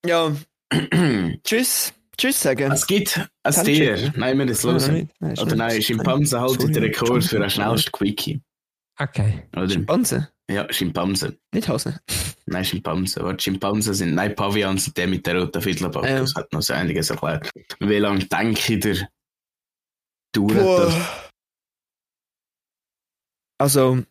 [0.06, 0.36] Ja,
[1.44, 1.94] tschüss.
[2.18, 2.72] Tschüss sagen.
[2.72, 4.14] es gibt ein Tier.
[4.16, 5.10] Nein, wir das hören.
[5.20, 8.42] Nein, Oder nein, Schimpanse halten den Rekord für den schnellsten Quickie.
[9.00, 9.44] Okay.
[9.56, 9.70] Oder?
[9.70, 11.38] Schimpanse, Ja, Schimpanse.
[11.54, 12.00] nicht Hase.
[12.46, 13.24] Nein, Schimpanse.
[13.24, 16.10] Warte, Schimpansen sind, nein, Pavians sind der mit der roten Fiddlerbacke.
[16.10, 16.20] Ja.
[16.20, 17.50] Das hat noch so einiges erklärt.
[17.80, 19.08] Wie lange denke ich dir,
[20.34, 20.96] dauert das?
[23.58, 24.04] Also,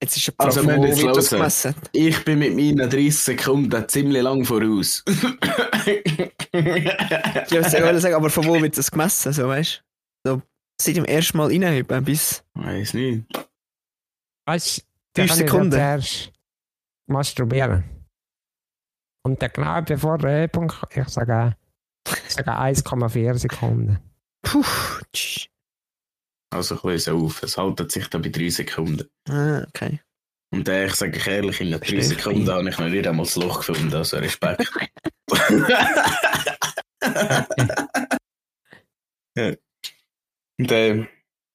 [0.00, 1.38] jetzt ist eine Frage, Also, wir wo haben jetzt wird das hören.
[1.40, 1.74] gemessen?
[1.92, 5.04] Ich bin mit meinen 30 Sekunden ziemlich lang voraus.
[6.52, 9.84] Ich wollte sagen, aber von wo wird das gemessen, so, weißt
[10.24, 10.30] du?
[10.30, 10.42] So,
[10.80, 12.42] seit dem ersten Mal reinhüben bis...
[12.54, 13.24] Weiß nicht.
[14.46, 15.72] Weißt du, Fünf dann kann ich Sekunden.
[15.72, 16.32] zuerst
[17.08, 17.84] masturbieren.
[19.24, 21.56] Und dann genau bevor der Höhepunkt, ich sage,
[22.26, 23.98] ich sage 1,4 Sekunden.
[24.42, 24.64] Puh,
[25.12, 25.48] tsch.
[26.56, 27.42] Also, ich löse auf.
[27.42, 29.08] Es haltet sich da bei 3 Sekunden.
[29.28, 30.00] Ah, okay.
[30.52, 32.02] Und äh, ich sage euch ehrlich, in den 3 Verstehe.
[32.02, 33.94] Sekunden habe ich noch nicht einmal das Loch gefunden.
[33.94, 34.70] Also, Respekt.
[39.36, 39.54] ja.
[40.58, 41.06] Und, äh,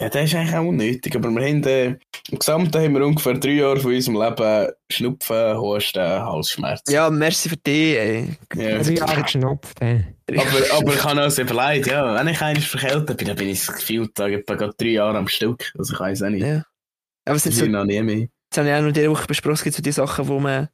[0.01, 1.15] ja, das ist eigentlich auch unnötig.
[1.15, 1.85] Aber wir haben, äh,
[2.29, 6.91] im Gesamten haben wir ungefähr drei Jahre von unserem Leben Schnupfen, Husten, Halsschmerzen.
[6.93, 8.37] Ja, merci für die, ey.
[8.55, 8.79] Ja.
[8.81, 9.81] Drei Jahre geschnupft.
[9.81, 10.03] Äh.
[10.29, 13.65] Aber, aber ich habe uns überlegt, ja, wenn ich eigentlich verkältet bin, dann bin ich
[13.67, 15.71] gefühlt da etwa gerade drei Jahre am Stück.
[15.77, 16.45] Also ich weiß auch nicht.
[16.45, 16.63] Ja.
[17.25, 18.27] Aber es sind so, noch nie mehr.
[18.49, 20.69] das habe ich auch noch diese Woche besprochen, es gibt so die Sachen, wo man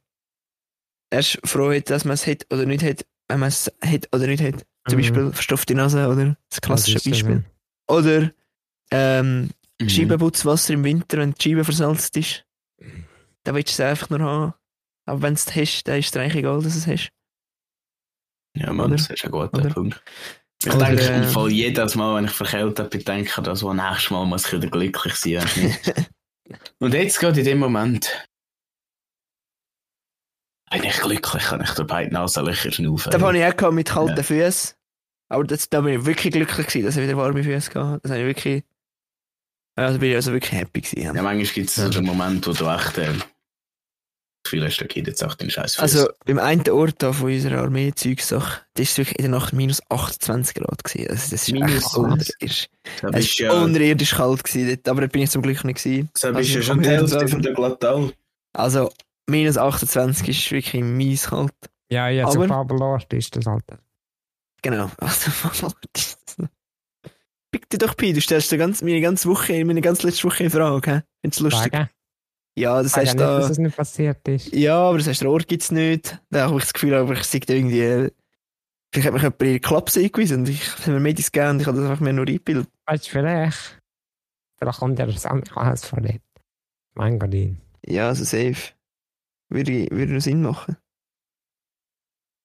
[1.10, 4.26] erst froh hat, dass man es hat oder nicht hat, wenn man es hat oder
[4.26, 4.64] nicht hat.
[4.88, 5.02] Zum Mhm.
[5.02, 6.36] Beispiel verstopfte Nase, oder?
[6.50, 7.44] Das klassische ist das Beispiel.
[7.88, 8.30] Oder
[8.90, 9.88] ähm, Mhm.
[9.88, 12.44] Scheibenputzwasser im Winter, wenn die Scheibe versalzt ist.
[13.44, 14.54] Dann willst du es einfach nur haben.
[15.06, 17.12] Aber wenn du es hast, dann ist es dir eigentlich egal, dass du es hast.
[18.56, 18.96] Ja, Mann, Oder?
[18.96, 19.70] das ist ein guter Oder?
[19.70, 20.02] Punkt.
[20.64, 23.62] Ich Oder, denke im äh, Fall jedes Mal, wenn ich verkältet bin, denke ich, das
[23.62, 25.46] nächstes Mal muss ich wieder glücklich sein.
[26.80, 28.26] Und jetzt gerade in dem Moment
[30.70, 33.12] bin ich glücklich, kann ich durch beide Nasenlöcher schnaufen.
[33.12, 34.22] Da habe ich auch mit kalten Ja.
[34.22, 34.74] Füßen.
[35.30, 38.00] Aber das, da bin ich wirklich glücklich gewesen, dass ich wieder warme Füße hatte.
[38.02, 38.64] Das habe ich wirklich,
[39.86, 41.02] also bin ich also wirklich happy gewesen.
[41.02, 43.24] Ja, manchmal gibt es so den Moment, wo du echt äh, das
[44.44, 47.62] Gefühl hast, der geht jetzt auch den Scheiß Also, beim einen Ort da von unserer
[47.62, 51.10] Armee-Zeugsache, da ist es wirklich in der Nacht minus 28 Grad gewesen.
[51.10, 52.68] Also, das ist Minus echt unterirdisch.
[53.12, 56.08] Es ist ja, unirdisch kalt gewesen dort, aber da bin ich zum Glück nicht gewesen.
[56.20, 58.12] da bist Also, ja schon die Hälfte von der Glattal.
[58.54, 58.90] Also,
[59.26, 61.52] minus 28 ist wirklich mies kalt.
[61.90, 63.64] Ja, jetzt Aber- auf Fabelort ist das halt.
[64.62, 64.90] Genau.
[65.00, 65.30] Also,
[67.50, 70.44] Pick dir doch Pi, du stellst dir ganz, meine ganze Woche, meine ganze letzte Woche
[70.44, 71.02] in Frage, hä?
[71.22, 71.72] Findest du lustig?
[71.72, 71.88] Sagen,
[72.58, 73.50] Ja, das heißt nicht, dass da.
[73.52, 74.54] es nicht passiert ist.
[74.54, 76.18] Ja, aber das heißt, der Ort gibt's nicht.
[76.30, 77.80] Da habe ich das Gefühl, aber ich sehe da irgendwie.
[77.80, 78.10] äh,
[78.92, 81.60] Vielleicht hat mich jemand in die Klapse eingewiesen und ich habe mir Medis gegeben und
[81.60, 82.68] ich habe das einfach mir nur eingebildet.
[82.86, 83.78] Weißt du, vielleicht.
[84.58, 86.20] Vielleicht kommt das alles von dort.
[86.94, 87.34] Mein Gott.
[87.86, 88.72] Ja, also safe.
[89.50, 90.76] Würde, würde noch Sinn machen.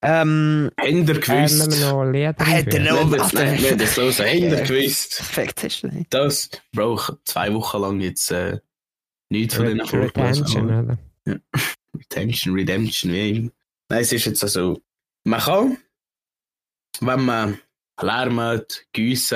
[0.05, 1.79] Ähm, Äh, gewusst.
[1.81, 2.83] wir noch Leder Hätte einführen?
[2.85, 4.23] noch- Nein, das, nein, nein, das so so.
[4.23, 4.65] Händer Ja.
[4.65, 5.15] gewusst.
[5.17, 6.13] perfekt hast du nicht.
[6.13, 8.59] Das, Bro, zwei Wochen lang jetzt äh,
[9.29, 10.43] nichts von denen Re- vorgelesen.
[10.45, 11.39] Retention, aber- oder?
[11.97, 13.51] Retention, Redemption, wie immer.
[13.89, 14.81] Nein, es ist jetzt also,
[15.25, 15.77] man kann,
[16.99, 17.59] wenn man
[18.01, 19.35] lärmt, gießt,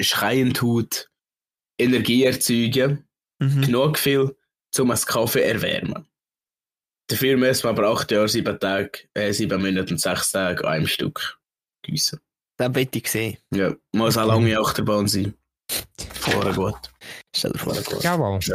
[0.00, 1.08] schreien tut,
[1.78, 3.04] Energie erzeugen,
[3.38, 3.60] Mhm.
[3.62, 4.34] genug viel,
[4.78, 6.06] um das Kaffee erwärmen.
[7.08, 10.72] Dafür müssen wir aber acht Jahre, sieben Tage, äh, sieben Monate und sechs Tage an
[10.72, 11.38] einem Stück
[11.82, 12.18] gießen.
[12.58, 13.36] Den hätte ich gesehen.
[13.54, 15.34] Ja, muss auch lange Achterbahn sein.
[16.14, 16.76] Vorher gut.
[17.34, 17.74] Stell dir vor.
[18.02, 18.40] Jawohl.
[18.42, 18.54] Ja.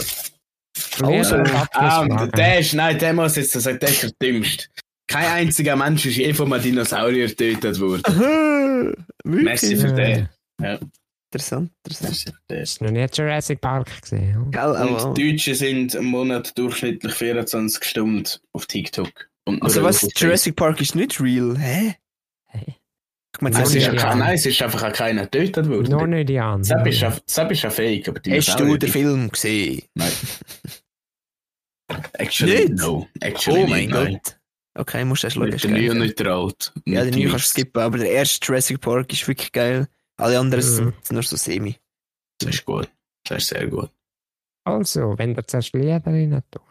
[1.03, 2.31] Also, Abschlussfrage.
[2.31, 4.65] der ist, nein, der muss jetzt sagen, der ist der dümmste.
[5.07, 8.95] Kein einziger Mensch ist je von einem Dinosaurier getötet worden.
[9.23, 10.29] Messi für den.
[11.33, 12.33] Interessant, interessant.
[12.49, 14.51] Das ist noch nicht Jurassic Park gesehen?
[14.51, 19.29] Gell, Und Deutschen sind im Monat durchschnittlich 24 Stunden auf TikTok.
[19.45, 21.95] Und also was, Jurassic Park ist nicht real, hä?
[22.47, 22.75] Hä?
[23.33, 23.61] Ich meine.
[23.63, 24.01] Es ist ja Ja.
[24.09, 26.09] kein, nein, es ist einfach auch keiner getötet Nur worden.
[26.09, 26.69] nicht die anderen.
[26.91, 29.83] ja, das ist ja fake, aber die hast du den Film gesehen?
[29.95, 30.11] Nein.
[32.13, 32.73] Actually, Nicht?
[32.73, 33.07] no.
[33.21, 34.13] Actually, Oh mein nein.
[34.23, 34.37] Gott.
[34.73, 35.51] Okay, musst du erst schauen.
[35.51, 36.71] Der neue und nicht der alt.
[36.85, 39.87] Ja, den neuen kannst du skippen, aber der erste Jurassic Park ist wirklich geil.
[40.21, 40.69] Alle anderen Mhm.
[40.69, 41.75] sind, nur so semi.
[42.39, 42.89] Das ist gut.
[43.27, 43.89] Das ist sehr gut.
[44.65, 46.65] Also, wenn du zuerst Leder rein tust.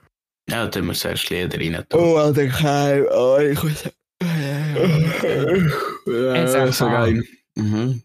[0.48, 1.84] Ja, da tun wir zuerst Lieder rein.
[1.88, 2.00] tun.
[2.00, 3.06] Oh, Alter, kein.
[3.10, 3.84] Oh, ich muss.
[6.06, 7.22] Ja, Es ist so geil.
[7.56, 8.02] Mhm.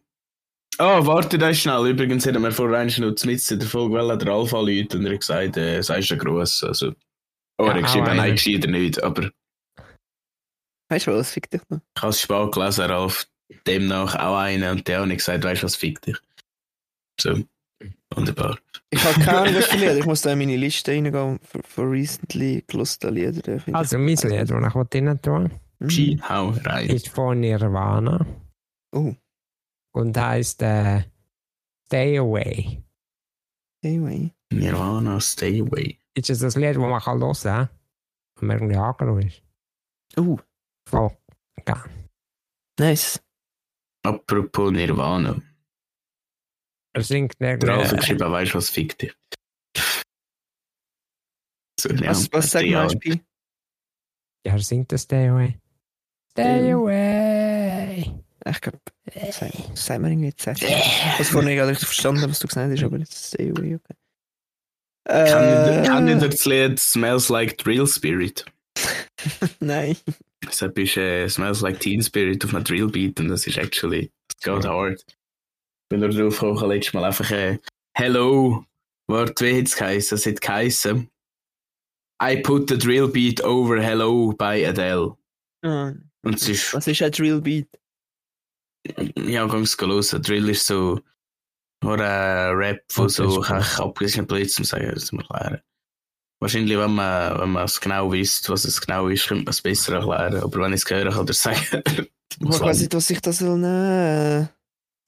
[0.79, 1.87] Oh, warte da schnell.
[1.89, 5.13] Übrigens haben wir vorhin schon noch mit in der Folge der Alpha Leute und er
[5.13, 6.63] hat gesagt, äh, sei schon gross.
[6.63, 6.93] Also,
[7.57, 9.01] oh, er Ja, hat geschrieben, nein, gescheiter nicht.
[9.03, 9.31] Aber
[10.89, 11.79] Weißt du was, fick dich noch.
[11.95, 13.27] ich habe es spät gelesen, Ralf.
[13.67, 16.17] Demnach auch einer und der hat nicht gesagt, weißt du was, fick dich.
[17.19, 17.43] So,
[18.13, 18.57] wunderbar.
[18.89, 19.95] Ich habe keine Ahnung, was für Lieder.
[19.99, 23.61] Ich muss da in meine Liste reingehen für, für recently geloste Lieder.
[23.73, 26.29] Also, mein Lied, das ich rein tun Mhm.
[26.29, 26.89] Hau rein.
[26.89, 28.25] ist von Nirvana
[28.93, 29.13] Oh,
[29.93, 31.03] und heißt äh,
[31.87, 32.81] Stay Away.
[33.83, 34.31] anyway.
[34.53, 35.99] Nirvana, stay away.
[36.15, 37.69] Ist es das Lied, das man kann hören kann,
[38.39, 39.43] wenn man irgendwie angerufen ist?
[40.17, 40.39] Oh,
[40.87, 41.11] Voll.
[42.79, 43.21] nice.
[44.05, 45.41] Apropos Nirvana.
[46.93, 47.35] Er singt
[47.77, 47.97] hat irgendwie.
[47.97, 49.13] geschrieben, weißt du was, fick dich.
[51.79, 52.85] So, Was, was sagt ja.
[52.85, 53.21] man, Pi?
[54.45, 55.59] Ja, er singt das Stay Away.
[56.31, 58.25] Stay Away.
[58.47, 58.79] Ich glaube,
[59.73, 60.45] sagt man irgendwie jetzt.
[60.45, 63.95] Ich was vorhin nicht richtig verstanden, was du gesagt hast, aber jetzt stay away, okay.
[65.07, 68.45] Kennt kennt ihr Äh, das Lied Smells Like Drill Spirit?
[69.59, 69.97] nein.
[70.41, 74.11] Das ist äh, Smells Like Teen Spirit auf einer Drill Beat und das ist actually,
[74.29, 75.03] es geht hard.
[75.07, 75.15] Ich
[75.89, 77.59] bin nur drauf gekommen, letztes Mal einfach äh,
[77.97, 78.65] Hello,
[79.07, 80.17] warte, wie hat es geheißen?
[80.17, 81.09] Es hat geheißen
[82.23, 85.17] I put the drill beat over Hello by Adele.
[85.63, 85.91] Ah,
[86.23, 87.67] Und es ist, Was ist ein Drill Beat?
[89.17, 90.11] ja, ganz los.
[90.11, 91.01] Drill ist so,
[91.83, 95.61] oder ein Rap, wo Okay, so, ein zum sagen, das muss man erklären.
[96.39, 99.61] Wahrscheinlich, wenn man, wenn man es genau wisst, was es genau ist, könnte man es
[99.61, 100.43] besser erklären.
[100.43, 102.05] Aber wenn ich es höre, kann ich sagen.
[102.37, 104.49] Ich weiß nicht, was ich da soll nehmen.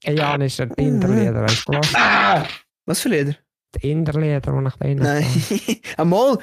[0.03, 1.95] Hey, Jan ist der Inderlieder, weißt du was?
[1.95, 2.47] ah!
[2.85, 3.35] Was für Lieder?
[3.75, 5.81] Der Inderlieder, das ich da rein Nein.
[5.97, 6.37] Einmal,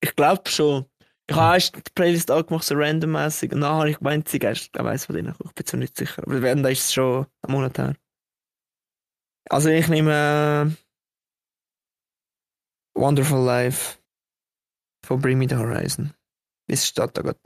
[0.00, 0.84] ich glaube schon.
[1.28, 4.70] Ich habe erst die Playlist angemacht, so randommäßig, und dann habe ich gemeint, sie erst,
[4.76, 6.22] ich weiß von denen, ich bin so nicht sicher.
[6.22, 7.94] Aber wenn, dann ist es schon ein Monat her.
[9.48, 13.98] Also ich nehme äh, Wonderful Life
[15.06, 16.12] von Bring Me the Horizon.
[16.66, 17.38] Es steht da gerade.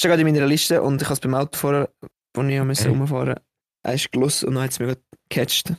[0.00, 1.86] Da gerade in meiner Liste und ich habe es beim Auto fahren,
[2.34, 2.70] wo ich okay.
[2.70, 2.88] Okay.
[2.88, 3.40] rumfahren
[3.82, 5.72] Er ist gelost und dann hat es mir gerade gecatcht.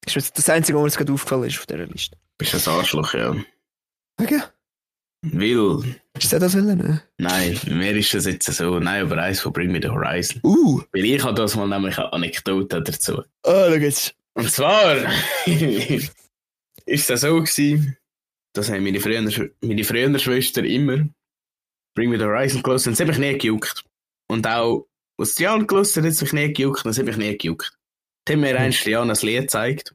[0.00, 2.16] Das ist das Einzige, was mir gerade aufgefallen ist auf dieser Liste.
[2.38, 3.36] Bist ein Arschloch, ja.
[4.20, 4.40] Okay.
[5.22, 7.00] Weil Ist das das wollen?
[7.18, 8.80] Nein, mir ist das jetzt so.
[8.80, 10.40] Nein, aber eins von Bring Me the Horizon.
[10.42, 10.80] Uh!
[10.92, 13.22] Weil ich habe das mal nämlich eine Anekdote dazu.
[13.44, 14.14] Oh, schau jetzt.
[14.34, 14.96] Und zwar
[16.86, 17.96] ist das so gewesen,
[18.54, 21.08] dass haben meine frühere, Schw- meine frühere Schwester immer
[21.94, 23.84] Bring Me the Horizon gelassen und es hat mich nie gejuckt.
[24.28, 24.86] Und auch
[25.18, 27.72] was Jan gelassen hat, hat es mich nie gejuckt und es hat mich nie gejuckt.
[28.24, 29.94] Dann hat mir einst Jan ein Lied gezeigt.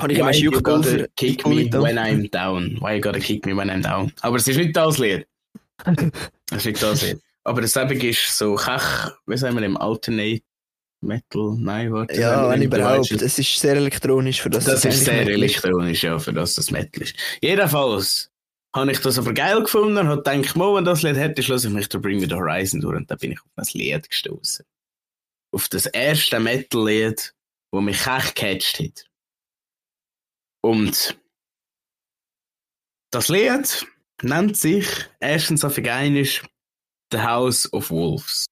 [0.00, 2.76] Habe ich immer you gotta kick me when I'm down.
[2.80, 4.12] Why you gotta kick me when I'm down.
[4.20, 5.26] Aber es ist nicht das Lied.
[6.50, 7.20] Es ist nicht das Lied.
[7.44, 8.82] Aber das Ebene ist so Kech,
[9.26, 10.42] wie sagen wir im Alternate
[11.06, 11.56] Metal?
[11.58, 12.20] Nein, warte.
[12.20, 13.10] Ja, wenn überhaupt.
[13.10, 17.02] Es ist sehr elektronisch, für das Das ist sehr elektronisch, ja, für das das Metal
[17.02, 17.16] ist.
[17.40, 18.30] Jedenfalls
[18.74, 21.68] habe ich das aber geil gefunden und habe gedacht, mal, wenn das Lied hätte, schlosse
[21.68, 24.08] ich mich durch Bring Me the Horizon durch und dann bin ich auf das Lied
[24.08, 24.66] gestoßen.
[25.52, 27.32] Auf das erste Metal-Lied,
[27.72, 29.06] wo mich echt gecatcht hat.
[30.62, 31.18] Und
[33.12, 33.86] das Lied
[34.22, 34.86] nennt sich
[35.20, 36.42] erstens auf Englisch
[37.12, 38.46] The House of Wolves.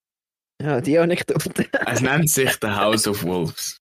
[0.62, 1.68] Ja, die Anekdote.
[1.86, 3.80] Es nennt sich The House of Wolves.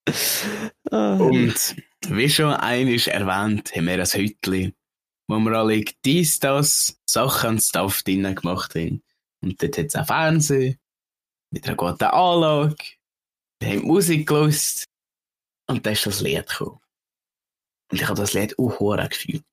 [0.91, 1.15] Ah.
[1.15, 1.75] Und
[2.07, 4.73] wie schon einisch erwähnt, haben wir ein Hütli,
[5.27, 9.03] wo wir alle dies, das, Sachen und Stuff drinnen gemacht haben.
[9.41, 10.77] Und dort hat es auch Fernsehen,
[11.51, 12.75] mit einer guten Anlage,
[13.59, 14.85] wir haben Musik gelöst
[15.67, 16.79] und dann ist das Lied gekommen.
[17.91, 19.43] Und ich habe das Lied auch hure gefühlt.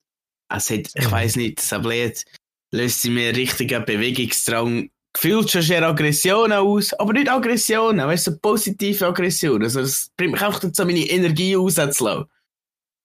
[0.49, 2.25] Es hat, ich weiss nicht, das Lied
[2.73, 8.37] löst in mir richtigen Bewegungsdrang, gefühlt schon sehr Aggressionen aus, aber nicht Aggressionen, weißt du,
[8.39, 9.63] positive Aggressionen.
[9.63, 12.25] Also, das bringt mich auch dazu, meine Energie rauszulassen.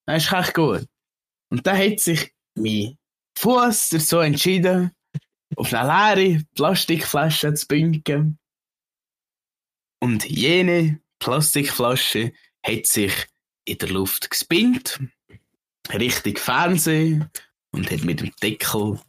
[0.06, 0.86] Das ist echt gut.
[1.50, 2.96] Und dann hat sich mein
[3.38, 4.92] Fuß dazu entschieden,
[5.56, 8.38] auf eine leere Plastikflasche zu binken.
[10.00, 12.32] Und jene Plastikflasche
[12.64, 13.12] hat sich
[13.64, 15.00] in der Luft gespinnt,
[15.92, 17.30] Richtung Fernsehen
[17.72, 19.00] und hat mit dem Deckel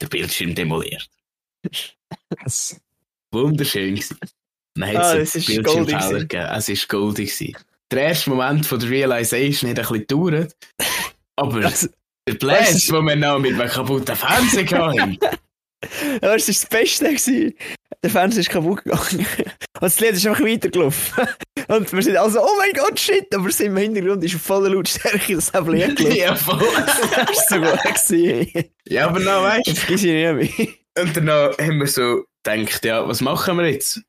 [0.00, 1.08] den Bildschirm demoliert.
[2.42, 2.80] Das,
[3.32, 4.18] Wunderschön gewesen.
[4.80, 6.34] Hat Ah, es das ist goldig.
[6.34, 7.56] Es ist goldig gewesen.
[7.90, 10.56] Der erste Moment von der Realization hat ein bisschen gedauert.
[11.36, 11.88] Aber Also,
[12.28, 15.18] der Blast, den wir noch mit einem kaputten Fernseher hatten,
[16.22, 17.04] Ja, das war das Beste.
[17.06, 17.54] Gewesen.
[18.04, 19.26] Der Fernseher ist kaputt gegangen.
[19.74, 21.26] Und das Lied ist einfach weitergelaufen.
[21.68, 23.34] Und wir sind also, oh mein Gott, shit.
[23.34, 26.16] Aber es im Hintergrund ist auf voller Lautstärke das Lied gelaufen.
[26.16, 26.60] ja, voll.
[26.86, 27.82] Das war so gut.
[27.82, 28.64] gewesen.
[28.86, 30.68] ja, aber noch weißt Das vergiss ich nie mehr.
[30.98, 34.00] Und danach haben wir so gedacht, ja, was machen wir jetzt?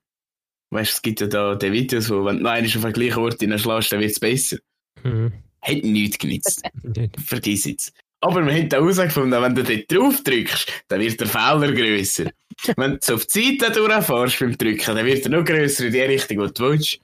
[0.72, 2.94] Weißt du, es gibt ja da die Videos, wo, wenn du noch einmal auf den
[2.94, 4.58] gleichen Ort hineinschlägst, dann wird es besser.
[5.04, 5.32] hm,
[5.62, 6.64] Hat nichts genützt.
[7.26, 7.94] Vergiss jetzt.
[8.22, 12.32] Aber wir haben herausgefunden, wenn du dort drauf drückst, dann wird der Fehler grösser.
[12.78, 15.94] wenn du so auf die Seite durchfährst beim Drücken, dann wird er noch grösser in
[15.94, 17.00] die Richtung, wo du willst.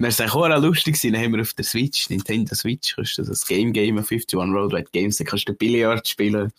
[0.00, 1.12] Und das war auch lustig, gewesen.
[1.12, 4.90] dann haben wir auf der Switch, Nintendo Switch, kannst du das Game Game 51 Worldwide
[4.92, 6.50] Games, dann kannst du Billard spielen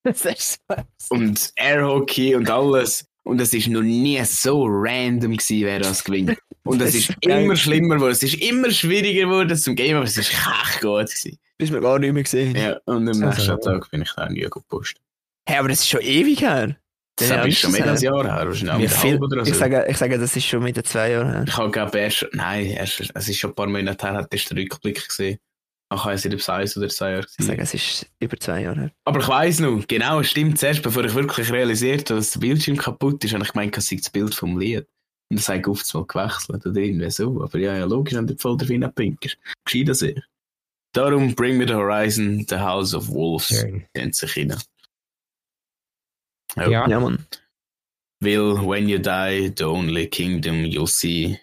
[0.04, 1.14] Das ist so.
[1.14, 3.04] und Airhockey und alles.
[3.22, 6.38] Und es ist noch nie so random gewesen, wer das gewinnt.
[6.64, 8.12] Und es ist immer schlimmer geworden.
[8.12, 11.38] Es ist immer schwieriger geworden zum Game, aber es ist echt gut gewesen.
[11.58, 12.56] Bis wir gar nicht mehr gesehen.
[12.56, 13.56] Ja, und am Also, nächsten ja.
[13.58, 15.02] Tag bin ich dann irgendwie gepostet.
[15.46, 16.76] Hey, aber das ist schon ewig her.
[17.16, 19.50] Das Ja, ist schon mehr als ein Jahr her, wahrscheinlich viel, oder so.
[19.50, 21.44] ich, sage, ich sage, das ist schon mit den zwei Jahren her.
[21.46, 24.58] Ich habe glaube erst, nein, erst, es ist schon ein paar Monate her, hat den
[24.58, 25.38] Rückblick gesehen.
[25.92, 27.48] Ach, ich weiß nicht, ob es eins oder zwei Jahre Ich gewesen.
[27.48, 28.92] sage, es ist über zwei Jahre her.
[29.04, 32.40] Aber ich weiss noch, genau, es stimmt zuerst, bevor ich wirklich realisiert habe, dass der
[32.40, 34.86] Bildschirm kaputt ist, habe ich gemeint, es sei das Bild vom Lied.
[35.30, 37.42] Und das habe ich oft mal gewechselt oder irgendwie so.
[37.42, 39.36] Aber ja, ja, logisch, wenn du voll der Wiener Pinkers.
[39.64, 40.22] Gescheiter sehr.
[40.92, 43.84] Darum Bring Me the Horizon, The House of Wolves, Schön.
[43.94, 44.56] kennt sich rein.
[46.56, 46.88] Ja.
[46.88, 47.26] Ja, Mann.
[48.20, 51.38] Will, when you die, the only kingdom you'll see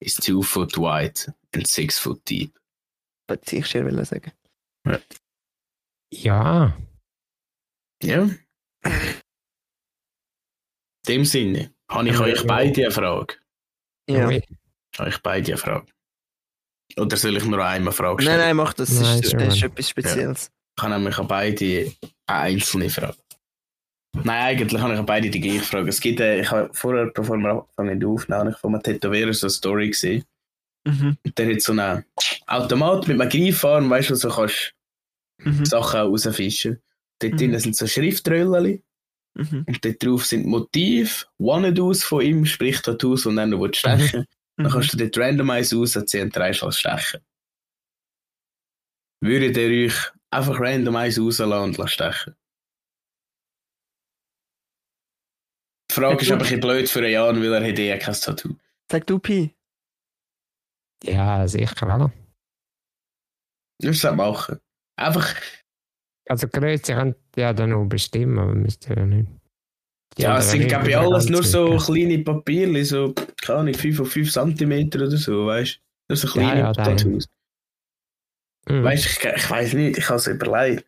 [0.00, 1.18] is two foot wide
[1.54, 2.54] and six foot deep.
[3.28, 4.32] Was ich dir will sagen.
[6.12, 6.76] Ja.
[8.02, 8.22] Ja.
[8.84, 9.04] In
[11.08, 12.44] dem Sinne, habe ich Ja, euch ja.
[12.46, 13.34] beide eine Frage.
[14.08, 14.30] Ja.
[14.98, 15.86] Habe ich beide eine Frage.
[16.96, 18.38] Oder soll ich nur einmal eine Frage Nein, stellen?
[18.40, 18.90] nein, mach das.
[18.90, 20.50] Das Nein, ist, schon das ist etwas Spezielles.
[20.76, 21.92] Ich habe nämlich an beide
[22.26, 23.16] eine einzelne Frage.
[24.22, 25.88] Nein, eigentlich habe ich an beide die gleiche Frage.
[25.88, 28.82] Es gibt, äh, ich habe vorher, bevor wir anfangen zu aufnehmen, habe ich von einem
[28.82, 30.24] Tätowierer so eine Story gesehen.
[30.86, 31.16] Mhm.
[31.24, 32.04] Und der hat so einen
[32.46, 34.74] Automat mit einem Greifarm, weißt du, so kannst
[35.38, 35.64] Mhm.
[35.64, 36.80] Sachen rausfischen.
[37.18, 37.58] Dort Mhm.
[37.58, 38.82] sind so Schriftröllchen.
[39.34, 39.64] Mhm.
[39.66, 44.26] Und dort drauf sind Motiv, Wannadoos von ihm, sprich Tattoos, und dann noch willst stechen.
[44.56, 44.70] Dann Mhm.
[44.70, 47.20] kannst du dort randomize rausziehen und drei stechen.
[49.20, 52.34] Würdet ihr euch einfach randomize rauslassen und lassen stechen?
[55.90, 58.14] Die Frage ist aber ein bisschen blöd für einen Jan, weil er hat eh kein
[58.14, 58.54] Tattoo.
[58.90, 59.54] Sag du Pi.
[61.06, 62.10] Ja, sicher.
[63.82, 64.58] Musst das machen.
[64.96, 65.34] Einfach,
[66.28, 69.28] Also Größe ihr ja dann noch bestimmen, aber müsst ihr ja nicht.
[70.16, 73.12] Die Ja, es sind, glaube ich, alles nur so kleine Papierli, so,
[73.42, 75.80] keine Ahnung, 5 auf 5 cm oder so, weißt du?
[76.08, 77.28] Nur so kleine Ja, ja, Tattoos.
[78.68, 78.84] Mhm.
[78.84, 80.86] Weißt du, ich, ich weiß nicht, ich habe es überlegt.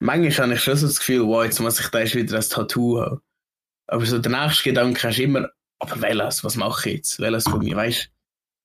[0.00, 2.42] Manchmal habe ich schon so das Gefühl, wow, jetzt muss ich da erst wieder ein
[2.42, 3.20] Tattoo haben.
[3.88, 7.20] Aber so der nächste Gedanke hast du immer, aber welches, was mache ich jetzt?
[7.20, 8.10] Welches von mir, weißt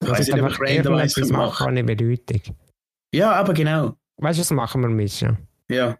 [0.01, 1.33] Das ist einfach irgendetwas mache.
[1.33, 2.41] machen ohne Bedeutung.
[3.13, 3.95] Ja, aber genau.
[4.17, 5.37] Weißt du, was machen wir Mischa?
[5.69, 5.97] Ja.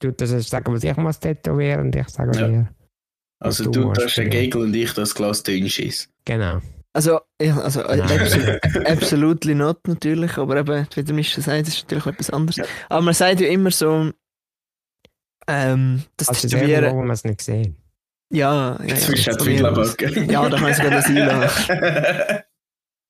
[0.00, 2.48] Du das ist, sagen, was ich muss tätowieren und ich sage Ja.
[2.48, 2.68] dir.
[3.40, 4.30] Also Du du, hast den ja.
[4.30, 6.08] Gegel und ich das Glas Dünnschiss.
[6.24, 6.60] Genau.
[6.92, 11.82] Also, ja, also äh, absolut, absolutely not natürlich, aber eben, wie der Mischa sagt, ist
[11.84, 12.56] natürlich etwas anderes.
[12.56, 12.64] Ja.
[12.88, 14.10] Aber man sagt ja immer so,
[15.46, 17.76] ähm, das Also Tätowieren, wo man es nicht sehen.
[18.32, 20.30] ja, ja, Jetzt ja, das backen.
[20.30, 22.42] Ja, da kann ich sogar das einladen.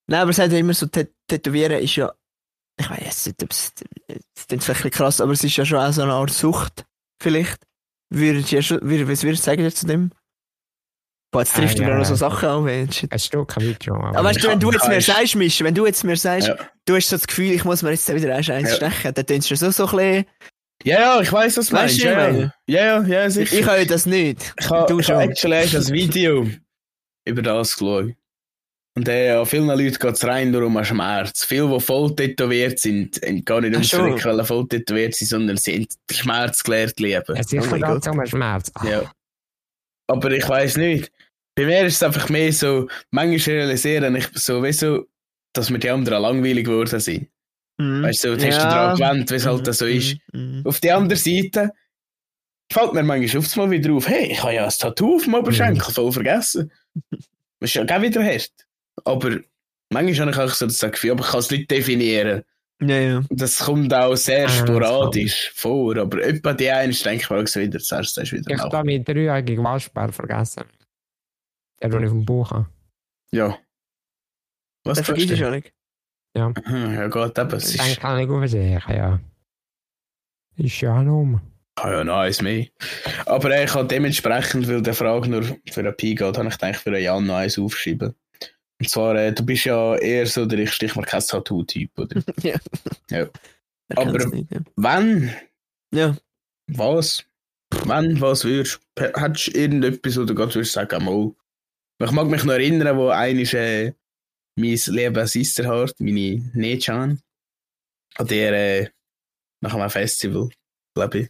[0.08, 2.12] Nein, aber man sagt ja immer so, Tät- Tätowieren ist ja,
[2.80, 3.72] ich weiß nicht, ob es,
[4.34, 6.84] es klingt vielleicht ein krass, aber es ist ja schon auch so eine Art Sucht,
[7.22, 7.58] vielleicht.
[8.10, 10.10] Würdest du ja schon, würd- was würdest du sagen zu dem?
[11.30, 11.90] Boah, jetzt Ah, triffst du ja.
[11.90, 13.12] mir noch so Sachen an, ey, shit.
[13.12, 13.96] Ein Stück weit schon.
[13.96, 16.48] Aber Aber weißt du, wenn du jetzt mir sagst, Mischa, wenn du jetzt mir sagst,
[16.48, 16.56] Ja.
[16.86, 18.76] du hast so das Gefühl, ich muss mir jetzt wieder eins eins Ja.
[18.76, 20.24] stechen, dann tönst du so, so ein bisschen,
[20.84, 21.98] Ja, ja, ich weiß, was du Weißt meinst.
[21.98, 22.54] ich ja, meine?
[22.66, 23.58] ja, ja, ja, sicher.
[23.58, 24.54] ich habe ja das nicht.
[24.58, 25.30] Ich habe Du ich hab schon.
[25.30, 26.48] actually ein Video
[27.26, 28.14] über das geschaut.
[28.96, 31.44] Und äh, an vielen Leuten geht es rein darum an Schmerz.
[31.44, 34.00] Viele, die voll tätowiert sind, haben gar nicht schon.
[34.00, 37.36] Verrecken wollen voll tätowiert sind, sondern sie haben den Schmerz gelernt lieben.
[37.36, 38.72] es ist Oh so ein Schmerz.
[38.84, 39.10] Ja.
[40.08, 41.12] Aber ich weiß nicht.
[41.54, 45.06] Bei mir ist es einfach mehr so, manchmal realisiere ich so, so,
[45.52, 47.28] dass mir die anderen langweilig geworden sind.
[47.78, 48.02] Mhm.
[48.02, 48.64] Weißt du, so, du hast Ja.
[48.64, 50.16] du daran gewöhnt, wie es halt Mhm, so ist.
[50.32, 50.62] mhm, mhm.
[50.66, 51.72] Auf der anderen Seite
[52.72, 55.34] fällt mir manchmal aufs Mal wieder auf, hey, ich habe ja ein Tattoo auf dem
[55.34, 56.72] Oberschenkel, voll vergessen.
[57.10, 57.20] Das
[57.70, 58.52] ist ja auch wieder hart.
[59.04, 59.38] Aber
[59.90, 62.42] manchmal habe ich auch so das Gefühl, aber ich kann es nicht definieren.
[62.80, 63.22] Ja, ja.
[63.30, 67.58] Das kommt auch sehr Ah, sporadisch vor, aber etwa die eine denke ich auch so
[67.60, 70.62] wieder, zuerst ist wieder Ich habe meinen dreijährigen Waschbär vergessen.
[71.82, 72.66] Der, den ich vom Buch habe.
[73.32, 73.58] Ja.
[74.84, 75.72] Was Das vergisst du schon nicht.
[76.36, 77.52] Hm, Ja, geht eben.
[77.56, 79.18] Es ist, kann ich übersehen, ja.
[80.56, 81.40] Ist ja noch um.
[81.76, 82.66] ah ja, noch eins mehr.
[83.26, 86.76] Aber ich habe dementsprechend, weil der Frage nur für einen Pi geht, habe ich gedacht,
[86.76, 88.14] für einen Jan noch eins aufschreiben.
[88.80, 92.22] Und zwar, äh, du bist ja eher so der ich stich mal kein Tattoo-Typ, oder?
[92.42, 92.56] Ja.
[93.10, 93.28] Ja.
[93.88, 94.60] Er Aber- nicht, ja.
[94.76, 95.34] Wenn,
[95.92, 96.16] ja.
[96.68, 97.24] was?
[97.84, 99.02] Wenn, was würdest du?
[99.02, 101.34] Hättest du irgendetwas, oder gerade würdest sagen, mal.
[102.00, 103.92] Ich mag mich noch erinnern, wo eines äh,
[104.56, 107.20] mein lieber Sisterhard, meine Nechan,
[108.16, 108.90] an der äh,
[109.60, 110.50] nach einem Festival,
[110.94, 111.28] glaube ich,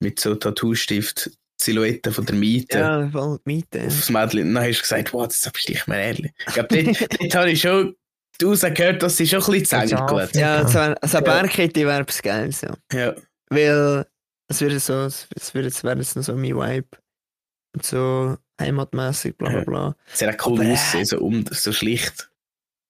[0.00, 1.30] mit so Tattoo-Stift
[1.60, 3.84] Silhouetten von der Miete Ja, voll die Miete.
[3.86, 4.48] aufs Mädchen.
[4.48, 6.32] Und dann hast du gesagt, wow, das bist ich mir ehrlich.
[6.46, 7.96] Ich glaube, dort, dort habe ich schon
[8.42, 10.36] rausgehört, dass sie schon ein bisschen zängelt.
[10.36, 11.32] Ja, so ein, so eine Ja.
[11.40, 12.74] Bergkette wäre etwas Geiles, ja.
[12.92, 13.14] Ja.
[13.50, 14.06] Weil
[14.48, 16.88] es würde so, es jetzt, wäre jetzt noch so mein Vibe.
[17.74, 19.64] Und so heimatmäßig, bla bla Ja.
[19.64, 19.96] bla.
[20.12, 22.30] Sehr cool Aber, äh, aussehen, so, um, so schlicht.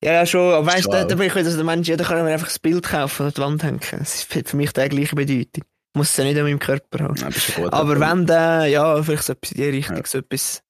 [0.05, 2.05] Ja, ja, schon, aber weißt du, da, bin ich wieder so der Mensch, ja, da
[2.05, 3.99] kann mir einfach das Bild kaufen und an die Wand hängen.
[3.99, 5.65] Das hat für mich die gleiche Bedeutung.
[5.99, 7.15] Ich muss es ja nicht an meinem Körper haben.
[7.15, 7.73] Nein, das ist gut.
[7.73, 10.03] Aber wenn der, ja, vielleicht so etwas in die Richtung, Ja.
[10.07, 10.63] so etwas,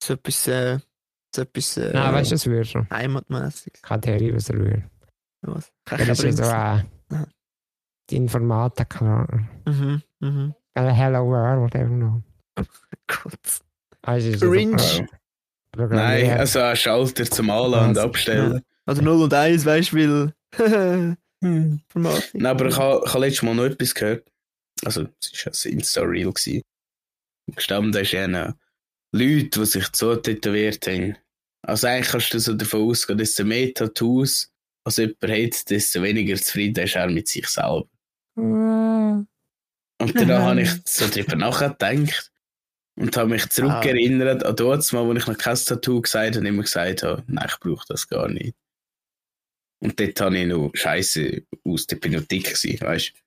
[0.00, 0.78] so etwas, äh,
[1.34, 2.86] so etwas, äh, Nein, weißt du, was würde schon?
[2.90, 3.72] heimatmäßig.
[3.82, 4.84] Keine Theorie, was er würde.
[5.42, 5.72] Was?
[5.98, 6.42] Ist ja so
[7.16, 7.24] äh,
[8.08, 9.26] die Informatiker.
[9.66, 10.54] Mhm, mhm.
[10.74, 12.22] Äh, Hello World, irgendwo.
[13.08, 13.40] Gut.
[14.02, 15.08] Also, ist so Cringe.
[15.76, 18.04] Nein, also ein Schalter zum Anladen und Was?
[18.04, 18.62] abstellen.
[18.84, 21.16] Also 0 und 1, weißt du, weil.
[21.42, 22.34] Informatik.
[22.34, 24.30] Nein, aber ich habe, ich habe letztes Mal noch etwas gehört.
[24.84, 26.32] Also, es war ein Insta-Reel.
[27.54, 28.54] Gestanden ist ja noch
[29.12, 31.16] Leute, die sich so tätowiert haben.
[31.62, 34.52] Also eigentlich kannst du so davon ausgehen, desto mehr Tattoos
[34.84, 37.88] als jemand hat, desto weniger zufrieden ist er mit sich selber.
[40.00, 42.30] Und dann habe ich so drüber nachgedacht
[42.96, 46.46] und habe mich zurückerinnert an das Mal, wo ich noch kein Tattoo gesagt habe und
[46.46, 48.54] immer gesagt habe, nein, ich brauche das gar nicht.
[49.80, 53.25] Und dort habe ich noch Scheiße aus, noch dick gewesen, weißt du.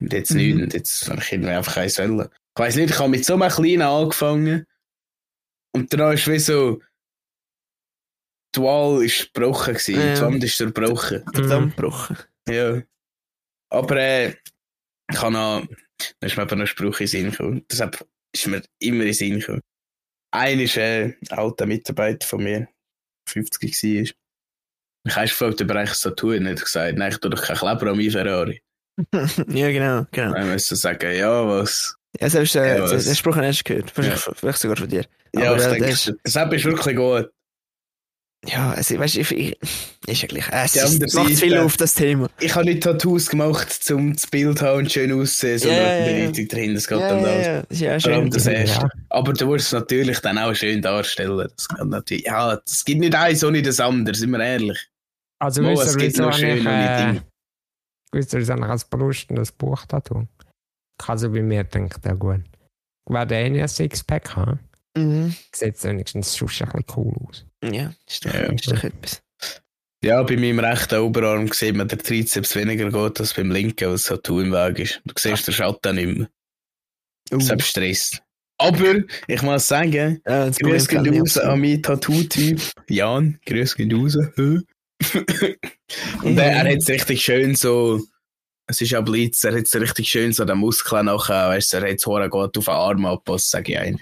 [0.00, 0.36] Und jetzt Mhm.
[0.38, 2.20] nicht, und jetzt habe ich irgendwie einfach eins wollen.
[2.20, 2.28] Ich
[2.60, 4.66] weiss nicht, ich habe mit so einem Kleinen angefangen
[5.74, 6.80] und dann ist wie so,
[8.54, 10.14] die Wahl ist gebrochen gewesen, Ja.
[10.14, 11.22] die Wand ist zerbrochen.
[11.34, 11.70] Der Mhm.
[11.70, 12.16] Gebrochen.
[12.48, 12.82] Ja.
[13.70, 14.30] Aber äh,
[15.10, 15.66] ich habe noch,
[16.20, 17.66] da ist mir aber noch ein Spruch in den Sinn gekommen.
[17.70, 19.60] Deshalb ist mir immer in den Sinn gekommen.
[20.32, 22.68] Einer ist äh, ein alter Mitarbeiter von mir,
[23.28, 24.16] 50 war.
[25.08, 27.42] Ich habe gefragt, ob er eigentlich so tun er hat gesagt, nein, ich tue doch
[27.42, 28.62] keinen Kleber an meinen Ferrari.
[29.48, 30.32] Ja, genau, genau.
[30.32, 31.94] Dann musste ich sagen, ja, was?
[32.20, 33.90] Ja, selbst äh, Ja, den, was- den Spruch ich erst gehört.
[33.90, 34.32] Vielleicht, Ja.
[34.34, 35.04] vielleicht sogar von dir.
[35.34, 37.30] Ja, Aber, ich äh, denke, das ist- wirklich gut.
[38.48, 39.58] Ja, also, weißt du, ich, ich,
[40.06, 40.44] ist ja gleich.
[40.52, 42.28] Es ist, macht viel auf das Thema.
[42.38, 46.04] Ich habe nicht Tattoos gemacht, um das Bild zu haben und schön auszusehen, sondern ja,
[46.06, 46.26] die ja.
[46.26, 46.76] Bedeutung dahinter.
[46.78, 47.80] Es geht Ja, um ja, das.
[47.80, 48.30] ja, schön.
[48.30, 48.80] das erste.
[48.82, 48.88] Ja.
[49.08, 51.48] Aber du musst es natürlich dann auch schön darstellen.
[51.56, 54.78] Das kann natürlich, ja, es gibt nicht eins ohne das andere, sind wir ehrlich.
[55.40, 57.22] Also Mo, es gibt habe schöne äh, Dinge.
[58.18, 60.28] Ich als Brust ein Buch da tun?
[60.98, 62.40] Kann so bei mir denken, ja gut.
[63.08, 64.60] Ich werde eh nicht ein Sixpack haben.
[64.96, 65.34] Mhm.
[65.54, 67.44] Sieht wenigstens schon ein bisschen cool aus.
[67.62, 68.40] Ja, ist doch, Ja.
[68.52, 69.22] ist doch etwas.
[70.04, 73.94] Ja, bei meinem rechten Oberarm sieht man der Trizeps weniger gut als beim linken, weil
[73.94, 75.00] es so im Weg ist.
[75.04, 76.28] Du siehst den Schatten nicht mehr.
[77.32, 77.40] Uh.
[77.40, 78.20] Selbst Stress.
[78.58, 82.60] Aber ich muss sagen, Ja, das Grüß Problem geht kann ich raus an meinen Tattoo-Typ.
[82.88, 84.16] Jan, grüß geht raus.
[86.22, 88.00] Und er, er hat es richtig schön so,
[88.66, 91.76] es ist ja Blitz, er hat es richtig schön so den Muskeln nachher, weißt du,
[91.78, 94.00] er hat es hure gut auf den Arm angepasst, sage ich ein.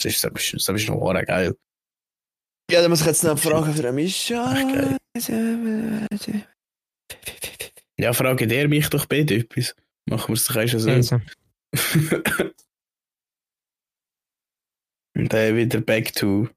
[0.00, 1.56] Das ist, das ist, das ist noch hure geil.
[2.70, 4.54] Ja, dann muss ich jetzt noch eine Frage für Mischa.
[7.98, 9.74] Ja, frage der mich doch bitte etwas.
[10.06, 10.90] Machen wir es doch erst so.
[10.90, 11.20] Also,
[15.16, 16.48] Und dann wieder back to,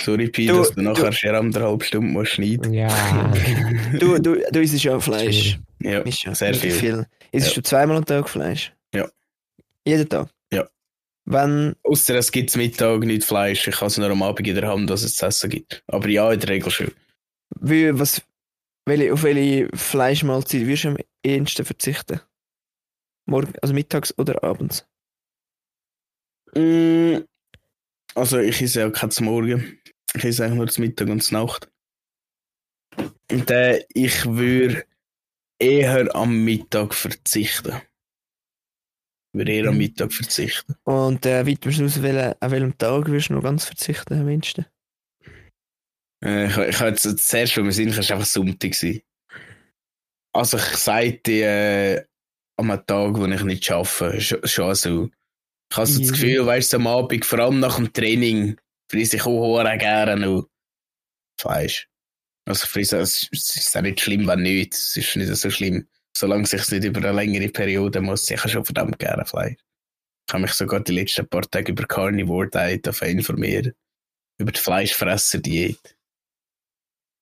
[0.00, 2.72] sorry Pi, dass du nachher du- schon anderthalb Stunden musst schneiden.
[2.72, 2.88] ja.
[3.98, 5.58] Du, du, du isst ja Fleisch.
[5.80, 6.34] Ja, Mischa.
[6.34, 6.70] sehr viel.
[6.72, 7.06] viel.
[7.32, 7.54] Isst Ja.
[7.54, 8.72] du zweimal am Tag Fleisch?
[8.94, 9.08] Ja.
[9.86, 10.28] Jeden Tag?
[10.52, 10.68] Ja.
[11.24, 13.66] Wenn, Ausser es gibt Mittag nicht Fleisch.
[13.68, 15.82] Ich habe es nur am Abend in der Hand, dass es zu essen gibt.
[15.86, 16.92] Aber ja, in der Regel schon.
[17.60, 18.22] wie, was,
[18.84, 22.20] welche, auf welche Fleischmahlzeit wirst du am ehesten verzichten?
[23.26, 24.86] Morgen, also mittags oder abends?
[26.54, 27.18] Mm,
[28.14, 29.78] Also ich esse ja kein zum Morgen.
[30.16, 31.70] Ich esse eigentlich nur zum Mittag und zur Nacht.
[33.30, 34.84] Und äh, ich würde
[35.60, 37.74] eher am Mittag verzichten.
[39.32, 39.78] Ich würde eher am Mhm.
[39.78, 40.74] Mittag verzichten.
[40.84, 44.66] Und äh, weiter aus, welchen, an welchem Tag wirst du noch ganz verzichten am?
[46.24, 49.02] Äh, ich, ich habe jetzt das erste, was mir Sinn ist einfach Sonntag sein.
[50.34, 52.04] Also ich sagte äh,
[52.58, 55.10] am Tag, wo ich nicht arbeite, schon, schon so.
[55.70, 56.12] Ich habe so das Mhm.
[56.12, 58.56] Gefühl, weißt du, am Abend, vor allem nach dem Training,
[58.90, 60.48] friese ich auch gerne noch
[61.38, 61.88] Fleisch.
[62.46, 64.74] Also friese, es es ist auch nicht schlimm, wenn nicht.
[64.74, 65.86] Es ist nicht so schlimm.
[66.16, 69.56] Solange es sich nicht über eine längere Periode muss, ich habe schon verdammt gerne Fleisch.
[70.28, 73.74] Ich habe mich sogar die letzten paar Tage über Carnivore Diet informiert.
[74.38, 75.96] Über die Fleischfresser-Diät.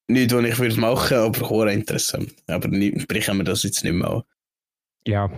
[0.08, 2.34] Nicht, was ich würde machen, aber hure interessant.
[2.46, 4.22] Aber nicht, brechen wir das jetzt nicht mehr an.
[5.06, 5.30] ja.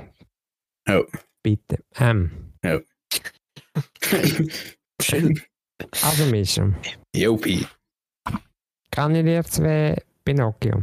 [0.88, 1.02] Ja.
[1.42, 1.82] Bitte.
[1.96, 2.52] Ähm,
[5.02, 5.42] Schön.
[6.02, 6.72] Also Mischa,
[7.14, 7.66] Jopi.
[8.90, 10.82] kann ich dir zwei Pinocchio?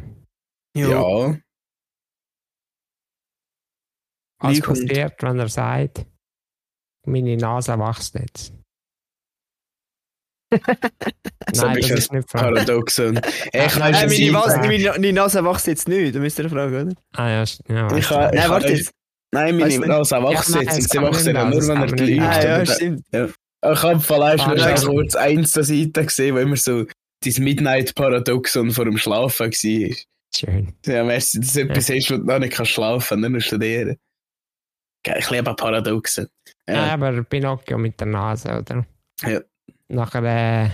[0.75, 1.37] Ja.
[4.39, 6.05] Was passiert, wenn er sagt,
[7.05, 8.53] meine Nase wächst jetzt?
[11.53, 12.53] So Nein, das ist nicht Frage.
[12.53, 13.17] Paradoxon.
[13.17, 16.49] Ich Nein, weiss, Nein, was meine, meine, meine Nase wächst jetzt nicht, da müsst ihr
[16.49, 16.95] fragen, oder?
[17.13, 18.91] Ah ja, ja Ich habe- Nein, warte jetzt.
[19.31, 20.81] Nein, meine Nase wächst jetzt.
[20.83, 22.21] sie kann wächst ja nur, wenn er kann nicht lügt.
[22.21, 23.03] Ah, ja, stimmt.
[23.71, 26.85] Ich habe vielleicht Ah, nur schon kurz eins der Seite gesehen, wo immer so
[27.23, 29.95] dieses Midnight-Paradoxon vor dem Schlafen war.
[30.35, 30.73] Schön.
[30.85, 33.39] Ja, weißt du, dass du etwas hast, wo du noch nicht kannst schlafen, nur noch
[33.39, 33.97] studieren.
[35.05, 36.27] Ich liebe Paradoxen.
[36.67, 36.73] Ja.
[36.75, 36.93] Ja.
[36.93, 38.85] aber Pinocchio mit der Nase, oder?
[39.21, 39.41] Ja.
[39.89, 40.69] Nachher äh,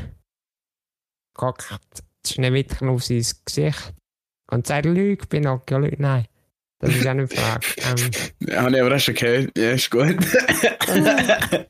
[1.33, 1.67] guckt
[2.25, 3.93] Schneewittchen auf sein Gesicht
[4.51, 5.97] und sagt, Lüge, Pinocchio, Lüge.
[5.99, 6.25] Nein,
[6.79, 7.65] das ist auch nicht die Frage.
[7.77, 8.11] ähm,
[8.47, 9.57] Ja, habe ich aber auch schon gehört.
[9.57, 10.17] Ja, ist gut.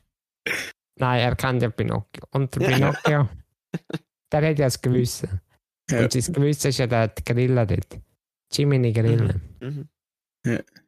[1.00, 2.24] nein, er kennt ja Pinocchio.
[2.32, 2.76] Und der Ja.
[2.76, 3.28] Pinocchio,
[4.32, 5.40] der hat ja das Gewissen.
[5.90, 6.02] Ja.
[6.02, 7.98] Und sein Gewissen ist ja der Grille dort.
[8.52, 9.40] Jiminy Grille.
[9.60, 9.88] Mhm.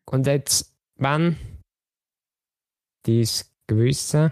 [0.06, 1.36] Und jetzt, wenn
[3.06, 3.28] dein
[3.66, 4.30] Gewissen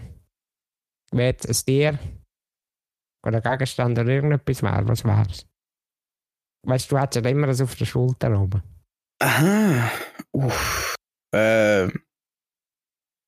[1.13, 1.99] wird ein Tier
[3.27, 5.47] oder Gegenstand oder irgendetwas wäre, was wär's?
[6.67, 8.63] Weißt du, du hättest ja immer das auf der Schulter oben.
[9.23, 9.91] Aha.
[10.33, 10.95] Uff.
[11.35, 12.03] Ähm.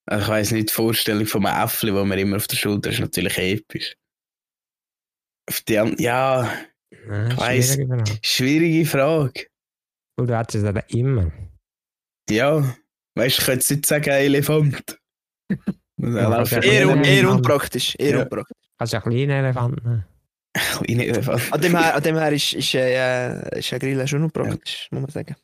[0.05, 2.89] Also ich weiss nicht, die Vorstellung von einem Äffli, das man immer auf der Schulter
[2.89, 3.95] ist, natürlich episch.
[5.49, 6.51] Auf die an ja,
[7.07, 7.73] Ja, Ich weiss.
[7.73, 8.19] schwierige Frage.
[8.23, 9.47] schwierige Frage.
[10.17, 11.31] Und du hättest es ja immer.
[12.29, 12.75] Ja,
[13.15, 14.99] weißt du, ich könnte jetzt nicht sagen, ein Elefant.
[15.97, 17.29] Ja, aber- Eher, un, eher Ja.
[17.29, 17.95] unpraktisch.
[17.97, 18.23] Eher Ja.
[18.23, 18.57] unpraktisch.
[18.77, 20.05] Kannst du einen kleinen Elefant nehmen.
[20.53, 21.53] Kleine Elefant.
[21.53, 25.01] An dem her, an dem her ist, ist, äh, ist ein Grill schon unpraktisch, muss
[25.01, 25.35] man sagen.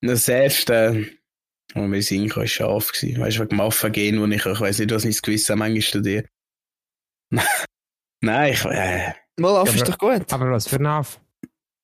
[0.00, 1.06] Das erste,
[1.76, 2.92] mir singen kann, war Schaf.
[2.92, 3.20] gewesen.
[3.20, 6.28] Weißt du, wegen dem Affengen, wo ich, ich weiss nicht, was mein Gewissen manchmal studiert.
[8.22, 10.32] Nein, ich, äh, Mal auf, Ja, ist aber- doch gut.
[10.32, 11.20] Aber was für ein Aff?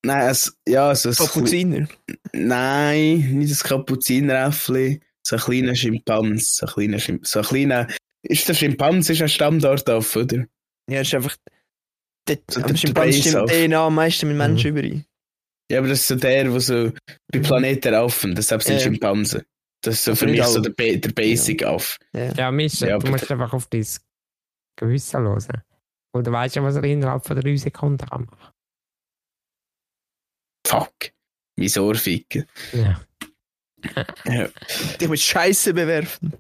[0.05, 1.87] nein, es, ja, so ein Kapuziner.
[2.33, 5.01] Nein, nicht das Kapuzineräffli.
[5.25, 6.57] So ein kleiner Schimpans.
[6.57, 7.87] So ein kleiner Schimp so ein kleiner.
[8.23, 10.47] Ist der Schimpans ist ein Stammdortaff, oder?
[10.91, 11.37] Ja, ist einfach.
[12.27, 13.51] Dort, So der Schimpansen Base stimmt auf.
[13.51, 14.77] DNA am meisten mit Menschen Mhm.
[14.79, 15.05] überein.
[15.71, 16.93] Ja, aber das ist so der, der so
[17.33, 18.81] bei Planet der Affen, deshalb sind Ja.
[18.81, 19.43] Schimpansen.
[19.83, 21.99] Das ist so Aber für mich so der, Ba- der Basic Aff.
[22.15, 23.85] Ja, Mischa, Ja, du musst einfach auf dein
[24.77, 25.49] gewissenlos.
[26.15, 28.53] Und du weißt ja, was er innerhalb von drei Sekunden kann machen.
[30.67, 31.13] Fuck.
[31.57, 32.47] Mein Ohr ficken.
[32.73, 33.01] Ja.
[34.25, 34.49] Ja.
[35.01, 36.33] Dich mit Scheiße bewerfen.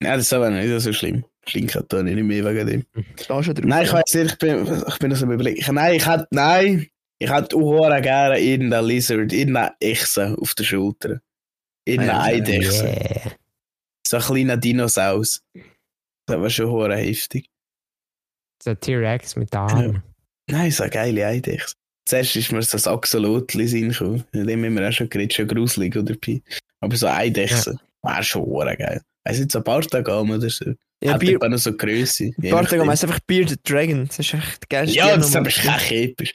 [0.00, 1.24] Nein, das ist aber nicht so schlimm.
[1.48, 2.86] Stinkt da nicht mehr wegen dem.
[3.28, 3.64] Da schon drauf.
[3.64, 5.58] Nein, ich weiß nicht, ich bin, ich bin das am überlegen.
[5.58, 6.86] Ich- Nein, ich hätte, nein,
[7.18, 11.20] ich hätte auch gerne irgendeinen Lizard, irgendeinen Echse auf der Schulter.
[11.86, 12.84] Irgendeinen Ah, ja, Eidechse.
[12.84, 13.32] Yeah.
[14.06, 15.42] So ein kleiner Dinosaus.
[16.26, 17.48] Das war schon hure heftig.
[18.62, 20.02] So ein T-Rex mit Armen.
[20.50, 21.74] Nein, so eine geile Eidechse.
[22.08, 24.24] Zuerst ist mir so ein Axolotli Sinn gekommen.
[24.32, 26.14] Von dem haben wir auch schon geredet, schon gruselig, oder?
[26.14, 26.42] Pi?
[26.80, 29.02] Aber so Eidechse wäre schon hure geil.
[29.24, 30.72] Weiss nicht, so ein paar Tage oder so.
[31.02, 32.32] Ja, Hat etwa noch so Größe.
[32.38, 32.90] je Bartag nachdem.
[32.90, 34.06] heisst einfach Bearded Dragon.
[34.06, 36.32] Das ist echt geilste Ja, das ist aber echt episch.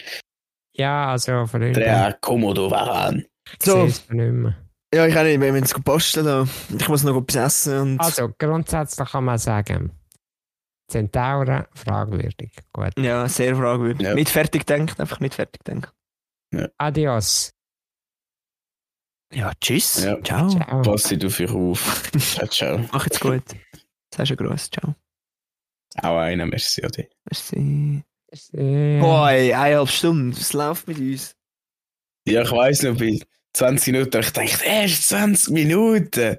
[0.75, 1.71] Ja, also von her.
[1.73, 3.25] Der Komodo Varan.
[3.59, 3.71] Ich So.
[3.81, 4.57] sehe es nicht mehr.
[4.93, 6.45] Ja, ich kann nicht, wir müssen posten da.
[6.77, 7.99] Ich muss noch etwas essen und...
[7.99, 9.91] Also, grundsätzlich kann man sagen,
[10.89, 12.51] Zentauren fragwürdig.
[12.73, 12.99] Gut.
[12.99, 14.05] ja, sehr fragwürdig.
[14.05, 14.13] Ja.
[14.13, 15.89] Nicht fertig denken, einfach nicht fertig denken.
[16.77, 17.53] Adios.
[19.33, 20.03] Ja, tschüss.
[20.03, 20.21] Ja.
[20.21, 20.49] Ciao.
[20.49, 20.81] Ciao.
[20.81, 22.11] Pass dich auf euch auf.
[22.17, 22.85] Ciao, ciao.
[22.91, 23.43] Mach jetzt gut.
[24.13, 24.69] Sagst du Gruß.
[24.69, 24.95] Ciao.
[26.01, 27.07] Auch einer, merci ade.
[27.29, 28.03] Merci.
[28.99, 30.35] Boah, ey, eineinhalb Stunden.
[30.35, 31.35] Was läuft mit uns?
[32.27, 33.19] Ja, ich weiss noch, bei
[33.53, 36.37] 20 Minuten, ich dachte, erst 20 Minuten.